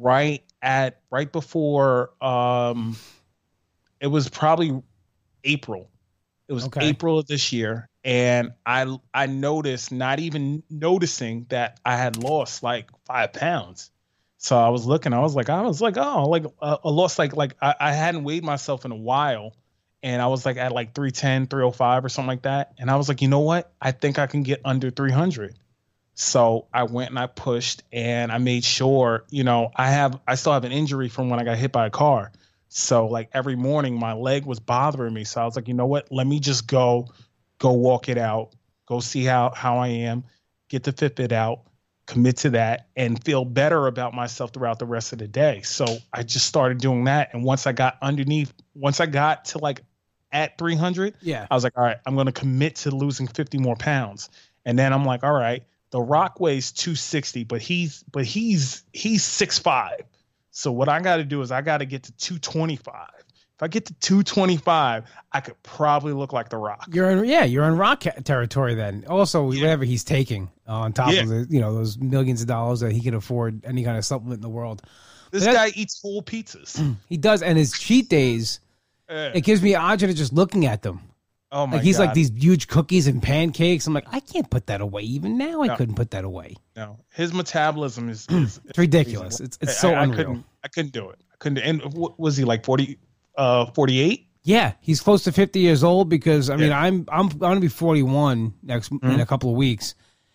right 0.00 0.42
at 0.62 1.00
right 1.10 1.30
before 1.30 2.10
um 2.24 2.96
it 4.02 4.08
was 4.08 4.28
probably 4.28 4.82
april 5.44 5.90
it 6.48 6.52
was 6.52 6.66
Okay. 6.66 6.90
april 6.90 7.18
of 7.18 7.26
this 7.26 7.52
year 7.52 7.88
and 8.04 8.50
i 8.66 8.98
i 9.14 9.24
noticed 9.26 9.90
not 9.92 10.20
even 10.20 10.62
noticing 10.68 11.46
that 11.48 11.80
i 11.84 11.96
had 11.96 12.16
lost 12.16 12.62
like 12.62 12.90
five 13.06 13.32
pounds 13.32 13.90
so 14.36 14.58
i 14.58 14.68
was 14.68 14.84
looking 14.84 15.14
i 15.14 15.20
was 15.20 15.34
like 15.34 15.48
i 15.48 15.62
was 15.62 15.80
like 15.80 15.96
oh 15.96 16.28
like 16.28 16.44
uh, 16.60 16.76
i 16.84 16.90
lost 16.90 17.18
like 17.18 17.34
like 17.34 17.56
I, 17.62 17.74
I 17.80 17.92
hadn't 17.92 18.24
weighed 18.24 18.44
myself 18.44 18.84
in 18.84 18.92
a 18.92 18.96
while 18.96 19.54
and 20.02 20.20
I 20.20 20.26
was 20.26 20.44
like 20.44 20.56
at 20.56 20.72
like 20.72 20.94
310, 20.94 21.46
305 21.46 22.04
or 22.04 22.08
something 22.08 22.26
like 22.26 22.42
that. 22.42 22.72
And 22.78 22.90
I 22.90 22.96
was 22.96 23.08
like, 23.08 23.22
you 23.22 23.28
know 23.28 23.40
what? 23.40 23.72
I 23.80 23.92
think 23.92 24.18
I 24.18 24.26
can 24.26 24.42
get 24.42 24.60
under 24.64 24.90
300. 24.90 25.54
So 26.14 26.66
I 26.74 26.82
went 26.84 27.10
and 27.10 27.18
I 27.18 27.26
pushed 27.28 27.84
and 27.92 28.32
I 28.32 28.38
made 28.38 28.64
sure, 28.64 29.24
you 29.30 29.44
know, 29.44 29.70
I 29.74 29.90
have, 29.90 30.18
I 30.26 30.34
still 30.34 30.52
have 30.52 30.64
an 30.64 30.72
injury 30.72 31.08
from 31.08 31.30
when 31.30 31.38
I 31.38 31.44
got 31.44 31.56
hit 31.56 31.70
by 31.72 31.86
a 31.86 31.90
car. 31.90 32.32
So 32.74 33.06
like 33.06 33.28
every 33.32 33.56
morning 33.56 33.98
my 33.98 34.14
leg 34.14 34.46
was 34.46 34.58
bothering 34.58 35.12
me. 35.12 35.24
So 35.24 35.42
I 35.42 35.44
was 35.44 35.56
like, 35.56 35.68
you 35.68 35.74
know 35.74 35.86
what? 35.86 36.10
Let 36.10 36.26
me 36.26 36.40
just 36.40 36.66
go, 36.66 37.08
go 37.58 37.72
walk 37.72 38.08
it 38.08 38.16
out, 38.16 38.54
go 38.86 39.00
see 39.00 39.24
how, 39.24 39.52
how 39.54 39.78
I 39.78 39.88
am, 39.88 40.24
get 40.68 40.82
the 40.82 40.92
Fitbit 40.92 41.32
out, 41.32 41.60
commit 42.06 42.38
to 42.38 42.50
that 42.50 42.88
and 42.96 43.22
feel 43.24 43.44
better 43.44 43.86
about 43.86 44.14
myself 44.14 44.52
throughout 44.52 44.78
the 44.78 44.86
rest 44.86 45.12
of 45.12 45.18
the 45.18 45.28
day. 45.28 45.60
So 45.62 45.84
I 46.12 46.22
just 46.22 46.46
started 46.46 46.78
doing 46.78 47.04
that. 47.04 47.34
And 47.34 47.44
once 47.44 47.66
I 47.66 47.72
got 47.72 47.98
underneath, 48.00 48.52
once 48.74 49.00
I 49.00 49.06
got 49.06 49.44
to 49.46 49.58
like 49.58 49.82
at 50.32 50.56
300, 50.56 51.14
Yeah, 51.20 51.46
I 51.50 51.54
was 51.54 51.64
like, 51.64 51.76
all 51.76 51.84
right, 51.84 51.98
I'm 52.06 52.14
going 52.14 52.26
to 52.26 52.32
commit 52.32 52.76
to 52.76 52.90
losing 52.90 53.26
50 53.26 53.58
more 53.58 53.76
pounds. 53.76 54.30
And 54.64 54.78
then 54.78 54.94
I'm 54.94 55.04
like, 55.04 55.24
all 55.24 55.32
right, 55.32 55.62
the 55.90 56.00
Rock 56.00 56.40
weighs 56.40 56.72
260, 56.72 57.44
but 57.44 57.60
he's 57.60 58.02
but 58.10 58.24
he's 58.24 58.82
he's 58.94 59.22
6'5. 59.24 59.90
So 60.52 60.70
what 60.70 60.88
I 60.88 61.00
got 61.00 61.16
to 61.16 61.24
do 61.24 61.40
is 61.42 61.50
I 61.50 61.60
got 61.62 61.78
to 61.78 61.84
get 61.86 62.04
to 62.04 62.12
225. 62.12 63.08
If 63.18 63.62
I 63.62 63.68
get 63.68 63.86
to 63.86 63.94
225, 63.94 65.04
I 65.32 65.40
could 65.40 65.60
probably 65.62 66.12
look 66.12 66.32
like 66.32 66.48
the 66.50 66.56
Rock. 66.58 66.86
you're 66.92 67.10
in. 67.10 67.24
Yeah, 67.24 67.44
you're 67.44 67.64
in 67.64 67.76
rock 67.76 68.00
territory 68.24 68.74
then. 68.74 69.04
Also, 69.08 69.44
whatever 69.46 69.84
he's 69.84 70.04
taking 70.04 70.50
on 70.66 70.92
top 70.92 71.12
Yeah. 71.12 71.22
of 71.22 71.28
the, 71.28 71.46
you 71.50 71.60
know 71.60 71.74
those 71.74 71.96
millions 71.98 72.40
of 72.42 72.48
dollars 72.48 72.80
that 72.80 72.92
he 72.92 73.00
can 73.00 73.14
afford 73.14 73.64
any 73.64 73.82
kind 73.84 73.96
of 73.96 74.04
supplement 74.04 74.38
in 74.38 74.42
the 74.42 74.48
world. 74.48 74.82
This 75.30 75.46
guy 75.46 75.68
eats 75.74 76.00
whole 76.02 76.22
pizzas. 76.22 76.96
He 77.08 77.16
does, 77.16 77.42
and 77.42 77.56
his 77.56 77.72
cheat 77.72 78.08
days. 78.08 78.60
Eh. 79.08 79.32
It 79.34 79.40
gives 79.42 79.62
me 79.62 79.72
agita 79.74 80.14
just 80.14 80.32
looking 80.32 80.66
at 80.66 80.82
them. 80.82 81.00
Oh 81.52 81.66
my 81.68 81.76
Like 81.76 81.84
he's 81.84 81.98
like 82.00 82.14
these 82.14 82.30
huge 82.34 82.66
cookies 82.66 83.06
and 83.06 83.22
pancakes. 83.22 83.86
I'm 83.86 83.94
like, 83.94 84.06
I 84.10 84.18
can't 84.20 84.50
put 84.50 84.66
that 84.66 84.80
away. 84.80 85.02
Even 85.02 85.38
now, 85.38 85.62
I 85.62 85.68
No. 85.68 85.76
couldn't 85.76 85.94
put 85.94 86.10
that 86.10 86.24
away. 86.24 86.56
No, 86.74 86.98
his 87.10 87.32
metabolism 87.32 88.08
is, 88.08 88.26
is 88.30 88.60
It's 88.64 88.78
ridiculous. 88.78 89.38
It's 89.38 89.58
it's 89.60 89.78
so 89.78 89.90
I, 89.90 90.00
I 90.00 90.02
unreal. 90.04 90.16
couldn't 90.16 90.44
I 90.64 90.68
couldn't 90.68 90.92
do 90.92 91.10
it. 91.10 91.18
I 91.32 91.36
couldn't. 91.38 91.58
And 91.58 91.82
what 91.94 92.18
was 92.18 92.36
he 92.36 92.44
like 92.44 92.64
40 92.64 92.98
uh 93.36 93.66
48? 93.66 94.26
Yeah, 94.44 94.72
he's 94.80 95.00
close 95.00 95.22
to 95.24 95.30
50 95.32 95.60
years 95.60 95.84
old 95.84 96.08
because 96.08 96.50
I 96.50 96.56
mean, 96.56 96.70
Yeah. 96.70 96.80
I'm 96.80 97.04
I'm 97.12 97.26
I'm 97.30 97.38
going 97.38 97.54
to 97.56 97.60
be 97.60 97.68
41 97.68 98.54
next 98.64 98.90
in 98.90 98.98
Mhm. 98.98 99.20
a 99.20 99.26
couple 99.26 99.50
of 99.50 99.56
weeks, 99.56 99.94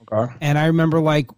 Okay. 0.09 0.33
and 0.39 0.57
I 0.57 0.67
remember 0.67 1.01
like 1.01 1.29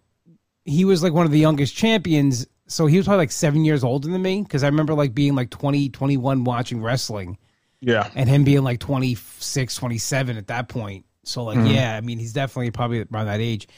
he 0.64 0.84
was 0.84 1.02
like 1.02 1.12
one 1.12 1.26
of 1.26 1.32
the 1.32 1.38
youngest 1.40 1.74
champions. 1.74 2.46
so 2.68 2.86
he 2.86 2.96
was 2.96 3.06
probably 3.06 3.22
like 3.22 3.32
seven 3.32 3.64
years 3.64 3.82
older 3.82 4.08
than 4.08 4.22
me 4.22 4.42
because 4.42 4.62
I 4.62 4.68
remember 4.68 4.94
like 4.94 5.12
being 5.14 5.34
like 5.34 5.50
20, 5.50 5.88
21 5.88 6.44
watching 6.44 6.80
wrestling 6.80 7.36
Yeah. 7.80 8.10
and 8.14 8.28
him 8.28 8.44
being 8.44 8.62
like 8.62 8.78
26, 8.80 9.74
27 9.74 10.36
at 10.36 10.46
that 10.48 10.68
point. 10.68 11.06
So 11.24 11.44
like, 11.44 11.58
Mm-hmm. 11.58 11.66
yeah, 11.68 11.96
I 11.96 12.00
mean, 12.00 12.18
he's 12.18 12.32
definitely 12.32 12.70
probably 12.70 13.06
around 13.10 13.26
that 13.26 13.40
age. 13.40 13.68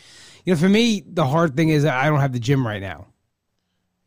You 0.45 0.55
know, 0.55 0.59
for 0.59 0.69
me, 0.69 1.03
the 1.07 1.25
hard 1.27 1.57
thing 1.57 1.69
is 1.69 1.83
that 1.85 1.95
I 1.95 2.09
don't 2.09 2.21
have 2.21 2.33
the 2.33 2.41
gym 2.41 2.67
right 2.67 2.81
now. 2.81 3.07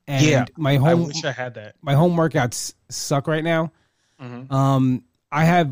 And 0.08 0.26
Yeah, 0.26 0.46
my 0.58 0.76
home, 0.78 0.88
I 0.90 0.94
wish 1.08 1.24
I 1.26 1.32
had 1.32 1.56
that. 1.56 1.76
my 1.82 1.94
home 1.94 2.16
workouts 2.16 2.74
suck 2.90 3.28
right 3.28 3.44
now. 3.44 3.72
Mhm. 4.22 4.52
Um, 4.52 5.04
I 5.32 5.46
have 5.46 5.72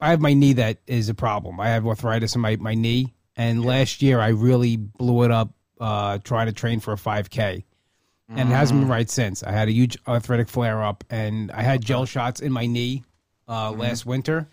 I 0.00 0.10
have 0.10 0.20
my 0.20 0.32
knee 0.32 0.52
that 0.54 0.78
is 0.86 1.08
a 1.08 1.14
problem. 1.14 1.58
I 1.58 1.68
have 1.70 1.84
arthritis 1.86 2.34
in 2.36 2.40
my, 2.40 2.54
my 2.56 2.74
knee, 2.74 3.14
and 3.36 3.64
last 3.64 4.00
year 4.00 4.20
I 4.20 4.28
really 4.28 4.76
blew 4.76 5.24
it 5.24 5.30
up 5.32 5.50
uh, 5.80 6.18
trying 6.18 6.46
to 6.46 6.52
train 6.52 6.78
for 6.80 6.92
a 6.92 6.96
5K, 6.96 7.64
and 8.28 8.48
it 8.50 8.54
hasn't 8.54 8.80
been 8.80 8.88
right 8.88 9.10
since. 9.10 9.42
I 9.42 9.50
had 9.50 9.66
a 9.68 9.72
huge 9.72 9.98
arthritic 10.06 10.48
flare 10.48 10.82
up, 10.82 11.02
and 11.10 11.50
I 11.50 11.62
had 11.62 11.82
gel 11.84 12.04
shots 12.06 12.40
in 12.40 12.52
my 12.52 12.66
knee 12.66 13.02
uh, 13.48 13.70
last 13.72 14.04
winter, 14.06 14.48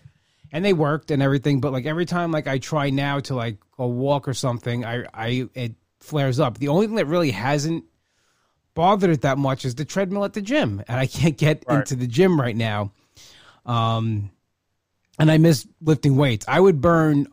and 0.52 0.64
they 0.64 0.72
worked 0.72 1.10
and 1.10 1.22
everything. 1.22 1.60
But 1.60 1.72
like 1.72 1.86
every 1.86 2.06
time 2.06 2.32
like 2.32 2.46
I 2.46 2.58
try 2.58 2.90
now 2.90 3.20
to 3.20 3.34
like 3.34 3.58
go 3.76 3.86
walk 3.86 4.26
or 4.28 4.34
something, 4.34 4.84
I 4.84 5.04
I 5.12 5.48
it 5.54 5.74
flares 6.00 6.40
up. 6.40 6.58
The 6.58 6.68
only 6.68 6.86
thing 6.86 6.96
that 6.96 7.06
really 7.06 7.30
hasn't 7.32 7.84
bothered 8.74 9.10
it 9.10 9.22
that 9.22 9.38
much 9.38 9.64
is 9.64 9.74
the 9.74 9.84
treadmill 9.84 10.24
at 10.24 10.32
the 10.34 10.42
gym, 10.42 10.82
and 10.88 10.98
I 10.98 11.06
can't 11.06 11.36
get 11.36 11.64
Right. 11.66 11.78
into 11.78 11.96
the 11.96 12.06
gym 12.06 12.40
right 12.40 12.56
now. 12.56 12.92
Um, 13.64 14.30
and 15.18 15.30
I 15.30 15.38
miss 15.38 15.66
lifting 15.80 16.16
weights. 16.16 16.44
I 16.46 16.60
would 16.60 16.80
burn 16.80 17.26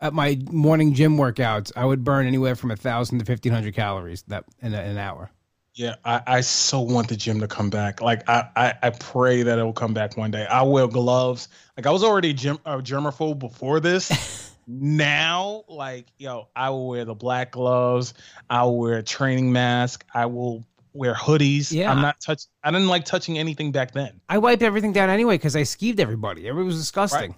at 0.00 0.12
my 0.12 0.38
morning 0.50 0.92
gym 0.94 1.16
workouts. 1.16 1.72
I 1.74 1.84
would 1.86 2.04
burn 2.04 2.26
anywhere 2.26 2.54
from 2.54 2.70
a 2.70 2.76
thousand 2.76 3.18
to 3.20 3.24
fifteen 3.24 3.52
hundred 3.52 3.74
calories 3.74 4.22
that 4.28 4.44
in, 4.60 4.74
a, 4.74 4.80
in 4.82 4.90
an 4.90 4.98
hour. 4.98 5.30
Yeah, 5.76 5.96
I, 6.06 6.22
I 6.26 6.40
so 6.40 6.80
want 6.80 7.08
the 7.08 7.16
gym 7.16 7.38
to 7.40 7.46
come 7.46 7.68
back. 7.68 8.00
Like 8.00 8.26
I, 8.30 8.48
I, 8.56 8.74
I 8.82 8.90
pray 8.90 9.42
that 9.42 9.58
it 9.58 9.62
will 9.62 9.74
come 9.74 9.92
back 9.92 10.16
one 10.16 10.30
day. 10.30 10.46
I 10.46 10.62
wear 10.62 10.88
gloves. 10.88 11.48
Like 11.76 11.84
I 11.86 11.90
was 11.90 12.02
already 12.02 12.32
gym, 12.32 12.58
uh, 12.64 12.78
germaphobe 12.78 13.38
before 13.38 13.78
this. 13.78 14.54
now, 14.66 15.64
like 15.68 16.06
yo, 16.16 16.48
I 16.56 16.70
will 16.70 16.88
wear 16.88 17.04
the 17.04 17.14
black 17.14 17.52
gloves. 17.52 18.14
I 18.48 18.62
will 18.62 18.78
wear 18.78 18.96
a 18.98 19.02
training 19.02 19.52
mask. 19.52 20.02
I 20.14 20.24
will 20.24 20.64
wear 20.94 21.12
hoodies. 21.12 21.70
Yeah. 21.70 21.90
I'm 21.90 22.00
not 22.00 22.22
touch. 22.22 22.44
I 22.64 22.70
didn't 22.70 22.88
like 22.88 23.04
touching 23.04 23.36
anything 23.36 23.70
back 23.70 23.92
then. 23.92 24.18
I 24.30 24.38
wiped 24.38 24.62
everything 24.62 24.94
down 24.94 25.10
anyway 25.10 25.34
because 25.34 25.56
I 25.56 25.60
skeeved 25.60 26.00
everybody. 26.00 26.48
Everybody 26.48 26.68
was 26.68 26.78
disgusting. 26.78 27.36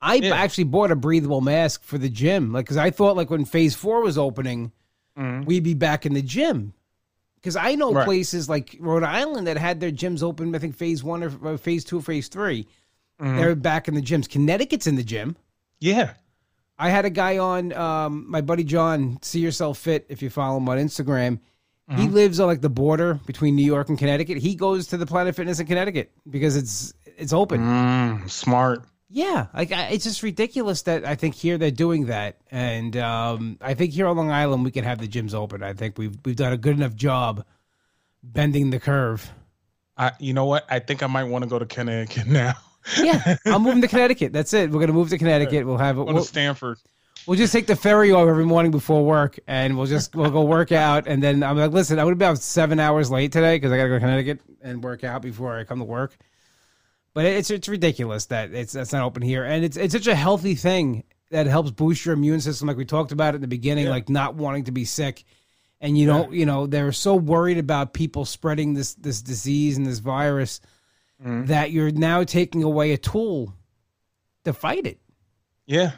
I 0.00 0.14
Yeah. 0.14 0.34
actually 0.34 0.64
bought 0.64 0.90
a 0.90 0.96
breathable 0.96 1.42
mask 1.42 1.82
for 1.84 1.98
the 1.98 2.08
gym, 2.08 2.54
like 2.54 2.64
because 2.64 2.78
I 2.78 2.90
thought 2.90 3.16
like 3.16 3.28
when 3.28 3.44
Phase 3.44 3.74
Four 3.74 4.00
was 4.02 4.16
opening, 4.16 4.72
we'd 5.44 5.62
be 5.62 5.74
back 5.74 6.06
in 6.06 6.14
the 6.14 6.22
gym. 6.22 6.72
Because 7.46 7.54
I 7.56 7.76
know 7.76 7.92
Right. 7.92 8.04
places 8.04 8.48
like 8.48 8.76
Rhode 8.80 9.04
Island 9.04 9.46
that 9.46 9.56
had 9.56 9.78
their 9.78 9.92
gyms 9.92 10.20
open. 10.20 10.52
I 10.52 10.58
think 10.58 10.74
Phase 10.74 11.04
One 11.04 11.22
or 11.22 11.56
Phase 11.58 11.84
Two, 11.84 11.98
or 11.98 12.02
Phase 12.02 12.26
3 12.26 12.66
Mhm. 13.22 13.38
They're 13.38 13.54
back 13.54 13.86
in 13.86 13.94
the 13.94 14.02
gyms. 14.02 14.28
Connecticut's 14.28 14.88
in 14.88 14.96
the 14.96 15.04
gym. 15.04 15.36
Yeah. 15.78 16.14
I 16.76 16.90
had 16.90 17.04
a 17.04 17.10
guy 17.10 17.38
on, 17.38 17.72
um, 17.72 18.26
my 18.28 18.40
buddy 18.40 18.64
John, 18.64 19.18
See 19.22 19.38
Yourself 19.40 19.78
Fit, 19.78 20.06
if 20.08 20.20
you 20.22 20.28
follow 20.28 20.56
him 20.58 20.68
on 20.68 20.76
Instagram. 20.78 21.38
He 21.96 22.08
lives 22.08 22.40
on 22.40 22.48
like 22.48 22.62
the 22.62 22.68
border 22.68 23.20
between 23.26 23.54
New 23.54 23.64
York 23.64 23.88
and 23.88 23.96
Connecticut. 23.96 24.38
He 24.38 24.56
goes 24.56 24.88
to 24.88 24.96
the 24.96 25.06
Planet 25.06 25.36
Fitness 25.36 25.60
in 25.60 25.66
Connecticut 25.68 26.10
because 26.28 26.56
it's 26.56 26.92
it's 27.16 27.32
open. 27.32 27.60
Mm, 27.60 28.28
smart. 28.28 28.84
Yeah, 29.08 29.46
like 29.54 29.70
I, 29.70 29.88
it's 29.88 30.04
just 30.04 30.22
ridiculous 30.24 30.82
that 30.82 31.04
I 31.04 31.14
think 31.14 31.36
here 31.36 31.58
they're 31.58 31.70
doing 31.70 32.06
that, 32.06 32.38
and 32.50 32.96
um, 32.96 33.56
I 33.60 33.74
think 33.74 33.92
here 33.92 34.06
on 34.08 34.16
Long 34.16 34.30
Island 34.32 34.64
we 34.64 34.72
can 34.72 34.82
have 34.82 34.98
the 34.98 35.06
gyms 35.06 35.32
open. 35.32 35.62
I 35.62 35.74
think 35.74 35.96
we've 35.96 36.16
we've 36.24 36.34
done 36.34 36.52
a 36.52 36.56
good 36.56 36.74
enough 36.76 36.94
job 36.96 37.44
bending 38.24 38.70
the 38.70 38.80
curve. 38.80 39.30
I, 39.96 40.10
you 40.18 40.32
know 40.32 40.44
what? 40.46 40.66
I 40.68 40.80
think 40.80 41.04
I 41.04 41.06
might 41.06 41.24
want 41.24 41.44
to 41.44 41.48
go 41.48 41.58
to 41.58 41.66
Connecticut 41.66 42.26
now. 42.26 42.54
Yeah, 43.00 43.36
I'm 43.46 43.62
moving 43.62 43.80
to 43.82 43.88
Connecticut. 43.88 44.32
That's 44.32 44.52
it. 44.54 44.70
We're 44.72 44.80
gonna 44.80 44.92
move 44.92 45.10
to 45.10 45.18
Connecticut. 45.18 45.64
We'll 45.66 45.78
have 45.78 45.96
it. 45.98 46.00
Go 46.00 46.06
to 46.06 46.14
We'll, 46.14 46.24
Stamford. 46.24 46.78
we'll 47.28 47.38
just 47.38 47.52
take 47.52 47.68
the 47.68 47.76
ferry 47.76 48.10
over 48.10 48.28
every 48.30 48.44
morning 48.44 48.72
before 48.72 49.04
work, 49.04 49.38
and 49.46 49.76
we'll 49.76 49.86
just 49.86 50.16
we'll 50.16 50.32
go 50.32 50.42
work 50.42 50.72
out. 50.72 51.06
And 51.06 51.22
then 51.22 51.44
I'm 51.44 51.56
like, 51.56 51.70
listen, 51.70 52.00
I 52.00 52.04
would 52.04 52.18
be 52.18 52.24
about 52.24 52.38
seven 52.38 52.80
hours 52.80 53.08
late 53.08 53.30
today 53.30 53.54
because 53.56 53.70
I 53.70 53.76
got 53.76 53.84
to 53.84 53.88
go 53.90 53.94
to 53.94 54.00
Connecticut 54.00 54.40
and 54.62 54.82
work 54.82 55.04
out 55.04 55.22
before 55.22 55.56
I 55.56 55.62
come 55.62 55.78
to 55.78 55.84
work. 55.84 56.16
But 57.16 57.24
it's 57.24 57.50
it's 57.50 57.66
ridiculous 57.66 58.26
that 58.26 58.52
it's 58.52 58.74
that's 58.74 58.92
not 58.92 59.02
open 59.02 59.22
here, 59.22 59.42
and 59.42 59.64
it's 59.64 59.78
it's 59.78 59.94
such 59.94 60.06
a 60.06 60.14
healthy 60.14 60.54
thing 60.54 61.02
that 61.30 61.46
helps 61.46 61.70
boost 61.70 62.04
your 62.04 62.12
immune 62.12 62.42
system, 62.42 62.68
like 62.68 62.76
we 62.76 62.84
talked 62.84 63.10
about 63.10 63.34
in 63.34 63.40
the 63.40 63.48
beginning, 63.48 63.84
Yeah. 63.86 63.90
like 63.92 64.10
not 64.10 64.34
wanting 64.34 64.64
to 64.64 64.70
be 64.70 64.84
sick. 64.84 65.24
And 65.80 65.96
you 65.96 66.06
don't, 66.06 66.32
you 66.34 66.44
know, 66.44 66.66
they're 66.66 66.92
so 66.92 67.14
worried 67.14 67.56
about 67.56 67.94
people 67.94 68.26
spreading 68.26 68.74
this 68.74 68.92
this 68.96 69.22
disease 69.22 69.78
and 69.78 69.86
this 69.86 69.98
virus 70.00 70.60
Mhm. 71.24 71.46
that 71.46 71.72
you're 71.72 71.90
now 71.90 72.22
taking 72.22 72.62
away 72.62 72.92
a 72.92 72.98
tool 72.98 73.54
to 74.44 74.52
fight 74.52 74.86
it 74.86 75.00
Yeah. 75.66 75.92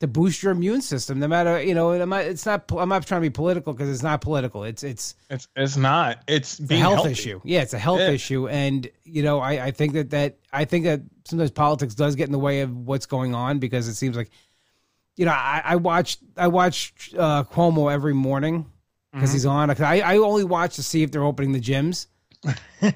To 0.00 0.06
boost 0.08 0.42
your 0.42 0.52
immune 0.52 0.80
system. 0.80 1.18
No 1.20 1.28
matter 1.28 1.62
you 1.62 1.74
know, 1.74 1.90
and 1.92 2.02
I'm 2.02 2.08
not, 2.08 2.24
it's 2.24 2.44
not. 2.46 2.64
I'm 2.76 2.88
not 2.88 3.06
trying 3.06 3.20
to 3.22 3.26
be 3.26 3.32
political 3.32 3.72
because 3.72 3.88
it's 3.88 4.02
not 4.02 4.20
political. 4.20 4.64
It's 4.64 4.82
it's 4.82 5.14
It's 5.28 5.46
it's 5.56 5.76
not. 5.76 6.22
It's 6.26 6.58
a 6.58 6.62
being 6.62 6.80
health 6.80 6.94
healthy. 6.96 7.10
issue. 7.12 7.40
Yeah, 7.44 7.60
it's 7.62 7.74
a 7.74 7.78
health 7.78 8.00
Yeah. 8.00 8.10
issue, 8.10 8.48
and 8.48 8.88
you 9.04 9.22
know, 9.22 9.38
I 9.40 9.66
I 9.66 9.70
think 9.70 9.92
that 9.92 10.10
that 10.10 10.38
I 10.52 10.64
think 10.64 10.84
that 10.84 11.02
sometimes 11.26 11.50
politics 11.50 11.94
does 11.94 12.16
get 12.16 12.26
in 12.26 12.32
the 12.32 12.38
way 12.38 12.60
of 12.62 12.74
what's 12.74 13.06
going 13.06 13.34
on 13.34 13.58
because 13.58 13.86
it 13.88 13.94
seems 13.94 14.16
like, 14.16 14.30
you 15.16 15.24
know, 15.26 15.32
I 15.32 15.62
I 15.64 15.76
watch 15.76 16.18
I 16.36 16.48
watch 16.48 17.12
uh, 17.16 17.44
Cuomo 17.44 17.92
every 17.92 18.14
morning 18.14 18.66
because 19.12 19.28
Mm-hmm. 19.30 19.34
he's 19.34 19.46
on. 19.46 19.70
I 19.82 20.00
I 20.00 20.16
only 20.18 20.44
watch 20.44 20.76
to 20.76 20.82
see 20.82 21.02
if 21.02 21.10
they're 21.10 21.24
opening 21.24 21.52
the 21.52 21.60
gyms. 21.60 22.06
and 22.80 22.94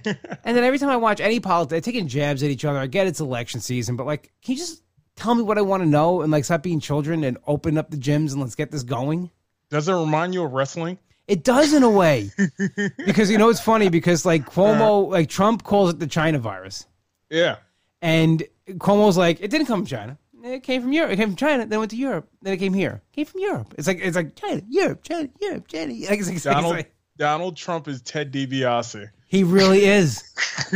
then 0.57 0.65
every 0.65 0.79
time 0.79 0.89
I 0.89 0.97
watch 0.97 1.21
any 1.21 1.39
politics, 1.39 1.71
they're 1.71 1.81
taking 1.83 2.09
jabs 2.09 2.43
at 2.43 2.49
each 2.51 2.65
other. 2.65 2.79
I 2.79 2.87
get 2.87 3.07
it's 3.07 3.21
election 3.21 3.61
season, 3.61 3.95
but 3.97 4.07
like, 4.07 4.33
can 4.43 4.53
you 4.53 4.59
just 4.59 4.83
tell 5.17 5.35
me 5.35 5.43
what 5.43 5.59
I 5.59 5.63
want 5.63 5.83
to 5.83 5.89
know 5.89 6.23
and 6.23 6.33
like 6.33 6.45
stop 6.45 6.63
being 6.63 6.81
children 6.81 7.25
and 7.25 7.39
open 7.47 7.79
up 7.79 7.91
the 7.91 7.97
gyms 7.97 8.33
and 8.33 8.41
let's 8.41 8.55
get 8.55 8.71
this 8.71 8.83
going? 8.83 9.31
Does 9.71 9.89
it 9.89 9.95
remind 9.95 10.35
you 10.35 10.45
of 10.45 10.53
wrestling? 10.53 10.99
It 11.27 11.43
does 11.43 11.73
in 11.73 11.83
a 11.83 11.91
way, 11.91 12.31
because 13.07 13.31
you 13.31 13.39
know 13.39 13.49
it's 13.49 13.61
funny 13.61 13.89
because 13.89 14.27
like 14.27 14.43
uh-huh. 14.43 14.61
Cuomo, 14.61 15.09
like 15.11 15.29
Trump 15.29 15.65
calls 15.65 15.91
it 15.91 15.99
the 15.99 16.07
China 16.07 16.39
virus, 16.39 16.87
Yeah. 17.31 17.57
and 18.03 18.43
Cuomo's 18.69 19.17
like, 19.17 19.41
it 19.41 19.51
didn't 19.51 19.67
come 19.67 19.81
from 19.81 19.87
China. 19.87 20.19
It 20.43 20.63
came 20.63 20.83
from 20.83 20.93
Europe. 20.93 21.11
It 21.13 21.17
came 21.17 21.31
from 21.31 21.37
China. 21.37 21.65
Then 21.65 21.73
it 21.73 21.79
went 21.79 21.91
to 21.93 21.97
Europe. 21.97 22.29
Then 22.43 22.53
it 22.53 22.59
came 22.59 22.75
here. 22.75 23.01
It 23.11 23.17
came 23.17 23.25
from 23.25 23.41
Europe. 23.41 23.75
It's 23.79 23.87
like 23.87 24.01
it's 24.03 24.15
like 24.15 24.37
China, 24.37 24.61
Europe, 24.69 25.03
China, 25.03 25.31
Europe, 25.41 25.67
China. 25.69 25.95
Like, 26.11 26.19
it's, 26.19 26.29
it's, 26.29 26.45
Donald 26.45 26.75
like, 26.75 26.93
Donald 27.17 27.57
Trump 27.57 27.89
is 27.89 28.03
Ted 28.03 28.31
DiBiase. 28.31 29.09
he 29.27 29.43
really 29.45 29.87
is. 29.87 30.23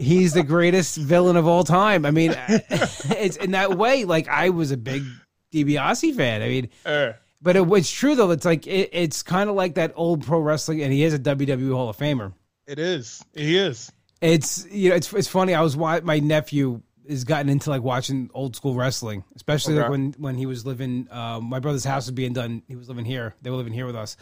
He's 0.00 0.32
the 0.32 0.42
greatest 0.42 0.96
villain 0.96 1.36
of 1.36 1.46
all 1.46 1.62
time. 1.64 2.06
I 2.06 2.10
mean, 2.10 2.34
it's 2.48 3.36
in 3.36 3.50
that 3.52 3.76
way. 3.76 4.04
Like 4.04 4.28
I 4.28 4.48
was 4.50 4.70
a 4.70 4.76
big 4.76 5.04
DiBiase 5.52 6.14
fan. 6.16 6.42
I 6.42 6.48
mean, 6.48 6.68
Eh. 6.86 7.12
but 7.42 7.56
it, 7.56 7.68
it's 7.72 7.90
true 7.90 8.14
though. 8.14 8.30
It's 8.30 8.44
like 8.46 8.66
it, 8.66 8.90
it's 8.92 9.22
kind 9.22 9.50
of 9.50 9.56
like 9.56 9.74
that 9.74 9.92
old 9.96 10.24
pro 10.24 10.40
wrestling, 10.40 10.82
and 10.82 10.92
he 10.92 11.02
is 11.02 11.12
a 11.14 11.18
WWE 11.18 11.72
Hall 11.74 11.88
of 11.88 11.96
Famer. 11.96 12.32
It 12.66 12.78
is. 12.78 13.22
He 13.34 13.56
is. 13.58 13.92
It's 14.20 14.66
you 14.70 14.90
know, 14.90 14.96
it's 14.96 15.12
it's 15.12 15.28
funny. 15.28 15.54
I 15.54 15.60
was 15.60 15.76
wa- 15.76 16.00
my 16.02 16.18
nephew 16.18 16.82
has 17.08 17.24
gotten 17.24 17.48
into 17.48 17.70
like 17.70 17.82
watching 17.82 18.30
old 18.32 18.54
school 18.54 18.74
wrestling, 18.74 19.24
especially 19.34 19.74
like 19.74 19.90
when 19.90 20.14
when 20.18 20.36
he 20.36 20.46
was 20.46 20.64
living. 20.64 21.08
Um, 21.10 21.44
my 21.44 21.58
brother's 21.58 21.84
house 21.84 22.06
was 22.06 22.12
being 22.12 22.32
done. 22.32 22.62
He 22.68 22.76
was 22.76 22.88
living 22.88 23.04
here. 23.04 23.34
They 23.42 23.50
were 23.50 23.56
living 23.56 23.72
here 23.72 23.86
with 23.86 23.96
us, 23.96 24.16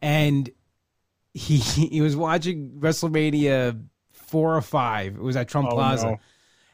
and 0.00 0.48
he 1.34 1.56
he 1.58 2.00
was 2.00 2.16
watching 2.16 2.78
WrestleMania 2.80 3.84
four 4.30 4.56
or 4.56 4.62
five. 4.62 5.16
It 5.16 5.22
was 5.22 5.36
at 5.36 5.48
Trump 5.48 5.68
Oh, 5.70 5.74
Plaza. 5.74 6.06
no. 6.12 6.20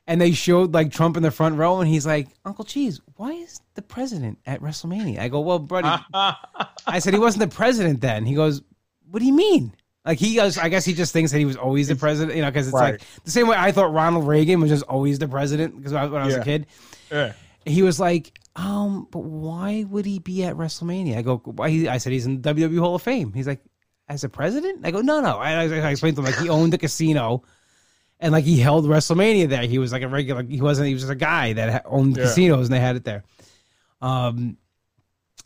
And 0.09 0.21
they 0.21 0.31
showed 0.33 0.73
like 0.73 0.93
Trump 0.93 1.17
in 1.17 1.23
the 1.25 1.33
front 1.33 1.57
row, 1.57 1.81
and 1.81 1.89
he's 1.89 2.07
like, 2.07 2.29
"Uncle 2.45 2.65
Cheese, 2.65 3.01
why 3.17 3.33
is 3.33 3.61
the 3.75 3.83
president 3.83 4.39
at 4.47 4.61
WrestleMania?" 4.61 5.19
I 5.19 5.27
go, 5.29 5.41
"Well, 5.41 5.59
buddy, 5.59 5.89
I 6.15 6.99
said 7.01 7.13
he 7.13 7.19
wasn't 7.19 7.51
the 7.51 7.55
president 7.57 8.01
then. 8.01 8.25
He 8.25 8.35
goes, 8.35 8.63
"What 9.11 9.19
do 9.21 9.27
you 9.27 9.33
mean?" 9.35 9.73
Like 10.05 10.21
he 10.21 10.37
goes, 10.37 10.57
I 10.59 10.69
guess 10.69 10.85
he 10.85 10.93
just 10.95 11.13
thinks 11.13 11.33
that 11.33 11.39
he 11.39 11.45
was 11.45 11.57
always 11.57 11.89
the 11.89 11.97
president, 11.97 12.37
you 12.37 12.43
know, 12.43 12.49
because 12.49 12.69
it's 12.69 12.75
Right. 12.75 12.93
like 12.93 13.03
the 13.25 13.31
same 13.33 13.49
way 13.49 13.57
I 13.59 13.73
thought 13.73 13.93
Ronald 13.93 14.29
Reagan 14.29 14.61
was 14.61 14.71
just 14.71 14.85
always 14.85 15.19
the 15.19 15.27
president 15.27 15.77
because 15.77 15.93
when 15.93 16.15
I 16.23 16.27
was 16.27 16.37
a 16.37 16.45
kid. 16.45 16.67
Yeah. 17.11 17.33
He 17.65 17.83
was 17.83 17.99
like, 17.99 18.39
um, 18.55 19.09
but 19.11 19.25
why 19.25 19.83
would 19.91 20.07
he 20.07 20.21
be 20.21 20.45
at 20.45 20.55
WrestleMania? 20.55 21.17
I 21.17 21.23
go, 21.23 21.39
why? 21.39 21.71
He, 21.71 21.89
I 21.89 21.99
said 21.99 22.13
he's 22.13 22.25
in 22.27 22.41
the 22.41 22.55
WWE 22.55 22.79
Hall 22.79 22.95
of 22.95 23.03
Fame. 23.03 23.33
He's 23.33 23.49
like, 23.49 23.61
as 24.09 24.25
a 24.25 24.29
president? 24.29 24.81
I 24.85 24.91
go, 24.91 25.01
no, 25.01 25.21
no. 25.21 25.37
I, 25.39 25.53
I, 25.53 25.63
I 25.65 25.91
explained 25.91 26.17
to 26.17 26.23
him 26.23 26.27
like 26.27 26.39
he 26.39 26.49
owned 26.49 26.75
a 26.75 26.79
casino. 26.79 27.43
And 28.19 28.33
like 28.33 28.45
he 28.45 28.59
held 28.59 28.87
WrestleMania 28.87 29.47
there. 29.49 29.63
He 29.65 29.79
was 29.79 29.93
like 29.93 30.01
a 30.03 30.09
regular. 30.09 30.43
He 30.43 30.61
wasn't. 30.63 30.89
He 30.89 30.95
was 30.95 31.03
just 31.03 31.13
a 31.13 31.17
guy 31.17 31.53
that 31.53 31.71
ha- 31.71 31.81
owned 31.91 32.17
Yeah. 32.17 32.23
casinos, 32.25 32.67
and 32.67 32.73
they 32.75 32.81
had 32.81 32.97
it 32.97 33.05
there. 33.05 33.25
Um, 34.01 34.57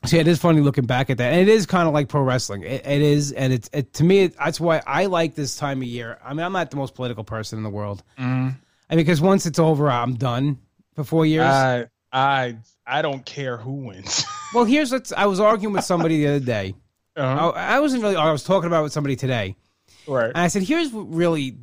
so 0.05 0.17
yeah, 0.17 0.21
it 0.23 0.29
is 0.29 0.39
funny 0.39 0.61
looking 0.61 0.87
back 0.87 1.11
at 1.11 1.19
that, 1.19 1.33
and 1.33 1.41
it 1.41 1.49
is 1.49 1.67
kind 1.67 1.89
of 1.89 1.95
like 1.95 2.09
pro 2.09 2.23
wrestling. 2.23 2.63
It, 2.63 2.87
it 2.87 3.03
is, 3.03 3.33
and 3.33 3.53
it's 3.53 3.69
it, 3.73 3.93
to 3.95 4.05
me. 4.05 4.21
It, 4.21 4.37
that's 4.37 4.61
why 4.61 4.83
I 4.87 5.07
like 5.07 5.35
this 5.35 5.57
time 5.57 5.83
of 5.83 5.89
year. 5.89 6.19
I 6.25 6.33
mean, 6.33 6.47
I'm 6.47 6.53
not 6.53 6.71
the 6.71 6.77
most 6.77 6.95
political 6.95 7.25
person 7.25 7.59
in 7.59 7.65
the 7.65 7.71
world. 7.71 8.05
Mm-hmm. 8.19 8.51
I 8.89 8.95
mean, 8.95 9.05
because 9.05 9.21
once 9.21 9.47
it's 9.47 9.59
over, 9.59 9.91
I'm 9.91 10.15
done 10.15 10.59
for 10.95 11.03
four 11.05 11.27
years. 11.27 11.45
I 11.47 11.87
I 12.13 12.57
I 12.87 13.03
don't 13.03 13.27
care 13.27 13.57
who 13.57 13.73
wins. 13.73 14.25
well, 14.55 14.65
here's 14.65 14.93
what 14.93 15.13
I 15.17 15.27
was 15.27 15.41
arguing 15.41 15.75
with 15.75 15.85
somebody 15.85 16.19
the 16.25 16.37
other 16.37 16.45
day. 16.45 16.75
Uh-huh. 17.17 17.51
I, 17.51 17.77
I 17.77 17.81
wasn't 17.81 18.03
really. 18.03 18.17
I 18.17 18.31
was 18.33 18.45
talking 18.45 18.67
about 18.67 18.81
it 18.81 18.85
with 18.85 18.93
somebody 18.93 19.17
today, 19.17 19.57
Right. 20.07 20.29
And 20.29 20.39
I 20.39 20.49
said, 20.49 20.63
here's 20.63 20.91
what 20.93 21.13
really 21.13 21.57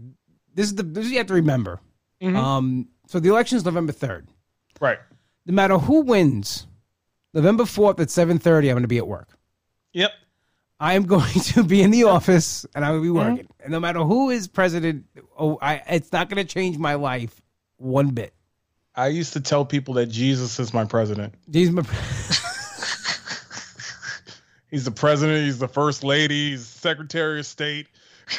this 0.53 0.67
is 0.67 0.75
the 0.75 0.83
this 0.83 1.05
is 1.05 1.09
what 1.09 1.11
you 1.13 1.17
have 1.19 1.27
to 1.27 1.33
remember. 1.33 1.79
Mhm. 2.21 2.35
Um, 2.35 2.87
so 3.07 3.19
the 3.19 3.29
election 3.29 3.57
is 3.57 3.65
November 3.65 3.91
third. 3.93 4.27
right. 4.81 4.99
No 5.45 5.53
matter 5.53 5.77
who 5.77 6.01
wins, 6.01 6.67
November 7.33 7.65
fourth 7.65 7.99
at 7.99 8.09
seven 8.09 8.37
thirty, 8.39 8.69
I'm 8.69 8.75
going 8.75 8.83
to 8.83 8.87
be 8.87 8.97
at 8.97 9.07
work. 9.07 9.29
Yep. 9.93 10.11
I 10.79 10.93
am 10.93 11.05
going 11.07 11.33
to 11.33 11.63
be 11.63 11.81
in 11.81 11.91
the 11.91 12.03
office 12.03 12.65
and 12.75 12.83
I 12.85 12.91
will 12.91 13.01
be 13.01 13.09
working. 13.09 13.47
And 13.61 13.71
no 13.71 13.79
matter 13.79 13.99
who 13.99 14.29
is 14.29 14.47
president, 14.47 15.05
oh, 15.37 15.57
I 15.61 15.81
it's 15.89 16.11
not 16.11 16.29
going 16.29 16.45
to 16.45 16.53
change 16.53 16.77
my 16.77 16.95
life 16.95 17.41
one 17.77 18.09
bit. 18.09 18.33
I 18.95 19.07
used 19.07 19.33
to 19.33 19.39
tell 19.41 19.63
people 19.63 19.93
that 19.95 20.07
Jesus 20.07 20.59
is 20.59 20.73
my 20.73 20.83
president. 20.85 21.35
These 21.47 21.71
my 21.71 21.83
He's 24.69 24.85
the 24.85 24.91
president. 24.91 25.45
He's 25.45 25.59
the 25.59 25.67
first 25.67 26.03
lady. 26.03 26.51
He's 26.51 26.65
secretary 26.67 27.39
of 27.39 27.45
state. 27.45 27.87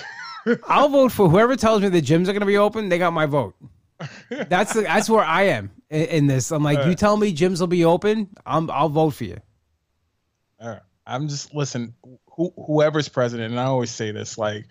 I'll 0.68 0.88
vote 0.88 1.12
for 1.12 1.28
whoever 1.28 1.56
tells 1.56 1.82
me 1.82 1.88
the 1.88 2.02
gyms 2.02 2.22
are 2.22 2.32
going 2.32 2.40
to 2.40 2.46
be 2.46 2.58
open. 2.58 2.88
They 2.88 2.98
got 2.98 3.12
my 3.12 3.26
vote. 3.26 3.54
That's 4.30 4.74
the, 4.74 4.82
that's 4.82 5.10
where 5.10 5.24
I 5.24 5.42
am 5.44 5.72
in, 5.90 6.04
in 6.04 6.26
this. 6.28 6.52
I'm 6.52 6.62
like, 6.62 6.86
you 6.86 6.94
tell 6.94 7.16
me 7.16 7.34
gyms 7.34 7.58
will 7.58 7.66
be 7.66 7.84
open, 7.84 8.28
I'm 8.46 8.70
I'll 8.70 8.88
vote 8.88 9.10
for 9.14 9.24
you. 9.24 9.38
All 10.60 10.68
right. 10.68 10.80
I'm 11.04 11.26
just 11.26 11.52
listen. 11.52 11.94
Who, 12.36 12.52
whoever's 12.64 13.08
president, 13.08 13.50
and 13.50 13.58
I 13.58 13.64
always 13.64 13.90
say 13.90 14.12
this, 14.12 14.38
like, 14.38 14.66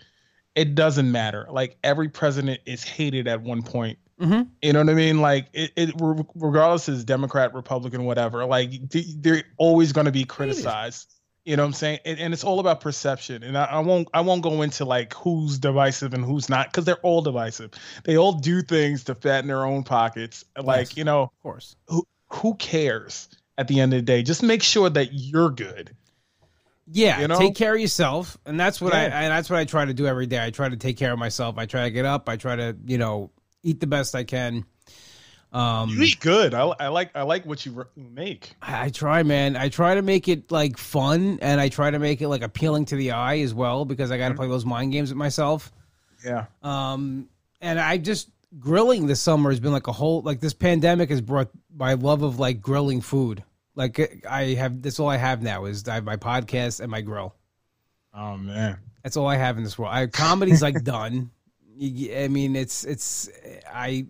it 0.56 0.76
doesn't 0.76 1.12
matter. 1.12 1.46
Like 1.52 1.78
every 1.84 2.08
president 2.08 2.62
is 2.66 2.84
hated 2.84 3.28
at 3.28 3.42
one 3.42 3.64
point. 3.64 4.00
Mhm. 4.20 4.48
You 4.62 4.74
know 4.74 4.80
what 4.80 4.90
I 4.90 4.94
mean? 4.94 5.20
Like 5.20 5.48
it, 5.52 5.72
it 5.76 5.92
regardless 6.36 6.88
is 6.88 7.04
Democrat, 7.04 7.54
Republican, 7.54 8.06
whatever. 8.06 8.46
Like 8.46 8.72
they're 8.90 9.44
always 9.58 9.92
going 9.92 10.06
to 10.06 10.12
be 10.12 10.24
criticized. 10.24 11.14
You 11.48 11.56
know 11.56 11.64
what 11.64 11.68
I'm 11.68 11.74
saying? 11.74 12.00
And, 12.04 12.20
and 12.20 12.34
it's 12.34 12.44
all 12.44 12.60
about 12.60 12.82
perception. 12.82 13.42
And 13.42 13.58
I, 13.58 13.64
I 13.64 13.80
won't 13.80 14.10
I 14.14 14.20
won't 14.20 14.42
go 14.42 14.62
into 14.64 14.84
like 14.84 15.14
who's 15.14 15.60
divisive 15.60 16.14
and 16.14 16.26
who's 16.26 16.50
not 16.50 16.68
because 16.68 16.84
they're 16.84 17.00
all 17.04 17.22
divisive. 17.22 17.72
They 18.04 18.18
all 18.18 18.34
do 18.34 18.62
things 18.62 19.06
to 19.06 19.16
fatten 19.16 19.48
their 19.48 19.64
own 19.66 19.84
pockets. 19.84 20.44
Like 20.62 20.90
Yes. 20.90 20.98
you 20.98 21.06
know 21.06 21.22
Of 21.24 21.40
course. 21.42 21.78
who 21.88 22.06
who 22.30 22.56
cares 22.56 23.30
at 23.58 23.70
the 23.70 23.80
end 23.80 23.94
of 23.94 24.00
the 24.00 24.02
day? 24.04 24.24
Just 24.24 24.44
make 24.44 24.62
sure 24.62 24.90
that 24.90 25.14
you're 25.14 25.50
good. 25.52 25.96
Yeah, 26.90 27.22
You 27.22 27.28
know? 27.30 27.38
take 27.40 27.56
care 27.56 27.74
of 27.76 27.80
yourself, 27.82 28.38
and 28.46 28.60
that's 28.60 28.80
what 28.82 28.94
I 28.94 29.04
and 29.06 29.32
that's 29.32 29.50
what 29.50 29.60
I 29.60 29.64
try 29.66 29.86
to 29.86 29.94
do 29.94 30.06
every 30.06 30.26
day. 30.26 30.44
I 30.44 30.52
try 30.52 30.68
to 30.70 30.78
take 30.78 30.98
care 30.98 31.14
of 31.14 31.20
myself. 31.20 31.58
I 31.58 31.66
try 31.66 31.84
to 31.86 31.92
get 31.92 32.04
up. 32.06 32.28
I 32.30 32.36
try 32.38 32.56
to 32.58 32.76
you 32.86 32.98
know 32.98 33.32
eat 33.64 33.80
the 33.80 33.88
best 33.88 34.16
I 34.16 34.24
can. 34.26 34.66
Um, 35.54 35.90
You 35.90 36.02
eat 36.04 36.20
good. 36.20 36.54
I, 36.54 36.62
I 36.80 36.88
like 36.90 37.12
I 37.16 37.22
like 37.24 37.46
what 37.46 37.66
you 37.66 37.86
make. 37.96 38.56
I, 38.62 38.86
I 38.86 38.90
try, 38.90 39.24
man. 39.24 39.56
I 39.56 39.70
try 39.70 39.96
to 39.96 40.02
make 40.02 40.28
it 40.28 40.52
like 40.52 40.78
fun, 40.78 41.40
and 41.42 41.60
I 41.62 41.70
try 41.70 41.90
to 41.90 42.00
make 42.00 42.22
it 42.22 42.28
like 42.28 42.42
appealing 42.42 42.86
to 42.86 42.96
the 42.96 43.12
eye 43.12 43.40
as 43.40 43.54
well 43.54 43.86
because 43.86 44.12
I 44.12 44.18
got 44.18 44.26
to 44.28 44.34
Mm-hmm. 44.34 44.38
play 44.40 44.48
those 44.50 44.66
mind 44.66 44.92
games 44.92 45.10
with 45.10 45.18
myself. 45.18 45.72
Yeah. 46.26 46.46
Um, 46.64 47.30
and 47.62 47.80
I 47.80 47.98
just 47.98 48.30
grilling 48.60 49.08
this 49.08 49.22
summer 49.22 49.50
has 49.50 49.60
been 49.60 49.72
like 49.72 49.88
a 49.88 49.92
whole 49.92 50.22
like 50.22 50.40
this 50.42 50.54
pandemic 50.54 51.10
has 51.10 51.22
brought 51.22 51.50
my 51.76 51.94
love 51.94 52.24
of 52.24 52.40
like 52.40 52.62
grilling 52.62 53.02
food. 53.02 53.44
Like 53.76 54.26
I 54.30 54.54
have 54.56 54.82
that's 54.82 55.00
all 55.00 55.08
I 55.10 55.18
have 55.18 55.42
now 55.42 55.66
is 55.66 55.88
I 55.88 55.96
have 55.96 56.04
my 56.04 56.18
podcast 56.18 56.82
and 56.82 56.92
my 56.92 57.02
grill. 57.02 57.36
Oh 58.14 58.36
man. 58.38 58.80
That's 59.04 59.16
all 59.16 59.28
I 59.28 59.36
have 59.38 59.58
in 59.58 59.64
this 59.64 59.78
world. 59.78 59.94
I 59.94 60.08
comedy's 60.08 60.62
like 60.62 60.84
done. 60.84 61.32
I 61.80 62.28
mean, 62.28 62.56
it's 62.56 62.84
it's 62.84 63.30
I. 63.72 64.08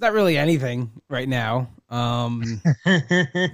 It's 0.00 0.06
not 0.06 0.14
really 0.14 0.38
anything 0.38 0.90
right 1.10 1.28
now. 1.28 1.68
Um, 1.90 2.62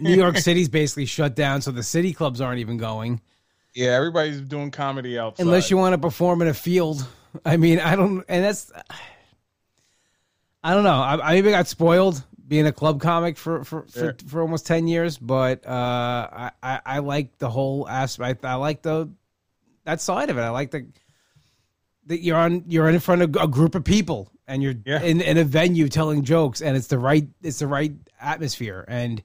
New 0.01 0.15
York 0.15 0.37
City's 0.37 0.69
basically 0.69 1.07
shut 1.07 1.35
down, 1.35 1.61
so 1.61 1.73
the 1.73 1.83
city 1.83 2.13
clubs 2.13 2.41
aren't 2.41 2.61
even 2.61 2.77
going 2.77 3.21
Yeah, 3.75 3.89
everybody's 3.89 4.41
doing 4.43 4.71
comedy 4.71 5.19
outside. 5.19 5.43
unless 5.43 5.73
you 5.73 5.77
want 5.77 5.95
to 5.95 5.99
perform 5.99 6.43
in 6.43 6.47
a 6.47 6.55
field. 6.55 7.05
I 7.45 7.57
mean, 7.57 7.81
I 7.81 7.97
don't, 7.97 8.25
and 8.29 8.45
that's. 8.45 8.71
I 10.63 10.73
don't 10.73 10.85
know. 10.85 11.01
I, 11.01 11.31
I 11.31 11.33
maybe 11.33 11.51
got 11.51 11.67
spoiled 11.67 12.23
being 12.47 12.69
a 12.69 12.73
club 12.73 13.01
comic 13.01 13.39
for 13.39 13.65
for, 13.65 13.85
for, 13.89 14.15
for 14.29 14.41
almost 14.41 14.69
ten 14.69 14.87
years, 14.87 15.19
but 15.19 15.67
uh, 15.67 15.71
I, 16.33 16.51
I 16.63 16.81
I 16.87 16.99
like 17.01 17.39
the 17.39 17.51
whole 17.51 17.89
aspect. 17.89 18.45
I 18.45 18.55
like 18.55 18.83
the 18.83 19.11
that 19.83 20.01
side 20.01 20.31
of 20.31 20.39
it. 20.39 20.43
I 20.43 20.51
like 20.51 20.71
the 20.71 20.87
that 22.07 22.21
you're 22.23 22.37
on 22.37 22.63
you're 22.69 22.89
in 22.89 23.01
front 23.01 23.23
of 23.23 23.35
a 23.35 23.49
group 23.49 23.75
of 23.75 23.83
people 23.83 24.31
and 24.49 24.63
you're 24.63 24.75
Yeah. 24.85 25.03
in, 25.03 25.21
in 25.21 25.39
a 25.39 25.45
venue 25.45 25.89
telling 25.89 26.23
jokes 26.25 26.61
and 26.63 26.77
it's 26.77 26.87
the 26.89 26.99
right 26.99 27.27
it's 27.43 27.59
the 27.59 27.67
right 27.67 27.93
atmosphere 28.21 28.85
and 28.89 29.23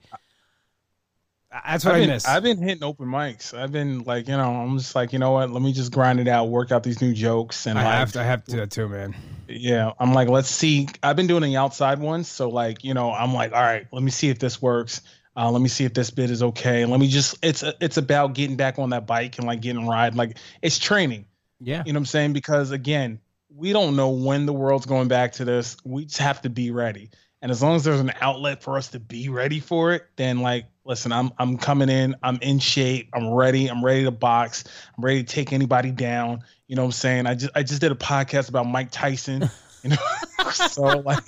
that's 1.66 1.84
what 1.84 1.96
I've 1.96 1.98
I 1.98 2.00
been, 2.06 2.10
miss. 2.12 2.26
I've 2.26 2.44
been 2.44 2.62
hitting 2.62 2.84
open 2.84 3.08
mics. 3.08 3.54
I've 3.54 3.74
been 3.74 4.04
like, 4.04 4.30
you 4.30 4.38
know, 4.38 4.54
I'm 4.56 4.78
just 4.78 4.96
like, 4.96 5.12
you 5.12 5.20
know 5.20 5.32
what? 5.32 5.50
Let 5.50 5.62
me 5.62 5.74
just 5.74 5.92
grind 5.92 6.22
it 6.22 6.30
out, 6.30 6.46
work 6.48 6.72
out 6.72 6.82
these 6.82 7.02
new 7.02 7.14
jokes, 7.14 7.66
and 7.68 7.78
I 7.78 7.84
like, 7.84 7.94
have 7.96 8.12
to 8.14 8.22
I 8.22 8.24
have 8.24 8.46
to 8.46 8.52
do 8.52 8.58
that 8.58 8.72
too, 8.72 8.88
man. 8.88 9.14
yeah, 9.50 9.92
I'm 10.00 10.14
like, 10.14 10.30
let's 10.30 10.48
see. 10.50 10.88
I've 11.04 11.18
been 11.18 11.28
doing 11.28 11.44
the 11.44 11.58
outside 11.58 12.00
ones, 12.00 12.30
so 12.30 12.48
like, 12.48 12.86
you 12.86 12.94
know, 12.94 13.12
I'm 13.12 13.34
like, 13.34 13.52
all 13.52 13.62
right, 13.62 13.86
let 13.92 14.02
me 14.02 14.12
see 14.12 14.30
if 14.30 14.40
this 14.40 14.62
works. 14.62 15.02
Uh, 15.36 15.52
let 15.52 15.62
me 15.62 15.68
see 15.68 15.84
if 15.84 15.94
this 15.94 16.10
bit 16.10 16.30
is 16.30 16.42
okay. 16.42 16.86
Let 16.86 17.02
me 17.02 17.10
just. 17.10 17.38
It's 17.44 17.64
it's 17.82 17.98
about 17.98 18.34
getting 18.34 18.56
back 18.56 18.80
on 18.80 18.92
that 18.92 19.06
bike 19.06 19.38
and 19.38 19.46
like 19.46 19.60
getting 19.60 19.86
ride. 19.88 20.16
Like 20.16 20.38
it's 20.62 20.80
training. 20.80 21.26
Yeah. 21.60 21.84
You 21.86 21.92
know 21.92 21.98
what 21.98 22.02
I'm 22.04 22.06
saying? 22.06 22.32
Because 22.34 22.72
again, 22.72 23.20
we 23.56 23.74
don't 23.74 23.96
know 23.96 24.10
when 24.10 24.46
the 24.46 24.54
world's 24.54 24.86
going 24.86 25.08
back 25.08 25.34
to 25.34 25.46
this. 25.46 25.78
We 25.84 26.06
just 26.06 26.20
have 26.20 26.42
to 26.44 26.50
be 26.50 26.72
ready. 26.72 27.10
And 27.42 27.52
as 27.52 27.62
long 27.62 27.76
as 27.76 27.84
there's 27.84 28.00
an 28.00 28.14
outlet 28.22 28.62
for 28.62 28.78
us 28.78 28.90
to 28.90 29.00
be 29.00 29.30
ready 29.30 29.60
for 29.60 29.94
it, 29.94 30.06
then 30.16 30.40
like, 30.40 30.66
listen, 30.86 31.12
I'm 31.12 31.32
I'm 31.40 31.58
coming 31.58 31.90
in. 31.90 32.16
I'm 32.22 32.38
in 32.42 32.60
shape. 32.60 33.10
I'm 33.14 33.30
ready. 33.30 33.68
I'm 33.68 33.84
ready 33.84 34.04
to 34.04 34.12
box. 34.12 34.64
I'm 34.96 35.04
ready 35.04 35.24
to 35.24 35.28
take 35.28 35.52
anybody 35.52 35.92
down. 35.92 36.42
You 36.68 36.76
know 36.76 36.84
what 36.84 36.90
I'm 36.90 36.92
saying? 36.94 37.26
I 37.28 37.36
just 37.36 37.52
I 37.56 37.64
just 37.64 37.82
did 37.82 37.92
a 37.92 37.96
podcast 37.96 38.50
about 38.50 38.68
Mike 38.68 38.90
Tyson. 38.92 39.50
You 39.84 39.90
know, 39.90 39.98
so 40.52 40.84
like, 40.84 41.26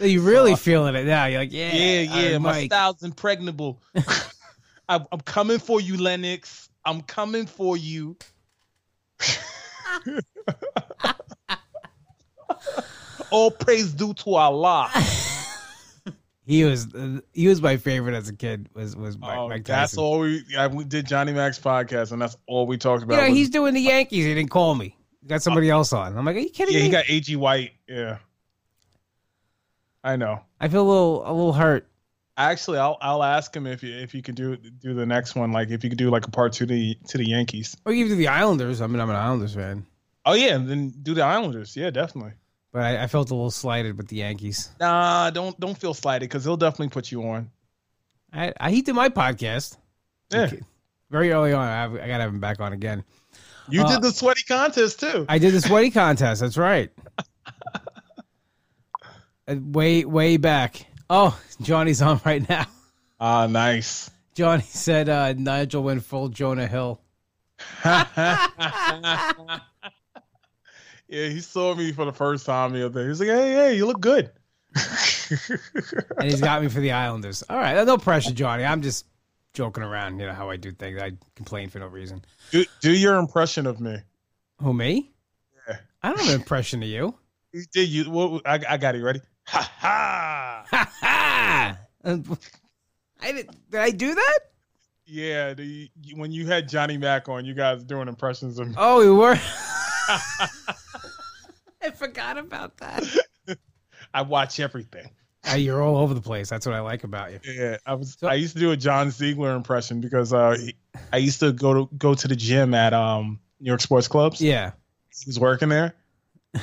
You 0.00 0.20
really 0.22 0.56
feeling 0.56 0.96
it 0.96 1.06
now. 1.06 1.26
You're 1.26 1.38
like, 1.38 1.52
yeah, 1.52 1.72
yeah, 1.72 2.00
yeah, 2.00 2.38
my 2.38 2.52
Mike. 2.54 2.66
style's 2.72 3.04
impregnable. 3.04 3.80
I'm, 4.88 5.06
I'm 5.12 5.20
coming 5.20 5.60
for 5.60 5.80
you, 5.80 5.96
Lennox. 5.96 6.68
I'm 6.84 7.02
coming 7.02 7.46
for 7.46 7.76
you. 7.76 8.16
All 13.30 13.50
praise 13.50 13.92
due 13.92 14.12
to 14.14 14.34
Allah. 14.34 14.90
He 16.44 16.64
was 16.64 16.88
he 17.32 17.46
was 17.46 17.62
my 17.62 17.76
favorite 17.76 18.14
as 18.14 18.28
a 18.28 18.34
kid. 18.34 18.68
Was 18.74 18.96
was 18.96 19.16
Mike, 19.16 19.38
Oh, 19.38 19.48
Mike 19.48 19.64
that's 19.64 19.96
all 19.96 20.18
we. 20.18 20.42
Yeah, 20.48 20.66
we 20.66 20.84
did 20.84 21.06
Johnny 21.06 21.32
Mac's 21.32 21.58
podcast, 21.58 22.10
and 22.12 22.20
that's 22.20 22.36
all 22.46 22.66
we 22.66 22.76
talked 22.76 23.04
about. 23.04 23.14
You 23.14 23.20
know, 23.22 23.28
was- 23.28 23.38
he's 23.38 23.50
doing 23.50 23.74
the 23.74 23.80
Yankees. 23.80 24.24
He 24.24 24.34
didn't 24.34 24.50
call 24.50 24.74
me. 24.74 24.96
He 25.20 25.28
got 25.28 25.40
somebody 25.40 25.70
uh, 25.70 25.76
else 25.76 25.92
on. 25.92 26.18
I'm 26.18 26.24
like, 26.24 26.34
are 26.36 26.40
you 26.40 26.50
kidding 26.50 26.74
me? 26.74 26.80
yeah, 26.80 26.88
me? 26.88 27.06
he 27.06 27.20
got 27.20 27.28
Ag 27.30 27.36
White. 27.36 27.72
Yeah, 27.88 28.18
I 30.02 30.16
know. 30.16 30.40
I 30.60 30.68
feel 30.68 30.82
a 30.82 30.88
little 30.88 31.22
a 31.24 31.32
little 31.32 31.52
hurt. 31.52 31.86
Actually, 32.36 32.78
I'll 32.78 32.98
I'll 33.00 33.22
ask 33.22 33.54
him 33.54 33.66
if 33.68 33.84
you 33.84 33.94
if 33.94 34.12
you 34.12 34.20
could 34.20 34.34
do 34.34 34.56
do 34.56 34.94
the 34.94 35.06
next 35.06 35.36
one, 35.36 35.52
like 35.52 35.70
if 35.70 35.84
you 35.84 35.90
could 35.90 35.98
do 35.98 36.10
like 36.10 36.26
a 36.26 36.30
part 36.30 36.54
two 36.54 36.66
to 36.66 36.72
the 36.72 36.98
to 37.08 37.18
the 37.18 37.28
Yankees. 37.28 37.76
Or 37.84 37.92
even 37.92 38.10
to 38.10 38.16
the 38.16 38.28
Islanders. 38.28 38.80
I 38.80 38.88
mean, 38.88 39.00
I'm 39.00 39.10
an 39.10 39.16
Islanders 39.16 39.54
fan, 39.54 39.86
Oh 40.24 40.34
yeah, 40.34 40.54
and 40.54 40.68
then 40.68 40.90
do 41.02 41.14
the 41.14 41.22
Islanders. 41.22 41.76
Yeah, 41.76 41.90
definitely. 41.90 42.32
but 42.72 42.82
I, 42.82 43.02
I 43.04 43.06
felt 43.08 43.30
a 43.30 43.34
little 43.34 43.50
slighted 43.50 43.96
with 43.96 44.08
the 44.08 44.16
Yankees. 44.16 44.70
Nah, 44.80 45.30
don't 45.30 45.58
don't 45.58 45.76
feel 45.76 45.94
slighted 45.94 46.28
because 46.28 46.44
they'll 46.44 46.56
definitely 46.56 46.88
put 46.90 47.10
you 47.10 47.22
on. 47.28 47.50
I 48.32 48.52
I 48.58 48.70
he 48.70 48.82
did 48.82 48.94
my 48.94 49.08
podcast 49.08 49.76
Yeah, 50.30 50.42
Okay. 50.44 50.60
very 51.10 51.32
early 51.32 51.52
on. 51.52 51.66
I, 51.66 51.84
I 51.84 51.88
gotta 52.06 52.22
have 52.22 52.30
him 52.32 52.40
back 52.40 52.60
on 52.60 52.72
again. 52.72 53.04
you 53.68 53.82
Uh, 53.82 53.88
did 53.94 54.02
the 54.02 54.12
sweaty 54.12 54.42
contest 54.46 55.00
too. 55.00 55.26
I 55.28 55.38
did 55.38 55.52
the 55.54 55.60
sweaty 55.60 55.90
contest. 56.02 56.40
That's 56.40 56.56
right. 56.56 56.90
Uh, 59.48 59.56
way 59.60 60.04
way 60.04 60.36
back. 60.36 60.86
Oh, 61.10 61.38
Johnny's 61.60 62.00
on 62.00 62.20
right 62.24 62.48
now. 62.48 62.66
Ah, 63.20 63.46
nice. 63.48 64.08
Johnny 64.34 64.62
said 64.62 65.08
uh, 65.08 65.32
Nigel 65.34 65.82
went 65.82 66.04
full 66.04 66.28
Jonah 66.28 66.66
Hill. 66.68 67.00
yeah, 71.12 71.28
he 71.28 71.40
saw 71.40 71.74
me 71.74 71.92
for 71.92 72.06
the 72.06 72.12
first 72.12 72.46
time 72.46 72.72
the 72.72 72.86
other 72.86 73.00
day. 73.00 73.02
He 73.02 73.08
was 73.10 73.20
like, 73.20 73.28
"Hey, 73.28 73.52
hey, 73.52 73.76
you 73.76 73.84
look 73.86 74.00
good." 74.00 74.30
and 74.74 76.22
he's 76.22 76.40
got 76.40 76.62
me 76.62 76.68
for 76.68 76.80
the 76.80 76.92
Islanders. 76.92 77.44
All 77.50 77.58
right, 77.58 77.84
no 77.86 77.98
pressure, 77.98 78.32
Johnny. 78.32 78.64
I'm 78.64 78.80
just 78.80 79.04
joking 79.52 79.82
around. 79.82 80.18
You 80.18 80.26
know 80.26 80.32
how 80.32 80.48
I 80.48 80.56
do 80.56 80.72
things. 80.72 80.98
I 80.98 81.12
complain 81.36 81.68
for 81.68 81.80
no 81.80 81.86
reason. 81.86 82.24
do, 82.50 82.64
do 82.80 82.96
your 82.96 83.16
impression 83.16 83.66
of 83.66 83.78
me. 83.78 83.98
Who 84.62 84.72
me? 84.72 85.12
Yeah. 85.68 85.76
I 86.02 86.08
don't 86.08 86.20
have 86.20 86.28
an 86.28 86.34
impression 86.34 86.82
of 86.82 86.88
you. 86.88 87.14
You 87.54 87.64
did 87.70 87.90
you? 87.90 88.10
What, 88.10 88.46
I, 88.46 88.60
I 88.66 88.76
got 88.78 88.94
it. 88.94 89.02
Ready? 89.02 89.20
Ha 89.48 89.72
ha! 89.78 90.64
Ha 90.70 90.92
ha! 91.02 91.78
I 93.20 93.32
did. 93.32 93.50
Did 93.70 93.78
I 93.78 93.90
do 93.90 94.14
that? 94.14 94.38
Yeah, 95.04 95.52
the, 95.52 95.90
when 96.14 96.32
you 96.32 96.46
had 96.46 96.66
Johnny 96.66 96.96
Mac 96.96 97.28
on, 97.28 97.44
you 97.44 97.52
guys 97.52 97.84
doing 97.84 98.08
impressions 98.08 98.58
of 98.58 98.68
me. 98.68 98.74
Oh, 98.78 99.00
we 99.00 99.10
were. 99.10 99.38
I 101.82 101.90
forgot 101.90 102.38
about 102.38 102.76
that. 102.78 103.04
I 104.14 104.22
watch 104.22 104.60
everything. 104.60 105.10
Uh, 105.50 105.56
you're 105.56 105.82
all 105.82 105.96
over 105.96 106.14
the 106.14 106.20
place. 106.20 106.48
That's 106.48 106.66
what 106.66 106.74
I 106.74 106.80
like 106.80 107.02
about 107.04 107.32
you. 107.32 107.40
Yeah, 107.44 107.76
I 107.84 107.94
was. 107.94 108.16
So- 108.18 108.28
I 108.28 108.34
used 108.34 108.54
to 108.54 108.60
do 108.60 108.70
a 108.70 108.76
John 108.76 109.10
Ziegler 109.10 109.56
impression 109.56 110.00
because 110.00 110.32
uh, 110.32 110.56
he- 110.58 110.76
I 111.12 111.16
used 111.16 111.40
to 111.40 111.52
go 111.52 111.74
to 111.86 111.94
go 111.96 112.14
to 112.14 112.28
the 112.28 112.36
gym 112.36 112.74
at 112.74 112.92
um 112.94 113.40
New 113.58 113.68
York 113.68 113.80
Sports 113.80 114.06
Clubs. 114.08 114.40
Yeah. 114.40 114.72
He 115.10 115.24
was 115.28 115.38
working 115.40 115.68
there, 115.68 115.94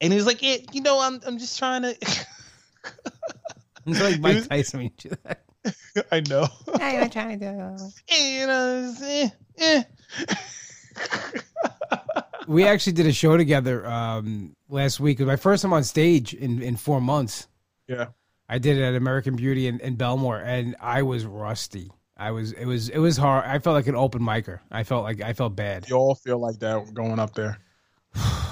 and 0.00 0.12
he 0.12 0.16
was 0.16 0.26
like, 0.26 0.42
"Yeah, 0.42 0.56
you 0.72 0.82
know, 0.82 1.00
I'm 1.00 1.20
I'm 1.26 1.38
just 1.38 1.58
trying 1.58 1.82
to." 1.82 1.96
It's 3.86 4.00
like 4.02 4.20
Mike 4.20 4.46
Tyson. 4.48 4.80
when 4.80 4.84
you 4.98 5.10
do 5.10 5.16
that. 5.24 5.44
I 6.12 6.20
know. 6.28 6.46
I'm 6.74 7.08
trying 7.08 7.40
to. 7.40 7.46
Do. 8.08 8.14
You 8.14 8.46
know, 8.46 8.94
eh, 9.02 9.28
eh. 9.56 9.82
We 12.48 12.66
actually 12.66 12.94
did 12.94 13.06
a 13.06 13.12
show 13.12 13.36
together 13.36 13.86
um, 13.86 14.56
last 14.68 14.98
week. 14.98 15.20
It 15.20 15.24
was 15.24 15.28
my 15.28 15.36
first 15.36 15.62
time 15.62 15.72
on 15.72 15.84
stage 15.84 16.34
in, 16.34 16.62
in 16.62 16.76
four 16.76 17.00
months. 17.00 17.46
yeah. 17.86 18.06
I 18.50 18.56
did 18.56 18.78
it 18.78 18.82
at 18.82 18.94
American 18.94 19.36
Beauty 19.36 19.66
in, 19.66 19.78
in 19.80 19.96
Bellmore, 19.98 20.42
and 20.42 20.74
I 20.80 21.02
was 21.02 21.26
rusty. 21.26 21.92
I 22.16 22.30
was 22.30 22.52
it 22.52 22.64
was 22.64 22.88
it 22.88 22.98
was 22.98 23.18
hard. 23.18 23.44
I 23.44 23.58
felt 23.58 23.74
like 23.74 23.86
an 23.88 23.94
open 23.94 24.22
micer. 24.22 24.60
I 24.70 24.84
felt 24.84 25.04
like 25.04 25.20
I 25.20 25.34
felt 25.34 25.54
bad. 25.54 25.86
You 25.88 25.96
all 25.96 26.14
feel 26.14 26.38
like 26.38 26.58
that 26.60 26.94
going 26.94 27.18
up 27.18 27.34
there. 27.34 27.58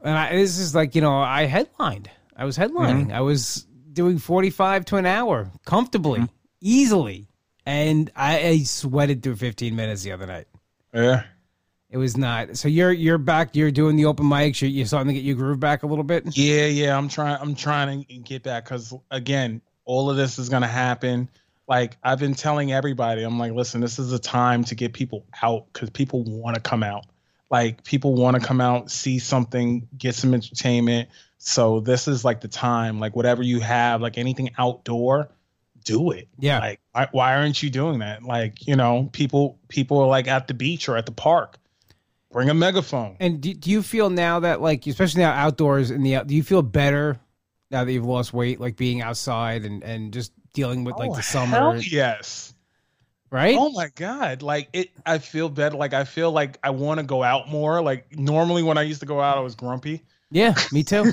And 0.00 0.16
I, 0.16 0.36
this 0.36 0.58
is 0.60 0.76
like 0.76 0.94
you 0.94 1.00
know 1.00 1.18
I 1.18 1.46
headlined. 1.46 2.08
I 2.36 2.44
was 2.44 2.56
headlining. 2.56 3.12
I 3.12 3.20
was 3.20 3.66
doing 3.92 4.18
forty 4.18 4.50
five 4.50 4.84
to 4.86 4.96
an 4.96 5.06
hour 5.06 5.50
comfortably, 5.64 6.24
easily, 6.60 7.26
and 7.66 8.08
I, 8.14 8.46
I 8.46 8.58
sweated 8.58 9.24
through 9.24 9.36
fifteen 9.36 9.74
minutes 9.74 10.04
the 10.04 10.12
other 10.12 10.26
night. 10.26 10.46
Yeah. 10.94 11.24
It 11.90 11.96
was 11.96 12.16
not. 12.16 12.56
So 12.56 12.68
you're 12.68 12.92
you're 12.92 13.18
back. 13.18 13.56
You're 13.56 13.70
doing 13.70 13.96
the 13.96 14.04
open 14.04 14.26
mics. 14.26 14.60
You're, 14.60 14.70
you're 14.70 14.86
starting 14.86 15.08
to 15.08 15.14
get 15.14 15.24
your 15.24 15.36
groove 15.36 15.58
back 15.58 15.82
a 15.82 15.86
little 15.86 16.04
bit. 16.04 16.36
Yeah, 16.36 16.66
yeah. 16.66 16.96
I'm 16.96 17.08
trying. 17.08 17.38
I'm 17.40 17.54
trying 17.54 18.04
to 18.04 18.14
get 18.18 18.42
back 18.42 18.64
because 18.64 18.94
again, 19.10 19.62
all 19.84 20.10
of 20.10 20.16
this 20.16 20.38
is 20.38 20.50
gonna 20.50 20.66
happen. 20.66 21.30
Like 21.66 21.96
I've 22.02 22.18
been 22.18 22.34
telling 22.34 22.72
everybody, 22.72 23.22
I'm 23.22 23.38
like, 23.38 23.52
listen, 23.52 23.80
this 23.80 23.98
is 23.98 24.12
a 24.12 24.18
time 24.18 24.64
to 24.64 24.74
get 24.74 24.92
people 24.92 25.24
out 25.42 25.66
because 25.72 25.88
people 25.88 26.24
want 26.24 26.56
to 26.56 26.60
come 26.60 26.82
out. 26.82 27.06
Like 27.50 27.84
people 27.84 28.14
want 28.14 28.38
to 28.38 28.46
come 28.46 28.60
out, 28.60 28.90
see 28.90 29.18
something, 29.18 29.88
get 29.96 30.14
some 30.14 30.34
entertainment. 30.34 31.08
So 31.38 31.80
this 31.80 32.06
is 32.06 32.22
like 32.22 32.42
the 32.42 32.48
time. 32.48 33.00
Like 33.00 33.16
whatever 33.16 33.42
you 33.42 33.60
have, 33.60 34.02
like 34.02 34.18
anything 34.18 34.50
outdoor, 34.58 35.30
do 35.84 36.10
it. 36.10 36.28
Yeah. 36.38 36.58
Like 36.58 36.80
why, 36.92 37.08
why 37.12 37.36
aren't 37.36 37.62
you 37.62 37.70
doing 37.70 38.00
that? 38.00 38.22
Like 38.22 38.66
you 38.66 38.76
know, 38.76 39.08
people 39.12 39.58
people 39.68 40.00
are 40.00 40.06
like 40.06 40.28
at 40.28 40.48
the 40.48 40.54
beach 40.54 40.86
or 40.90 40.98
at 40.98 41.06
the 41.06 41.12
park. 41.12 41.58
Bring 42.30 42.50
a 42.50 42.54
megaphone. 42.54 43.16
And 43.20 43.40
do, 43.40 43.54
do 43.54 43.70
you 43.70 43.82
feel 43.82 44.10
now 44.10 44.40
that 44.40 44.60
like 44.60 44.86
especially 44.86 45.22
now 45.22 45.32
outdoors 45.32 45.90
in 45.90 46.02
the 46.02 46.22
do 46.26 46.34
you 46.34 46.42
feel 46.42 46.62
better 46.62 47.18
now 47.70 47.84
that 47.84 47.92
you've 47.92 48.04
lost 48.04 48.32
weight 48.34 48.60
like 48.60 48.76
being 48.76 49.00
outside 49.00 49.64
and 49.64 49.82
and 49.82 50.12
just 50.12 50.32
dealing 50.52 50.84
with 50.84 50.96
like 50.98 51.10
Oh, 51.10 51.16
the 51.16 51.22
summer 51.22 51.56
hell 51.56 51.76
yes. 51.80 52.54
right? 53.30 53.56
Oh 53.58 53.70
my 53.70 53.88
god! 53.94 54.42
Like 54.42 54.68
it, 54.72 54.90
I 55.06 55.18
feel 55.18 55.48
better. 55.48 55.76
Like 55.76 55.94
I 55.94 56.04
feel 56.04 56.30
like 56.30 56.58
I 56.62 56.70
want 56.70 57.00
to 57.00 57.04
go 57.06 57.22
out 57.22 57.48
more. 57.48 57.80
Like 57.80 58.18
normally 58.18 58.62
when 58.62 58.76
I 58.76 58.82
used 58.82 59.00
to 59.00 59.06
go 59.06 59.20
out, 59.20 59.38
I 59.38 59.40
was 59.40 59.54
grumpy. 59.54 60.02
Yeah, 60.30 60.54
me 60.72 60.82
too. 60.82 61.12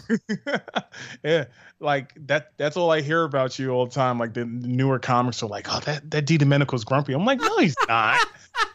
yeah, 1.24 1.45
like 1.80 2.13
that. 2.28 2.51
That's 2.57 2.76
all 2.76 2.91
I 2.91 2.99
hear 3.01 3.24
about 3.24 3.57
you 3.57 3.70
all 3.72 3.86
the 3.86 3.93
time. 3.93 4.20
Like 4.20 4.34
the 4.34 4.43
newer 4.43 4.99
comics 4.99 5.41
are 5.43 5.47
like, 5.47 5.68
"Oh, 5.74 5.80
that 5.86 6.11
that 6.11 6.26
DiDomenico's 6.26 6.84
grumpy." 6.84 7.13
I'm 7.13 7.24
like, 7.26 7.39
"No, 7.39 7.57
he's 7.59 7.76
not." 7.88 8.20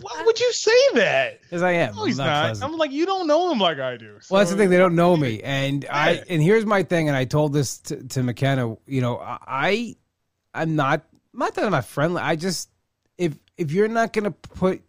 Why 0.00 0.22
would 0.24 0.38
you 0.40 0.52
say 0.52 0.78
that? 0.94 1.42
Because 1.42 1.62
I 1.62 1.72
am. 1.72 1.94
No, 1.94 2.02
I'm 2.02 2.06
he's 2.06 2.18
not, 2.18 2.58
not. 2.58 2.62
I'm 2.62 2.76
like, 2.76 2.92
you 2.92 3.06
don't 3.06 3.26
know 3.26 3.50
him 3.50 3.58
like 3.58 3.78
I 3.78 3.96
do. 3.96 4.18
Well, 4.30 4.38
that's 4.38 4.50
the 4.50 4.56
thing; 4.56 4.70
they 4.70 4.76
don't 4.78 4.94
know 4.94 5.16
me, 5.16 5.42
and 5.42 5.86
I. 5.90 6.22
And 6.28 6.42
here's 6.42 6.66
my 6.66 6.82
thing, 6.82 7.08
and 7.08 7.16
I 7.16 7.24
told 7.24 7.52
this 7.52 7.78
to, 7.78 8.02
to 8.08 8.22
McKenna. 8.22 8.76
You 8.86 9.00
know, 9.00 9.18
I, 9.20 9.96
I'm 10.54 10.76
not. 10.76 11.04
Not 11.32 11.54
that 11.54 11.64
I'm 11.64 11.70
not 11.72 11.84
friendly. 11.84 12.20
I 12.22 12.36
just 12.36 12.68
if 13.18 13.38
if 13.56 13.72
you're 13.72 13.88
not 13.88 14.12
gonna 14.12 14.30
put 14.32 14.82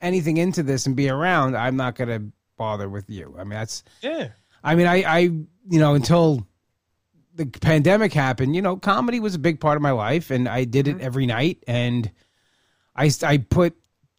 anything 0.00 0.36
into 0.36 0.62
this 0.62 0.86
and 0.86 0.96
be 0.96 1.08
around, 1.08 1.56
I'm 1.56 1.76
not 1.76 1.94
gonna 1.94 2.22
bother 2.56 2.88
with 2.88 3.08
you. 3.08 3.34
I 3.38 3.44
mean, 3.44 3.50
that's. 3.50 3.84
Yeah. 4.02 4.28
I 4.64 4.74
mean, 4.74 4.86
I, 4.88 5.02
I, 5.02 5.18
you 5.18 5.46
know, 5.78 5.94
until 5.94 6.44
the 7.36 7.46
pandemic 7.46 8.12
happened, 8.12 8.56
you 8.56 8.62
know, 8.62 8.76
comedy 8.76 9.20
was 9.20 9.36
a 9.36 9.38
big 9.38 9.60
part 9.60 9.76
of 9.76 9.82
my 9.82 9.92
life, 9.92 10.30
and 10.32 10.48
I 10.48 10.64
did 10.64 10.86
Mm-hmm. 10.86 11.00
it 11.00 11.04
every 11.04 11.26
night, 11.26 11.62
and 11.68 12.10
I, 12.96 13.10
I 13.22 13.38
put 13.38 13.76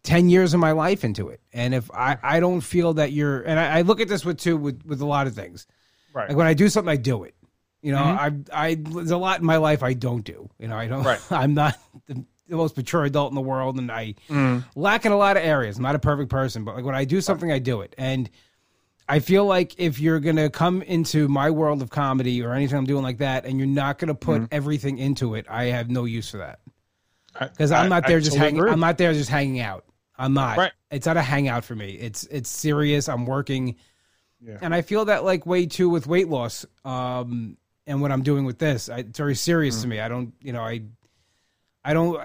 ten 0.09 0.29
years 0.29 0.53
of 0.53 0.59
my 0.59 0.71
life 0.71 1.03
into 1.03 1.29
it, 1.29 1.39
and 1.53 1.73
if 1.73 1.89
I, 1.91 2.17
I 2.23 2.39
don't 2.39 2.61
feel 2.61 2.93
that 2.95 3.11
you're, 3.11 3.41
and 3.41 3.59
I, 3.59 3.79
I 3.79 3.81
look 3.81 3.99
at 4.01 4.07
this 4.07 4.25
with 4.25 4.37
too 4.39 4.57
with 4.57 4.83
with 4.85 5.01
a 5.01 5.05
lot 5.05 5.27
of 5.27 5.35
things, 5.35 5.67
Right. 6.13 6.27
like 6.29 6.37
when 6.37 6.47
I 6.47 6.53
do 6.53 6.67
something, 6.69 6.89
I 6.91 6.95
do 6.97 7.23
it. 7.23 7.35
You 7.81 7.93
know, 7.93 7.99
I, 8.03 8.31
I, 8.51 8.75
there's 8.75 9.11
a 9.11 9.17
lot 9.17 9.39
in 9.39 9.45
my 9.45 9.55
life 9.57 9.83
I 9.83 9.93
don't 9.93 10.23
do. 10.25 10.49
You 10.59 10.67
know, 10.67 10.75
I 10.75 10.87
don't. 10.87 11.03
Right. 11.03 11.21
I'm 11.31 11.53
not 11.53 11.77
the, 12.07 12.25
the 12.49 12.57
most 12.57 12.75
mature 12.75 13.05
adult 13.05 13.31
in 13.31 13.35
the 13.35 13.41
world, 13.41 13.77
and 13.77 13.89
I 13.91 14.15
Mm. 14.29 14.65
lack 14.75 15.05
in 15.05 15.11
a 15.13 15.17
lot 15.17 15.37
of 15.37 15.43
areas. 15.43 15.77
I'm 15.77 15.83
not 15.83 15.95
a 15.95 15.99
perfect 15.99 16.29
person, 16.29 16.65
but 16.65 16.75
like 16.75 16.83
when 16.83 16.95
I 16.95 17.05
do 17.05 17.21
something, 17.21 17.51
I 17.51 17.59
do 17.59 17.81
it, 17.81 17.95
and 17.97 18.29
I 19.07 19.19
feel 19.19 19.45
like 19.45 19.79
if 19.79 19.99
you're 19.99 20.19
gonna 20.19 20.49
come 20.49 20.81
into 20.81 21.27
my 21.27 21.49
world 21.51 21.81
of 21.81 21.89
comedy 21.89 22.43
or 22.43 22.53
anything 22.53 22.77
I'm 22.77 22.85
doing 22.85 23.03
like 23.03 23.19
that, 23.19 23.45
and 23.45 23.57
you're 23.57 23.67
not 23.67 23.97
gonna 23.99 24.13
put 24.15 24.47
everything 24.51 24.97
into 24.97 25.35
it, 25.35 25.45
I 25.49 25.65
have 25.65 25.89
no 25.89 26.03
use 26.05 26.29
for 26.31 26.37
that 26.39 26.59
because 27.39 27.71
I'm 27.71 27.89
not 27.89 28.05
I 28.05 28.09
there 28.09 28.19
just 28.19 28.31
totally 28.31 28.45
hanging. 28.45 28.59
agree. 28.61 28.71
I'm 28.71 28.79
not 28.81 28.97
there 28.97 29.13
just 29.13 29.29
hanging 29.29 29.59
out. 29.61 29.85
I'm 30.19 30.33
not. 30.33 30.57
Right. 30.57 30.71
It's 30.91 31.05
not 31.07 31.17
a 31.17 31.21
hangout 31.21 31.63
for 31.63 31.75
me. 31.75 31.91
It's 31.93 32.25
it's 32.25 32.49
serious. 32.49 33.07
I'm 33.09 33.25
working, 33.25 33.77
Yeah. 34.41 34.57
and 34.61 34.75
I 34.75 34.81
feel 34.81 35.05
that 35.05 35.23
like 35.23 35.45
way 35.45 35.65
too 35.65 35.89
with 35.89 36.05
weight 36.07 36.27
loss. 36.27 36.65
Um, 36.85 37.57
and 37.87 38.01
what 38.01 38.11
I'm 38.11 38.21
doing 38.21 38.45
with 38.45 38.59
this, 38.59 38.89
I, 38.89 38.97
it's 38.99 39.17
very 39.17 39.33
serious 39.35 39.81
to 39.81 39.87
Mm. 39.87 39.91
me. 39.91 39.99
I 40.01 40.07
don't, 40.09 40.33
you 40.41 40.53
know, 40.53 40.61
I, 40.61 40.81
I 41.83 41.93
don't. 41.93 42.21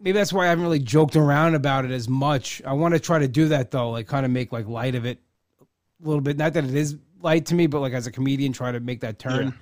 Maybe 0.00 0.12
that's 0.18 0.32
why 0.32 0.46
I 0.46 0.48
haven't 0.48 0.64
really 0.64 0.78
joked 0.78 1.16
around 1.16 1.54
about 1.54 1.84
it 1.84 1.90
as 1.90 2.08
much. 2.08 2.62
I 2.64 2.72
want 2.72 2.94
to 2.94 3.00
try 3.00 3.18
to 3.18 3.28
do 3.28 3.48
that 3.48 3.70
though, 3.70 3.90
like 3.90 4.06
kind 4.06 4.24
of 4.24 4.32
make 4.32 4.52
like 4.52 4.66
light 4.68 4.94
of 4.94 5.04
it 5.04 5.18
a 5.60 6.06
little 6.06 6.20
bit. 6.22 6.36
Not 6.38 6.54
that 6.54 6.64
it 6.64 6.74
is 6.74 6.96
light 7.20 7.46
to 7.46 7.54
me, 7.54 7.66
but 7.66 7.80
like 7.80 7.92
as 7.92 8.06
a 8.06 8.12
comedian, 8.12 8.52
try 8.52 8.72
to 8.72 8.80
make 8.80 9.00
that 9.00 9.18
turn. 9.18 9.46
Yeah. 9.46 9.52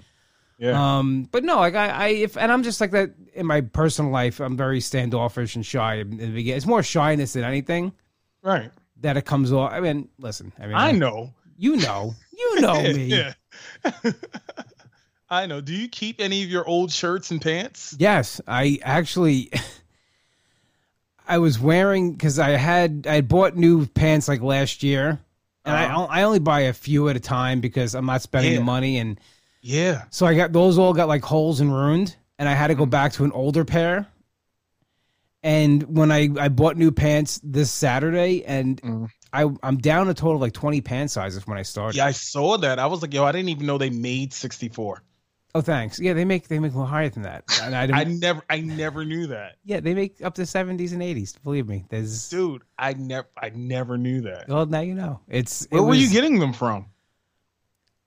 Um, 0.63 1.29
but 1.31 1.43
no, 1.45 1.57
like 1.57 1.75
I, 1.75 1.89
I, 1.89 2.09
if 2.09 2.37
and 2.37 2.53
I'm 2.53 2.63
just 2.63 2.81
like 2.81 2.91
that 2.91 3.13
in 3.35 3.47
my 3.47 3.63
personal 3.63 4.11
life. 4.11 4.41
I'm 4.41 4.57
very 4.57 4.81
standoffish 4.81 5.57
and 5.57 5.65
shy 5.65 5.97
in 5.97 6.11
the 6.11 6.27
beginning. 6.27 6.57
It's 6.57 6.67
more 6.67 6.83
shyness 6.83 7.33
than 7.33 7.45
anything 7.45 7.93
right. 8.43 8.71
that 9.01 9.17
it 9.17 9.25
comes 9.25 9.53
off. 9.53 9.73
I 9.73 9.81
mean, 9.81 10.09
listen, 10.19 10.53
I 10.59 10.67
mean, 10.67 10.75
I 10.75 10.93
know. 10.93 11.33
you 11.57 11.77
know, 11.77 12.15
you 12.37 12.61
know 12.61 12.83
me. 12.83 13.05
Yeah. 13.07 13.33
I 15.31 15.47
know. 15.47 15.61
Do 15.61 15.73
you 15.73 15.89
keep 15.89 16.21
any 16.21 16.43
of 16.43 16.51
your 16.51 16.67
old 16.67 16.91
shirts 16.91 17.31
and 17.31 17.41
pants? 17.41 17.95
Yes, 17.99 18.41
I 18.47 18.81
actually. 18.83 19.51
I 21.29 21.39
was 21.39 21.61
wearing 21.61 22.13
because 22.13 22.41
I 22.41 22.51
had 22.51 23.07
I 23.09 23.15
had 23.15 23.29
bought 23.29 23.57
new 23.57 23.87
pants 23.87 24.27
like 24.27 24.41
last 24.43 24.83
year, 24.83 25.21
and 25.65 25.77
I 25.77 25.85
Uh-huh. 25.85 26.07
I 26.11 26.23
only 26.25 26.41
buy 26.41 26.63
a 26.63 26.73
few 26.73 27.09
at 27.09 27.15
a 27.15 27.21
time 27.21 27.61
because 27.61 27.95
I'm 27.95 28.07
not 28.07 28.23
spending 28.23 28.57
the 28.57 28.65
money, 28.65 28.99
and 28.99 29.21
Yeah. 29.63 30.05
so 30.11 30.27
I 30.27 30.35
got 30.35 30.53
those 30.53 30.79
all 30.79 30.93
got 30.95 31.09
like 31.09 31.23
holes 31.23 31.61
and 31.61 31.73
ruined, 31.73 32.17
and 32.39 32.49
I 32.49 32.55
had 32.55 32.69
to 32.69 32.75
go 32.75 32.85
Mm-hmm. 32.85 32.91
back 32.91 33.13
to 33.15 33.25
an 33.25 33.33
older 33.33 33.65
pair. 33.65 34.07
And 35.43 35.83
when 35.97 36.13
I 36.13 36.29
I 36.39 36.49
bought 36.49 36.77
new 36.77 36.91
pants 36.91 37.41
this 37.43 37.71
Saturday, 37.71 38.45
and 38.45 38.81
Mm. 38.83 39.09
I 39.33 39.47
I'm 39.63 39.79
down 39.79 40.09
a 40.09 40.15
total 40.15 40.35
of 40.37 40.41
like 40.41 40.53
20 40.53 40.81
pant 40.81 41.11
sizes 41.11 41.47
when 41.47 41.57
I 41.57 41.63
started. 41.63 41.97
Yeah, 41.97 42.07
I 42.07 42.11
saw 42.11 42.59
that. 42.59 42.79
I 42.79 42.87
was 42.87 43.01
like, 43.01 43.15
yo, 43.15 43.25
I 43.25 43.33
didn't 43.33 43.49
even 43.49 43.65
know 43.67 43.79
they 43.79 43.89
made 43.91 44.33
64. 44.33 45.03
Oh, 45.55 45.61
thanks. 45.61 45.99
Yeah, 45.99 46.13
they 46.13 46.25
make 46.25 46.49
they 46.49 46.59
make 46.59 46.73
a 46.73 46.75
little 46.75 46.87
higher 46.87 47.09
than 47.09 47.23
that. 47.23 47.45
I 47.63 47.83
I 48.01 48.05
never 48.05 48.43
I 48.51 48.61
never 48.61 49.05
knew 49.05 49.29
that. 49.29 49.57
yeah, 49.65 49.81
they 49.81 49.95
make 49.95 50.23
up 50.23 50.35
to 50.35 50.43
70s 50.43 50.93
and 50.93 51.01
80s. 51.03 51.43
Believe 51.43 51.67
me, 51.69 51.85
there's 51.89 52.29
Dude, 52.29 52.63
I 52.79 52.93
never 52.95 53.29
I 53.37 53.51
never 53.51 53.97
knew 53.97 54.21
that. 54.23 54.49
Well, 54.49 54.67
now 54.67 54.81
you 54.81 54.95
know. 54.95 55.21
It's 55.29 55.63
it 55.63 55.71
Where 55.73 55.83
were 55.83 55.95
you 55.95 56.09
getting 56.11 56.39
them 56.39 56.53
from? 56.53 56.87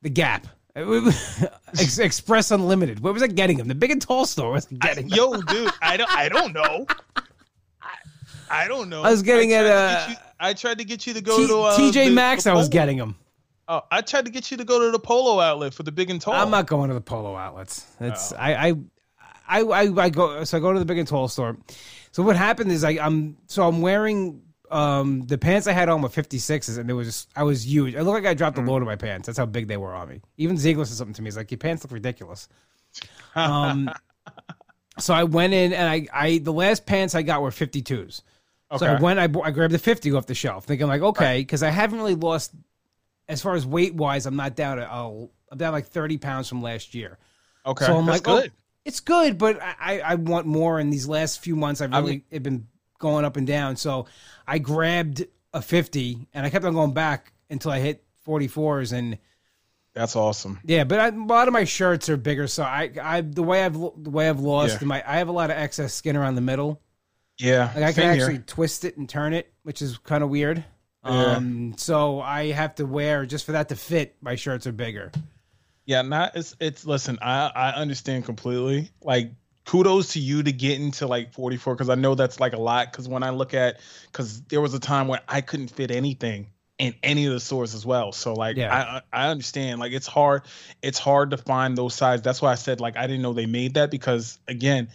the 0.04 0.10
Gap? 0.10 0.45
Ex- 1.80 1.99
Express 1.99 2.51
Unlimited. 2.51 2.99
Where 3.01 3.13
was 3.13 3.21
I 3.24 3.28
getting 3.28 3.57
them? 3.57 3.67
The 3.67 3.76
big 3.76 3.91
and 3.91 4.01
tall 4.01 4.26
store 4.26 4.51
was 4.51 4.65
getting 4.65 5.07
them. 5.07 5.17
yo, 5.17 5.39
dude, 5.41 5.71
I 5.82 5.97
don't 5.97 6.11
I 6.11 6.30
don't 6.30 6.53
know. 6.53 6.86
I, 7.82 7.93
I 8.49 8.67
don't 8.67 8.89
know. 8.89 9.03
I 9.03 9.11
was 9.11 9.21
getting 9.21 9.49
tried 9.49 9.65
at, 9.65 9.65
uh, 9.65 10.05
you- 10.09 10.15
I 10.39 10.53
tried 10.53 10.78
to 10.80 10.84
get 10.84 11.05
you 11.07 11.13
to 11.13 11.21
go 11.21 11.38
T- 11.38 11.47
to 11.47 11.57
uh, 11.59 11.78
TJ 11.78 12.05
the- 12.05 12.09
Maxx. 12.11 12.43
the 12.45 12.51
I 12.51 12.53
was 12.55 12.69
getting 12.69 12.97
them. 12.97 13.15
Oh, 13.67 13.82
I 13.91 14.01
tried 14.01 14.26
to 14.26 14.32
get 14.32 14.51
you 14.51 14.57
to 14.57 14.65
go 14.65 14.80
to 14.86 14.91
the 14.91 14.99
Polo 14.99 15.39
outlet 15.39 15.74
for 15.74 15.84
the 15.84 15.91
big 15.91 16.09
and 16.09 16.19
tall. 16.19 16.34
I'm 16.34 16.51
not 16.51 16.67
going 16.67 16.89
to 16.89 16.93
the 16.93 17.01
Polo 17.01 17.36
outlets. 17.38 17.86
It's 18.01 18.34
Oh. 18.34 18.38
I, 18.38 18.67
I 18.69 18.74
I 19.47 19.61
I 19.61 19.82
I 20.05 20.09
go 20.09 20.43
so 20.43 20.57
I 20.57 20.59
go 20.59 20.74
to 20.74 20.80
the 20.80 20.86
big 20.86 20.97
and 20.97 21.07
tall 21.07 21.28
store. 21.28 21.55
So 22.11 22.24
what 22.24 22.36
happened 22.36 22.71
is 22.71 22.84
I 22.84 22.91
I'm 22.99 23.38
so 23.47 23.67
I'm 23.67 23.82
wearing 23.82 24.41
um 24.74 25.21
the 25.28 25.38
pants 25.38 25.67
I 25.67 25.71
had 25.71 25.88
on 25.89 26.01
were 26.01 26.09
56s 26.09 26.78
and 26.78 26.89
it 26.89 26.93
was 26.93 27.07
just, 27.07 27.30
I 27.36 27.43
was 27.43 27.65
huge. 27.65 27.95
I 27.95 28.01
looked 28.01 28.24
like 28.24 28.26
I 28.30 28.34
dropped 28.34 28.57
a 28.57 28.61
load 28.61 28.82
of 28.82 28.88
my 28.88 28.95
pants. 28.95 29.28
That's 29.28 29.38
how 29.38 29.45
big 29.45 29.67
they 29.67 29.78
were 29.78 29.93
on 29.93 30.09
me. 30.09 30.21
Even 30.38 30.57
Ziegler 30.57 30.86
said 30.86 30.97
something 30.97 31.13
to 31.13 31.21
me. 31.21 31.28
He's 31.28 31.38
like, 31.38 31.51
"Your 31.51 31.59
pants 31.59 31.84
look 31.84 31.91
ridiculous." 31.91 32.47
Um, 33.36 33.89
so 34.99 35.13
I 35.13 35.24
went 35.24 35.53
in 35.53 35.74
and 35.74 35.89
I 35.89 36.07
I 36.13 36.38
the 36.39 36.53
last 36.53 36.86
pants 36.86 37.15
I 37.15 37.21
got 37.21 37.41
were 37.41 37.51
52s. 37.51 38.21
So 38.78 38.88
I 38.88 38.99
went, 38.99 39.19
I, 39.19 39.26
I 39.26 39.51
grabbed 39.51 39.71
the 39.71 39.78
50 39.78 40.13
off 40.13 40.26
the 40.26 40.34
shelf, 40.34 40.65
thinking 40.65 40.88
like, 40.88 41.03
okay, 41.03 41.38
because 41.41 41.61
I 41.61 41.69
haven't 41.69 41.99
really 41.99 42.15
lost, 42.15 42.55
as 43.30 43.39
far 43.39 43.53
as 43.53 43.67
weight 43.67 43.93
wise, 43.93 44.26
I'm 44.26 44.36
not 44.36 44.55
down 44.55 44.80
at, 44.80 44.89
oh, 44.89 45.30
I'm 45.51 45.59
down 45.59 45.74
like 45.74 45.86
30 45.86 46.17
pounds 46.17 46.49
from 46.49 46.63
last 46.63 46.95
year. 46.95 47.19
okay. 47.67 47.86
So 47.86 47.95
I'm 47.97 48.07
That's 48.07 48.26
like, 48.26 48.43
good. 48.43 48.49
oh, 48.49 48.53
it's 48.84 48.99
good, 48.99 49.38
but 49.38 49.61
I, 49.61 49.76
I, 49.80 49.99
I 49.99 50.15
want 50.15 50.47
more. 50.47 50.80
In 50.80 50.89
these 50.89 51.07
last 51.07 51.41
few 51.43 51.55
months, 51.55 51.82
I've 51.82 51.93
I 51.93 51.99
really 51.99 52.11
mean- 52.13 52.24
it 52.32 52.41
been 52.41 52.67
going 53.04 53.26
up 53.26 53.38
and 53.38 53.45
down. 53.45 53.76
So 53.76 54.08
I 54.47 54.58
grabbed 54.58 55.26
a 55.54 55.62
50 55.62 56.28
and 56.34 56.45
I 56.45 56.49
kept 56.49 56.66
on 56.66 56.74
going 56.74 56.93
back 56.93 57.32
until 57.51 57.70
I 57.70 57.80
hit 57.80 58.04
44s 58.28 58.91
and 58.93 59.20
That's 59.93 60.16
awesome. 60.16 60.60
yeah, 60.66 60.84
but 60.86 60.99
I, 60.99 61.08
a 61.10 61.12
lot 61.12 61.47
of 61.47 61.54
my 61.54 61.66
shirts 61.66 62.10
are 62.10 62.18
bigger 62.18 62.47
so 62.47 62.64
I 62.64 62.89
I 62.99 63.22
the 63.22 63.43
way 63.43 63.64
I've 63.64 63.74
the 63.76 64.10
way 64.10 64.28
I've 64.30 64.39
lost 64.39 64.82
Yeah. 64.82 64.88
my 64.88 65.04
I 65.06 65.18
have 65.18 65.28
a 65.28 65.32
lot 65.34 65.51
of 65.51 65.58
excess 65.58 65.93
skin 65.93 66.16
around 66.16 66.34
the 66.36 66.41
middle. 66.41 66.82
Yeah. 67.38 67.72
Like 67.76 67.84
I 67.84 67.91
can 67.93 68.04
actually 68.06 68.34
here. 68.34 68.43
twist 68.47 68.86
it 68.86 68.97
and 68.97 69.08
turn 69.08 69.34
it, 69.34 69.51
which 69.64 69.82
is 69.84 69.97
kind 69.99 70.24
of 70.24 70.30
weird. 70.32 70.64
Yeah. 71.06 71.12
Um 71.36 71.76
so 71.78 72.22
I 72.22 72.51
have 72.51 72.74
to 72.76 72.86
wear 72.86 73.26
just 73.28 73.45
for 73.45 73.51
that 73.51 73.70
to 73.70 73.76
fit 73.76 74.16
my 74.22 74.36
shirts 74.36 74.66
are 74.66 74.72
bigger. 74.72 75.12
Yeah, 75.86 76.01
not 76.01 76.36
it's 76.38 76.56
it's 76.62 76.86
listen, 76.86 77.20
I 77.22 77.51
I 77.54 77.70
understand 77.74 78.24
completely. 78.26 78.89
Like 79.01 79.34
kudos 79.66 80.14
to 80.14 80.20
you 80.20 80.43
to 80.43 80.51
get 80.51 80.80
into 80.80 81.07
like 81.07 81.34
44 81.34 81.76
because 81.76 81.89
I 81.89 81.95
know 81.95 82.16
that's 82.16 82.39
like 82.39 82.53
a 82.53 82.59
lot. 82.59 82.91
Because 82.91 83.07
when 83.07 83.24
I 83.24 83.30
look 83.30 83.53
at 83.53 83.80
because 84.11 84.41
there 84.43 84.61
was 84.61 84.74
a 84.74 84.80
time 84.80 85.07
when 85.07 85.20
I 85.28 85.41
couldn't 85.41 85.70
fit 85.70 85.91
anything 85.91 86.47
in 86.80 86.95
any 87.03 87.26
of 87.28 87.34
the 87.34 87.39
stores 87.39 87.74
as 87.76 87.86
well. 87.86 88.11
So 88.11 88.34
like 88.34 88.57
Yeah. 88.57 89.01
I 89.11 89.26
I 89.26 89.30
understand. 89.30 89.80
Like 89.80 89.91
it's 89.93 90.07
hard 90.07 90.43
it's 90.82 90.99
hard 90.99 91.32
to 91.32 91.38
find 91.38 91.78
those 91.78 91.93
sizes. 91.93 92.24
That's 92.24 92.41
why 92.41 92.51
I 92.51 92.55
said 92.55 92.82
like 92.82 92.97
I 92.97 93.07
didn't 93.07 93.22
know 93.22 93.34
they 93.34 93.45
made 93.45 93.76
that 93.76 93.91
because 93.91 94.39
again. 94.47 94.89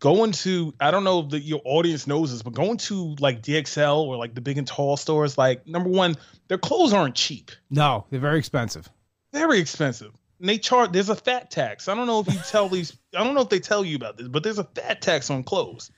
Going 0.00 0.32
to 0.32 0.74
I 0.80 0.90
don't 0.90 1.04
know 1.04 1.20
if 1.20 1.28
the, 1.28 1.38
your 1.38 1.60
audience 1.64 2.08
knows 2.08 2.32
this, 2.32 2.42
but 2.42 2.54
going 2.54 2.76
to 2.78 3.14
like 3.20 3.40
DXL 3.40 3.98
or 3.98 4.16
like 4.16 4.34
the 4.34 4.40
big 4.40 4.58
and 4.58 4.66
tall 4.66 4.96
stores, 4.96 5.38
like 5.38 5.64
number 5.64 5.88
one, 5.88 6.16
their 6.48 6.58
clothes 6.58 6.92
aren't 6.92 7.14
cheap 7.14 7.52
No, 7.70 8.04
they're 8.10 8.18
very 8.18 8.40
expensive. 8.40 8.90
very 9.32 9.60
expensive. 9.60 10.10
And 10.42 10.48
they 10.48 10.58
charge 10.58 10.90
there's 10.92 11.08
a 11.08 11.14
fat 11.16 11.50
tax. 11.50 11.86
I 11.88 11.94
don't 11.94 12.06
know 12.08 12.20
if 12.20 12.26
you 12.26 12.38
tell 12.48 12.68
these 12.68 12.94
I 13.16 13.22
don't 13.24 13.34
know 13.34 13.40
if 13.42 13.48
they 13.48 13.60
tell 13.60 13.84
you 13.84 13.96
about 13.96 14.18
this, 14.18 14.26
but 14.28 14.42
there's 14.42 14.58
a 14.58 14.64
fat 14.64 15.00
tax 15.00 15.30
on 15.30 15.44
clothes. 15.44 15.90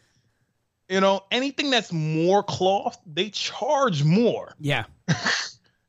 You 0.88 1.00
know, 1.00 1.22
anything 1.30 1.70
that's 1.70 1.90
more 1.92 2.42
cloth, 2.42 2.98
they 3.06 3.30
charge 3.30 4.04
more. 4.04 4.54
Yeah. 4.60 4.84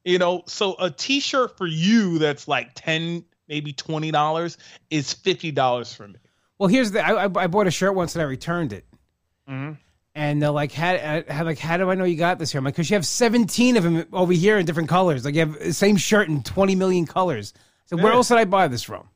You 0.07 0.19
know, 0.19 0.43
so 0.45 0.75
a 0.77 0.91
t-shirt 0.91 1.57
for 1.57 1.65
you 1.65 2.19
that's 2.19 2.47
like 2.47 2.69
10 2.75 3.25
maybe 3.47 3.73
$20 3.73 4.57
is 4.91 5.15
$50 5.15 5.95
for 5.95 6.07
me. 6.07 6.15
Well, 6.59 6.69
here's 6.69 6.91
the 6.91 7.03
I, 7.03 7.23
I 7.23 7.47
bought 7.47 7.65
a 7.65 7.71
shirt 7.71 7.95
once 7.95 8.13
and 8.13 8.21
I 8.21 8.25
returned 8.25 8.71
it. 8.71 8.85
Mhm. 9.49 9.77
And 10.13 10.41
they're 10.43 10.51
like, 10.51 10.71
how, 10.71 10.91
I- 10.91 11.25
how, 11.27 11.43
like, 11.43 11.57
how 11.57 11.77
do 11.77 11.89
I 11.89 11.95
know 11.95 12.03
you 12.03 12.17
got 12.17 12.37
this 12.37 12.51
here? 12.51 12.59
I'm 12.59 12.65
like, 12.65 12.75
because 12.75 12.87
you 12.87 12.93
have 12.95 13.05
17 13.05 13.77
of 13.77 13.83
them 13.83 14.05
over 14.13 14.31
here 14.31 14.59
in 14.59 14.67
different 14.67 14.89
colors. 14.89 15.25
Like, 15.25 15.33
you 15.33 15.39
have 15.39 15.57
the 15.57 15.73
same 15.73 15.97
shirt 15.97 16.29
in 16.29 16.43
20 16.43 16.75
million 16.75 17.07
colors. 17.07 17.53
So, 17.85 17.97
where 17.97 18.13
else 18.13 18.27
did 18.29 18.37
I 18.37 18.45
buy 18.45 18.67
this 18.67 18.83
from? 18.83 19.07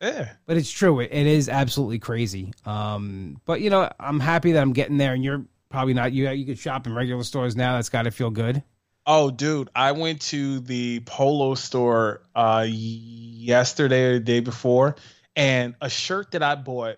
Yeah. 0.00 0.32
But 0.46 0.56
it's 0.58 0.70
true. 0.70 1.00
It, 1.00 1.10
it 1.12 1.26
is 1.26 1.48
absolutely 1.48 1.98
crazy. 1.98 2.52
Um, 2.66 3.40
but, 3.46 3.60
you 3.60 3.70
know, 3.70 3.90
I'm 3.98 4.20
happy 4.20 4.52
that 4.52 4.60
I'm 4.60 4.72
getting 4.74 4.98
there. 4.98 5.14
And 5.14 5.24
you're 5.24 5.44
probably 5.70 5.94
not. 5.94 6.12
You, 6.12 6.28
you 6.30 6.44
could 6.44 6.58
shop 6.58 6.86
in 6.86 6.94
regular 6.94 7.22
stores 7.24 7.56
now. 7.56 7.76
That's 7.76 7.88
got 7.88 8.02
to 8.02 8.10
feel 8.10 8.30
good. 8.30 8.62
Oh, 9.06 9.30
dude, 9.30 9.70
I 9.74 9.92
went 9.92 10.20
to 10.22 10.60
the 10.60 11.00
polo 11.00 11.54
store 11.54 12.22
uh 12.34 12.66
yesterday 12.68 14.04
or 14.04 14.12
the 14.14 14.20
day 14.20 14.40
before, 14.40 14.96
and 15.36 15.74
a 15.80 15.90
shirt 15.90 16.30
that 16.32 16.42
I 16.42 16.54
bought 16.54 16.96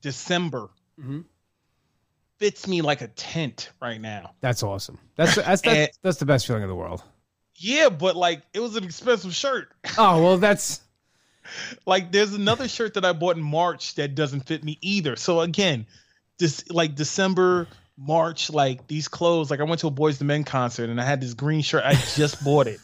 December 0.00 0.70
Mhm. 1.00 1.24
fits 2.38 2.66
me 2.68 2.80
like 2.82 3.00
a 3.00 3.08
tent 3.08 3.70
right 3.80 4.00
now. 4.00 4.34
That's 4.40 4.62
awesome. 4.62 4.98
That's 5.16 5.34
that's 5.36 5.62
And- 5.64 5.76
that's, 5.76 5.98
that's 6.02 6.18
the 6.18 6.26
best 6.26 6.46
feeling 6.46 6.62
in 6.62 6.68
the 6.68 6.74
world. 6.74 7.02
Yeah, 7.62 7.88
but 7.90 8.16
like 8.16 8.42
it 8.52 8.60
was 8.60 8.76
an 8.76 8.84
expensive 8.84 9.34
shirt. 9.34 9.70
Oh 9.98 10.22
well, 10.22 10.38
that's 10.38 10.80
like 11.86 12.12
there's 12.12 12.34
another 12.34 12.68
shirt 12.68 12.94
that 12.94 13.04
I 13.04 13.12
bought 13.12 13.36
in 13.36 13.42
March 13.42 13.94
that 13.96 14.14
doesn't 14.14 14.40
fit 14.46 14.64
me 14.64 14.78
either. 14.80 15.16
So 15.16 15.40
again, 15.40 15.86
this 16.38 16.68
like 16.70 16.94
December, 16.94 17.68
March, 17.96 18.50
like 18.50 18.86
these 18.86 19.08
clothes. 19.08 19.50
Like 19.50 19.60
I 19.60 19.64
went 19.64 19.80
to 19.80 19.86
a 19.88 19.90
Boyz 19.90 20.20
II 20.20 20.26
Men 20.26 20.44
concert 20.44 20.90
and 20.90 21.00
I 21.00 21.04
had 21.04 21.20
this 21.20 21.34
green 21.34 21.62
shirt. 21.62 21.82
I 21.84 21.94
just 21.94 22.42
bought 22.44 22.66
it, 22.66 22.80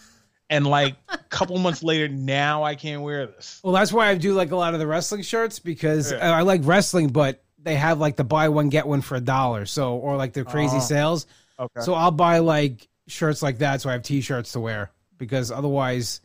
and 0.50 0.66
like 0.66 0.96
a 1.08 1.18
couple 1.18 1.58
months 1.58 1.82
later, 1.82 2.08
now 2.08 2.62
I 2.62 2.74
can't 2.74 3.02
wear 3.02 3.26
this. 3.26 3.60
well. 3.64 3.72
That's 3.72 3.92
why 3.92 4.08
I 4.08 4.14
do 4.16 4.34
like 4.34 4.50
a 4.50 4.56
lot 4.56 4.74
of 4.74 4.80
the 4.80 4.86
wrestling 4.86 5.22
shirts 5.22 5.58
because 5.58 6.12
Yeah. 6.12 6.18
I 6.36 6.42
like 6.42 6.60
wrestling, 6.64 7.08
but 7.08 7.42
they 7.60 7.74
have 7.74 7.98
like 7.98 8.16
the 8.16 8.24
buy 8.24 8.48
one 8.50 8.68
get 8.68 8.86
one 8.86 9.00
for 9.00 9.16
a 9.16 9.20
dollar. 9.20 9.66
So 9.66 9.96
or 9.96 10.16
like 10.16 10.32
the 10.34 10.44
crazy 10.44 10.76
Oh. 10.76 10.80
sales. 10.80 11.26
Okay. 11.58 11.80
So 11.80 11.94
I'll 11.94 12.12
buy 12.12 12.38
like 12.38 12.86
shirts 13.08 13.42
like 13.42 13.58
that, 13.58 13.80
so 13.80 13.90
I 13.90 13.92
have 13.92 14.02
T-shirts 14.02 14.52
to 14.52 14.60
wear 14.60 14.92
because 15.18 15.50
otherwise, 15.50 16.20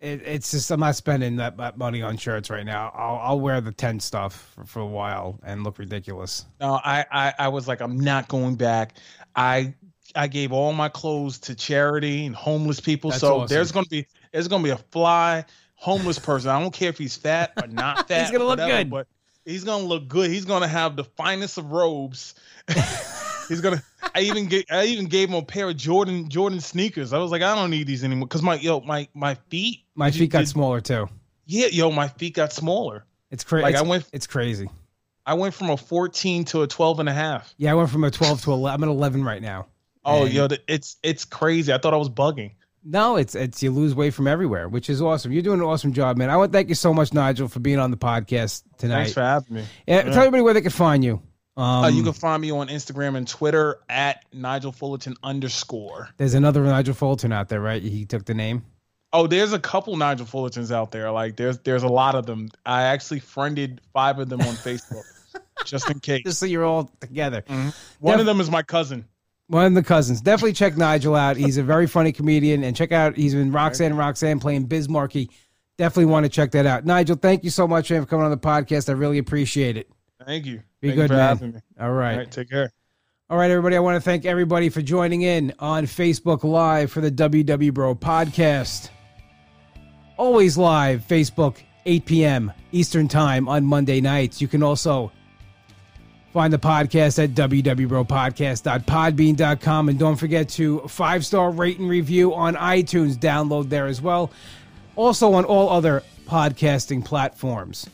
it, 0.00 0.22
it's 0.24 0.50
just 0.50 0.70
I'm 0.70 0.80
not 0.80 0.96
spending 0.96 1.36
that, 1.36 1.56
that 1.58 1.78
money 1.78 2.02
on 2.02 2.16
shirts 2.16 2.50
right 2.50 2.64
now. 2.64 2.90
I'll 2.94 3.16
I'll 3.16 3.40
wear 3.40 3.60
the 3.60 3.72
tent 3.72 4.02
stuff 4.02 4.52
for, 4.54 4.64
for 4.64 4.80
a 4.80 4.86
while 4.86 5.38
and 5.44 5.62
look 5.62 5.78
ridiculous. 5.78 6.46
No, 6.60 6.80
I, 6.84 7.04
I 7.10 7.34
I 7.38 7.48
was 7.48 7.68
like, 7.68 7.80
I'm 7.80 8.00
not 8.00 8.28
going 8.28 8.56
back. 8.56 8.94
I 9.36 9.74
I 10.14 10.26
gave 10.26 10.52
all 10.52 10.72
my 10.72 10.88
clothes 10.88 11.38
to 11.40 11.54
charity 11.54 12.26
and 12.26 12.34
homeless 12.34 12.80
people. 12.80 13.10
That's 13.10 13.20
so 13.20 13.40
awesome. 13.40 13.54
there's 13.54 13.70
gonna 13.70 13.86
be 13.86 14.06
there's 14.32 14.48
gonna 14.48 14.64
be 14.64 14.70
a 14.70 14.76
fly 14.76 15.44
homeless 15.76 16.18
person. 16.18 16.50
I 16.50 16.60
don't 16.60 16.72
care 16.72 16.88
if 16.88 16.98
he's 16.98 17.16
fat 17.16 17.52
or 17.60 17.68
not 17.68 18.08
fat. 18.08 18.22
he's 18.22 18.30
gonna 18.30 18.44
look 18.44 18.58
whatever, 18.58 18.78
good. 18.78 18.90
but 18.90 19.06
he's 19.44 19.64
gonna 19.64 19.84
look 19.84 20.08
good. 20.08 20.30
He's 20.30 20.44
gonna 20.44 20.68
have 20.68 20.96
the 20.96 21.04
finest 21.04 21.58
of 21.58 21.70
robes. 21.70 22.34
he's 23.48 23.60
gonna. 23.60 23.82
I 24.14 24.20
even 24.22 24.46
get. 24.46 24.70
I 24.70 24.84
even 24.86 25.06
gave 25.06 25.28
him 25.28 25.34
a 25.36 25.42
pair 25.42 25.68
of 25.68 25.76
Jordan 25.76 26.28
Jordan 26.28 26.60
sneakers. 26.60 27.12
I 27.12 27.18
was 27.18 27.30
like, 27.30 27.42
I 27.42 27.54
don't 27.54 27.70
need 27.70 27.86
these 27.86 28.04
anymore 28.04 28.26
because 28.28 28.42
my 28.42 28.54
yo 28.56 28.80
my 28.80 29.08
my 29.14 29.34
feet. 29.48 29.80
My 29.94 30.10
feet 30.10 30.30
got 30.30 30.40
did- 30.40 30.48
smaller 30.48 30.80
too. 30.80 31.08
Yeah, 31.46 31.66
yo, 31.66 31.90
my 31.90 32.08
feet 32.08 32.34
got 32.34 32.52
smaller. 32.52 33.04
It's 33.30 33.42
crazy. 33.44 33.62
Like, 33.62 33.74
it's, 33.74 33.82
I 33.82 33.86
went- 33.86 34.08
it's 34.12 34.26
crazy. 34.26 34.68
I 35.26 35.34
went 35.34 35.54
from 35.54 35.70
a 35.70 35.76
14 35.76 36.44
to 36.46 36.62
a 36.62 36.66
12 36.66 37.00
and 37.00 37.08
a 37.08 37.12
half. 37.12 37.52
Yeah, 37.58 37.72
I 37.72 37.74
went 37.74 37.90
from 37.90 38.04
a 38.04 38.10
12 38.10 38.42
to 38.44 38.52
11. 38.52 38.82
I'm 38.82 38.88
at 38.88 38.92
11 38.92 39.24
right 39.24 39.42
now. 39.42 39.66
Oh, 40.04 40.24
And- 40.24 40.32
yo, 40.34 40.48
it's 40.68 40.96
it's 41.02 41.24
crazy. 41.24 41.72
I 41.72 41.78
thought 41.78 41.94
I 41.94 41.96
was 41.96 42.08
bugging. 42.10 42.52
No, 42.84 43.14
it's 43.16 43.34
it's 43.36 43.62
you 43.62 43.70
lose 43.70 43.94
weight 43.94 44.12
from 44.14 44.26
everywhere, 44.26 44.68
which 44.68 44.90
is 44.90 45.00
awesome. 45.00 45.30
You're 45.32 45.42
doing 45.42 45.60
an 45.60 45.66
awesome 45.66 45.92
job, 45.92 46.16
man. 46.16 46.30
I 46.30 46.36
want 46.36 46.52
to 46.52 46.56
thank 46.56 46.68
you 46.68 46.74
so 46.74 46.92
much, 46.92 47.12
Nigel, 47.14 47.46
for 47.48 47.60
being 47.60 47.78
on 47.78 47.90
the 47.92 47.96
podcast 47.96 48.64
tonight. 48.78 48.96
Thanks 49.04 49.12
for 49.14 49.20
having 49.22 49.54
me. 49.54 49.64
yeah, 49.86 50.02
Tell 50.02 50.14
everybody 50.18 50.42
where 50.42 50.54
they 50.54 50.60
can 50.62 50.70
find 50.72 51.04
you. 51.04 51.22
Um, 51.56 51.84
Uh, 51.84 51.88
you 51.88 52.02
can 52.02 52.12
find 52.14 52.40
me 52.40 52.50
on 52.50 52.68
Instagram 52.68 53.16
and 53.16 53.28
Twitter 53.28 53.78
at 53.88 54.24
Nigel 54.32 54.72
Fullerton 54.72 55.14
underscore. 55.22 56.08
there's 56.16 56.34
another 56.34 56.62
Nigel 56.62 56.94
Fullerton 56.94 57.32
out 57.32 57.48
there, 57.48 57.60
right? 57.60 57.82
He 57.82 58.04
took 58.06 58.24
the 58.24 58.34
name. 58.34 58.64
Oh, 59.12 59.26
there's 59.26 59.52
a 59.52 59.58
couple 59.58 59.94
Nigel 59.96 60.24
Fullertons 60.24 60.70
out 60.70 60.90
there. 60.92 61.10
Like 61.10 61.36
there's 61.36 61.58
there's 61.58 61.82
a 61.82 61.88
lot 61.88 62.14
of 62.14 62.24
them. 62.24 62.48
I 62.64 62.84
actually 62.84 63.20
friended 63.20 63.82
five 63.92 64.18
of 64.18 64.30
them 64.30 64.40
on 64.40 64.54
Facebook, 64.54 65.04
just 65.66 65.90
in 65.90 66.00
case. 66.00 66.22
Just 66.24 66.40
so 66.40 66.46
you're 66.46 66.64
all 66.64 66.90
together. 67.00 67.44
One 67.48 67.72
Def- 68.02 68.20
of 68.20 68.26
them 68.26 68.40
is 68.40 68.50
my 68.50 68.62
cousin. 68.62 69.04
One 69.48 69.66
of 69.66 69.74
the 69.74 69.82
cousins. 69.82 70.22
Definitely 70.22 70.54
check 70.54 70.78
Nigel 70.78 71.14
out. 71.14 71.36
He's 71.36 71.58
a 71.58 71.62
very 71.62 71.86
funny 71.86 72.12
comedian. 72.12 72.64
And 72.64 72.74
check 72.74 72.90
out, 72.90 73.14
he's 73.16 73.34
been 73.34 73.52
Roxanne 73.52 73.88
and 73.90 73.98
Roxanne 73.98 74.40
playing 74.40 74.64
Biz 74.64 74.88
Markie. 74.88 75.28
Definitely 75.76 76.06
want 76.06 76.24
to 76.24 76.30
check 76.30 76.52
that 76.52 76.64
out. 76.64 76.86
Nigel, 76.86 77.16
thank 77.16 77.44
you 77.44 77.50
so 77.50 77.68
much 77.68 77.90
man, 77.90 78.00
for 78.00 78.06
coming 78.06 78.24
on 78.24 78.30
the 78.30 78.38
podcast. 78.38 78.88
I 78.88 78.92
really 78.92 79.18
appreciate 79.18 79.76
it. 79.76 79.90
Thank 80.26 80.46
you. 80.46 80.62
Be 80.80 80.88
Thank 80.88 80.96
good, 80.96 81.02
you 81.02 81.08
for 81.08 81.14
man. 81.14 81.28
having 81.28 81.52
me. 81.52 81.60
All 81.80 81.92
right. 81.92 82.12
All 82.12 82.18
right, 82.18 82.30
take 82.30 82.50
care. 82.50 82.70
All 83.30 83.38
right, 83.38 83.50
everybody. 83.50 83.76
I 83.76 83.80
want 83.80 83.96
to 83.96 84.00
thank 84.00 84.26
everybody 84.26 84.68
for 84.68 84.82
joining 84.82 85.22
in 85.22 85.54
on 85.58 85.86
Facebook 85.86 86.44
Live 86.44 86.92
for 86.92 87.00
the 87.00 87.10
WW 87.10 87.72
Bro 87.72 87.94
podcast. 87.94 88.90
Always 90.18 90.58
live, 90.58 91.02
Facebook, 91.08 91.56
8 91.86 92.04
p.m. 92.04 92.52
Eastern 92.72 93.08
Time 93.08 93.48
on 93.48 93.64
Monday 93.64 94.02
nights. 94.02 94.42
You 94.42 94.48
can 94.48 94.62
also 94.62 95.10
find 96.32 96.52
the 96.52 96.58
podcast 96.58 97.22
at 97.22 97.30
www.podcast.podbean.com. 97.30 99.88
And 99.88 99.98
don't 99.98 100.16
forget 100.16 100.48
to 100.50 100.80
five 100.80 101.24
star 101.24 101.50
rate 101.50 101.78
and 101.78 101.88
review 101.88 102.34
on 102.34 102.54
iTunes. 102.56 103.16
Download 103.16 103.68
there 103.68 103.86
as 103.86 104.02
well. 104.02 104.30
Also 104.94 105.32
on 105.32 105.44
all 105.44 105.70
other 105.70 106.02
podcasting 106.26 107.04
platforms. 107.04 107.88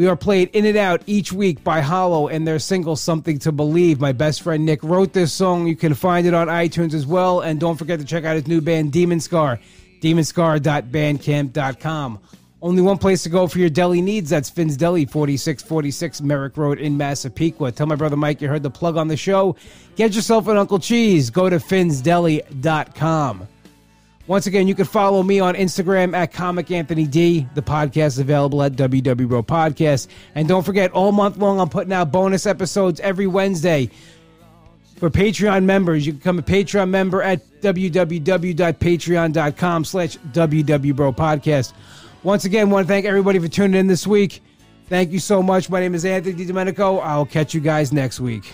We 0.00 0.06
are 0.06 0.16
played 0.16 0.48
in 0.54 0.64
and 0.64 0.78
out 0.78 1.02
each 1.04 1.30
week 1.30 1.62
by 1.62 1.82
Hollow 1.82 2.28
and 2.28 2.48
their 2.48 2.58
single 2.58 2.96
Something 2.96 3.38
to 3.40 3.52
Believe. 3.52 4.00
My 4.00 4.12
best 4.12 4.40
friend 4.40 4.64
Nick 4.64 4.82
wrote 4.82 5.12
this 5.12 5.30
song. 5.30 5.66
You 5.66 5.76
can 5.76 5.92
find 5.92 6.26
it 6.26 6.32
on 6.32 6.46
iTunes 6.46 6.94
as 6.94 7.06
well. 7.06 7.40
And 7.40 7.60
don't 7.60 7.76
forget 7.76 7.98
to 7.98 8.06
check 8.06 8.24
out 8.24 8.34
his 8.34 8.48
new 8.48 8.62
band, 8.62 8.92
Demon 8.92 9.20
Scar, 9.20 9.60
demonscar.bandcamp.com. 10.00 12.18
Only 12.62 12.80
one 12.80 12.96
place 12.96 13.22
to 13.24 13.28
go 13.28 13.46
for 13.46 13.58
your 13.58 13.68
deli 13.68 14.00
needs. 14.00 14.30
That's 14.30 14.48
Finn's 14.48 14.78
Deli, 14.78 15.04
4646 15.04 16.22
Merrick 16.22 16.56
Road 16.56 16.78
in 16.78 16.96
Massapequa. 16.96 17.70
Tell 17.70 17.86
my 17.86 17.94
brother 17.94 18.16
Mike 18.16 18.40
you 18.40 18.48
heard 18.48 18.62
the 18.62 18.70
plug 18.70 18.96
on 18.96 19.08
the 19.08 19.18
show. 19.18 19.54
Get 19.96 20.14
yourself 20.14 20.48
an 20.48 20.56
Uncle 20.56 20.78
Cheese. 20.78 21.28
Go 21.28 21.50
to 21.50 21.58
finsdeli.com. 21.58 23.48
Once 24.26 24.46
again, 24.46 24.68
you 24.68 24.74
can 24.74 24.84
follow 24.84 25.22
me 25.22 25.40
on 25.40 25.54
Instagram 25.54 26.14
at 26.14 26.30
Comic 26.32 26.70
Anthony 26.70 27.06
D. 27.06 27.48
The 27.54 27.62
podcast 27.62 28.06
is 28.06 28.18
available 28.20 28.62
at 28.62 28.72
WW 28.72 29.28
Bro 29.28 29.42
Podcast. 29.44 30.08
And 30.34 30.46
don't 30.46 30.62
forget, 30.62 30.92
all 30.92 31.10
month 31.10 31.38
long, 31.38 31.58
I'm 31.58 31.68
putting 31.68 31.92
out 31.92 32.12
bonus 32.12 32.46
episodes 32.46 33.00
every 33.00 33.26
Wednesday. 33.26 33.90
For 34.96 35.10
Patreon 35.10 35.64
members, 35.64 36.06
you 36.06 36.12
can 36.12 36.18
become 36.18 36.38
a 36.38 36.42
Patreon 36.42 36.90
member 36.90 37.22
at 37.22 37.40
www.patreon.com 37.62 39.84
slash 39.84 40.18
WW 40.18 40.94
Bro 40.94 41.14
Podcast. 41.14 41.72
Once 42.22 42.44
again, 42.44 42.68
want 42.68 42.86
to 42.86 42.92
thank 42.92 43.06
everybody 43.06 43.38
for 43.38 43.48
tuning 43.48 43.80
in 43.80 43.86
this 43.86 44.06
week. 44.06 44.42
Thank 44.88 45.10
you 45.10 45.18
so 45.18 45.42
much. 45.42 45.70
My 45.70 45.80
name 45.80 45.94
is 45.94 46.04
Anthony 46.04 46.44
DiDomenico. 46.44 47.00
I'll 47.02 47.24
catch 47.24 47.54
you 47.54 47.60
guys 47.60 47.92
next 47.92 48.20
week. 48.20 48.52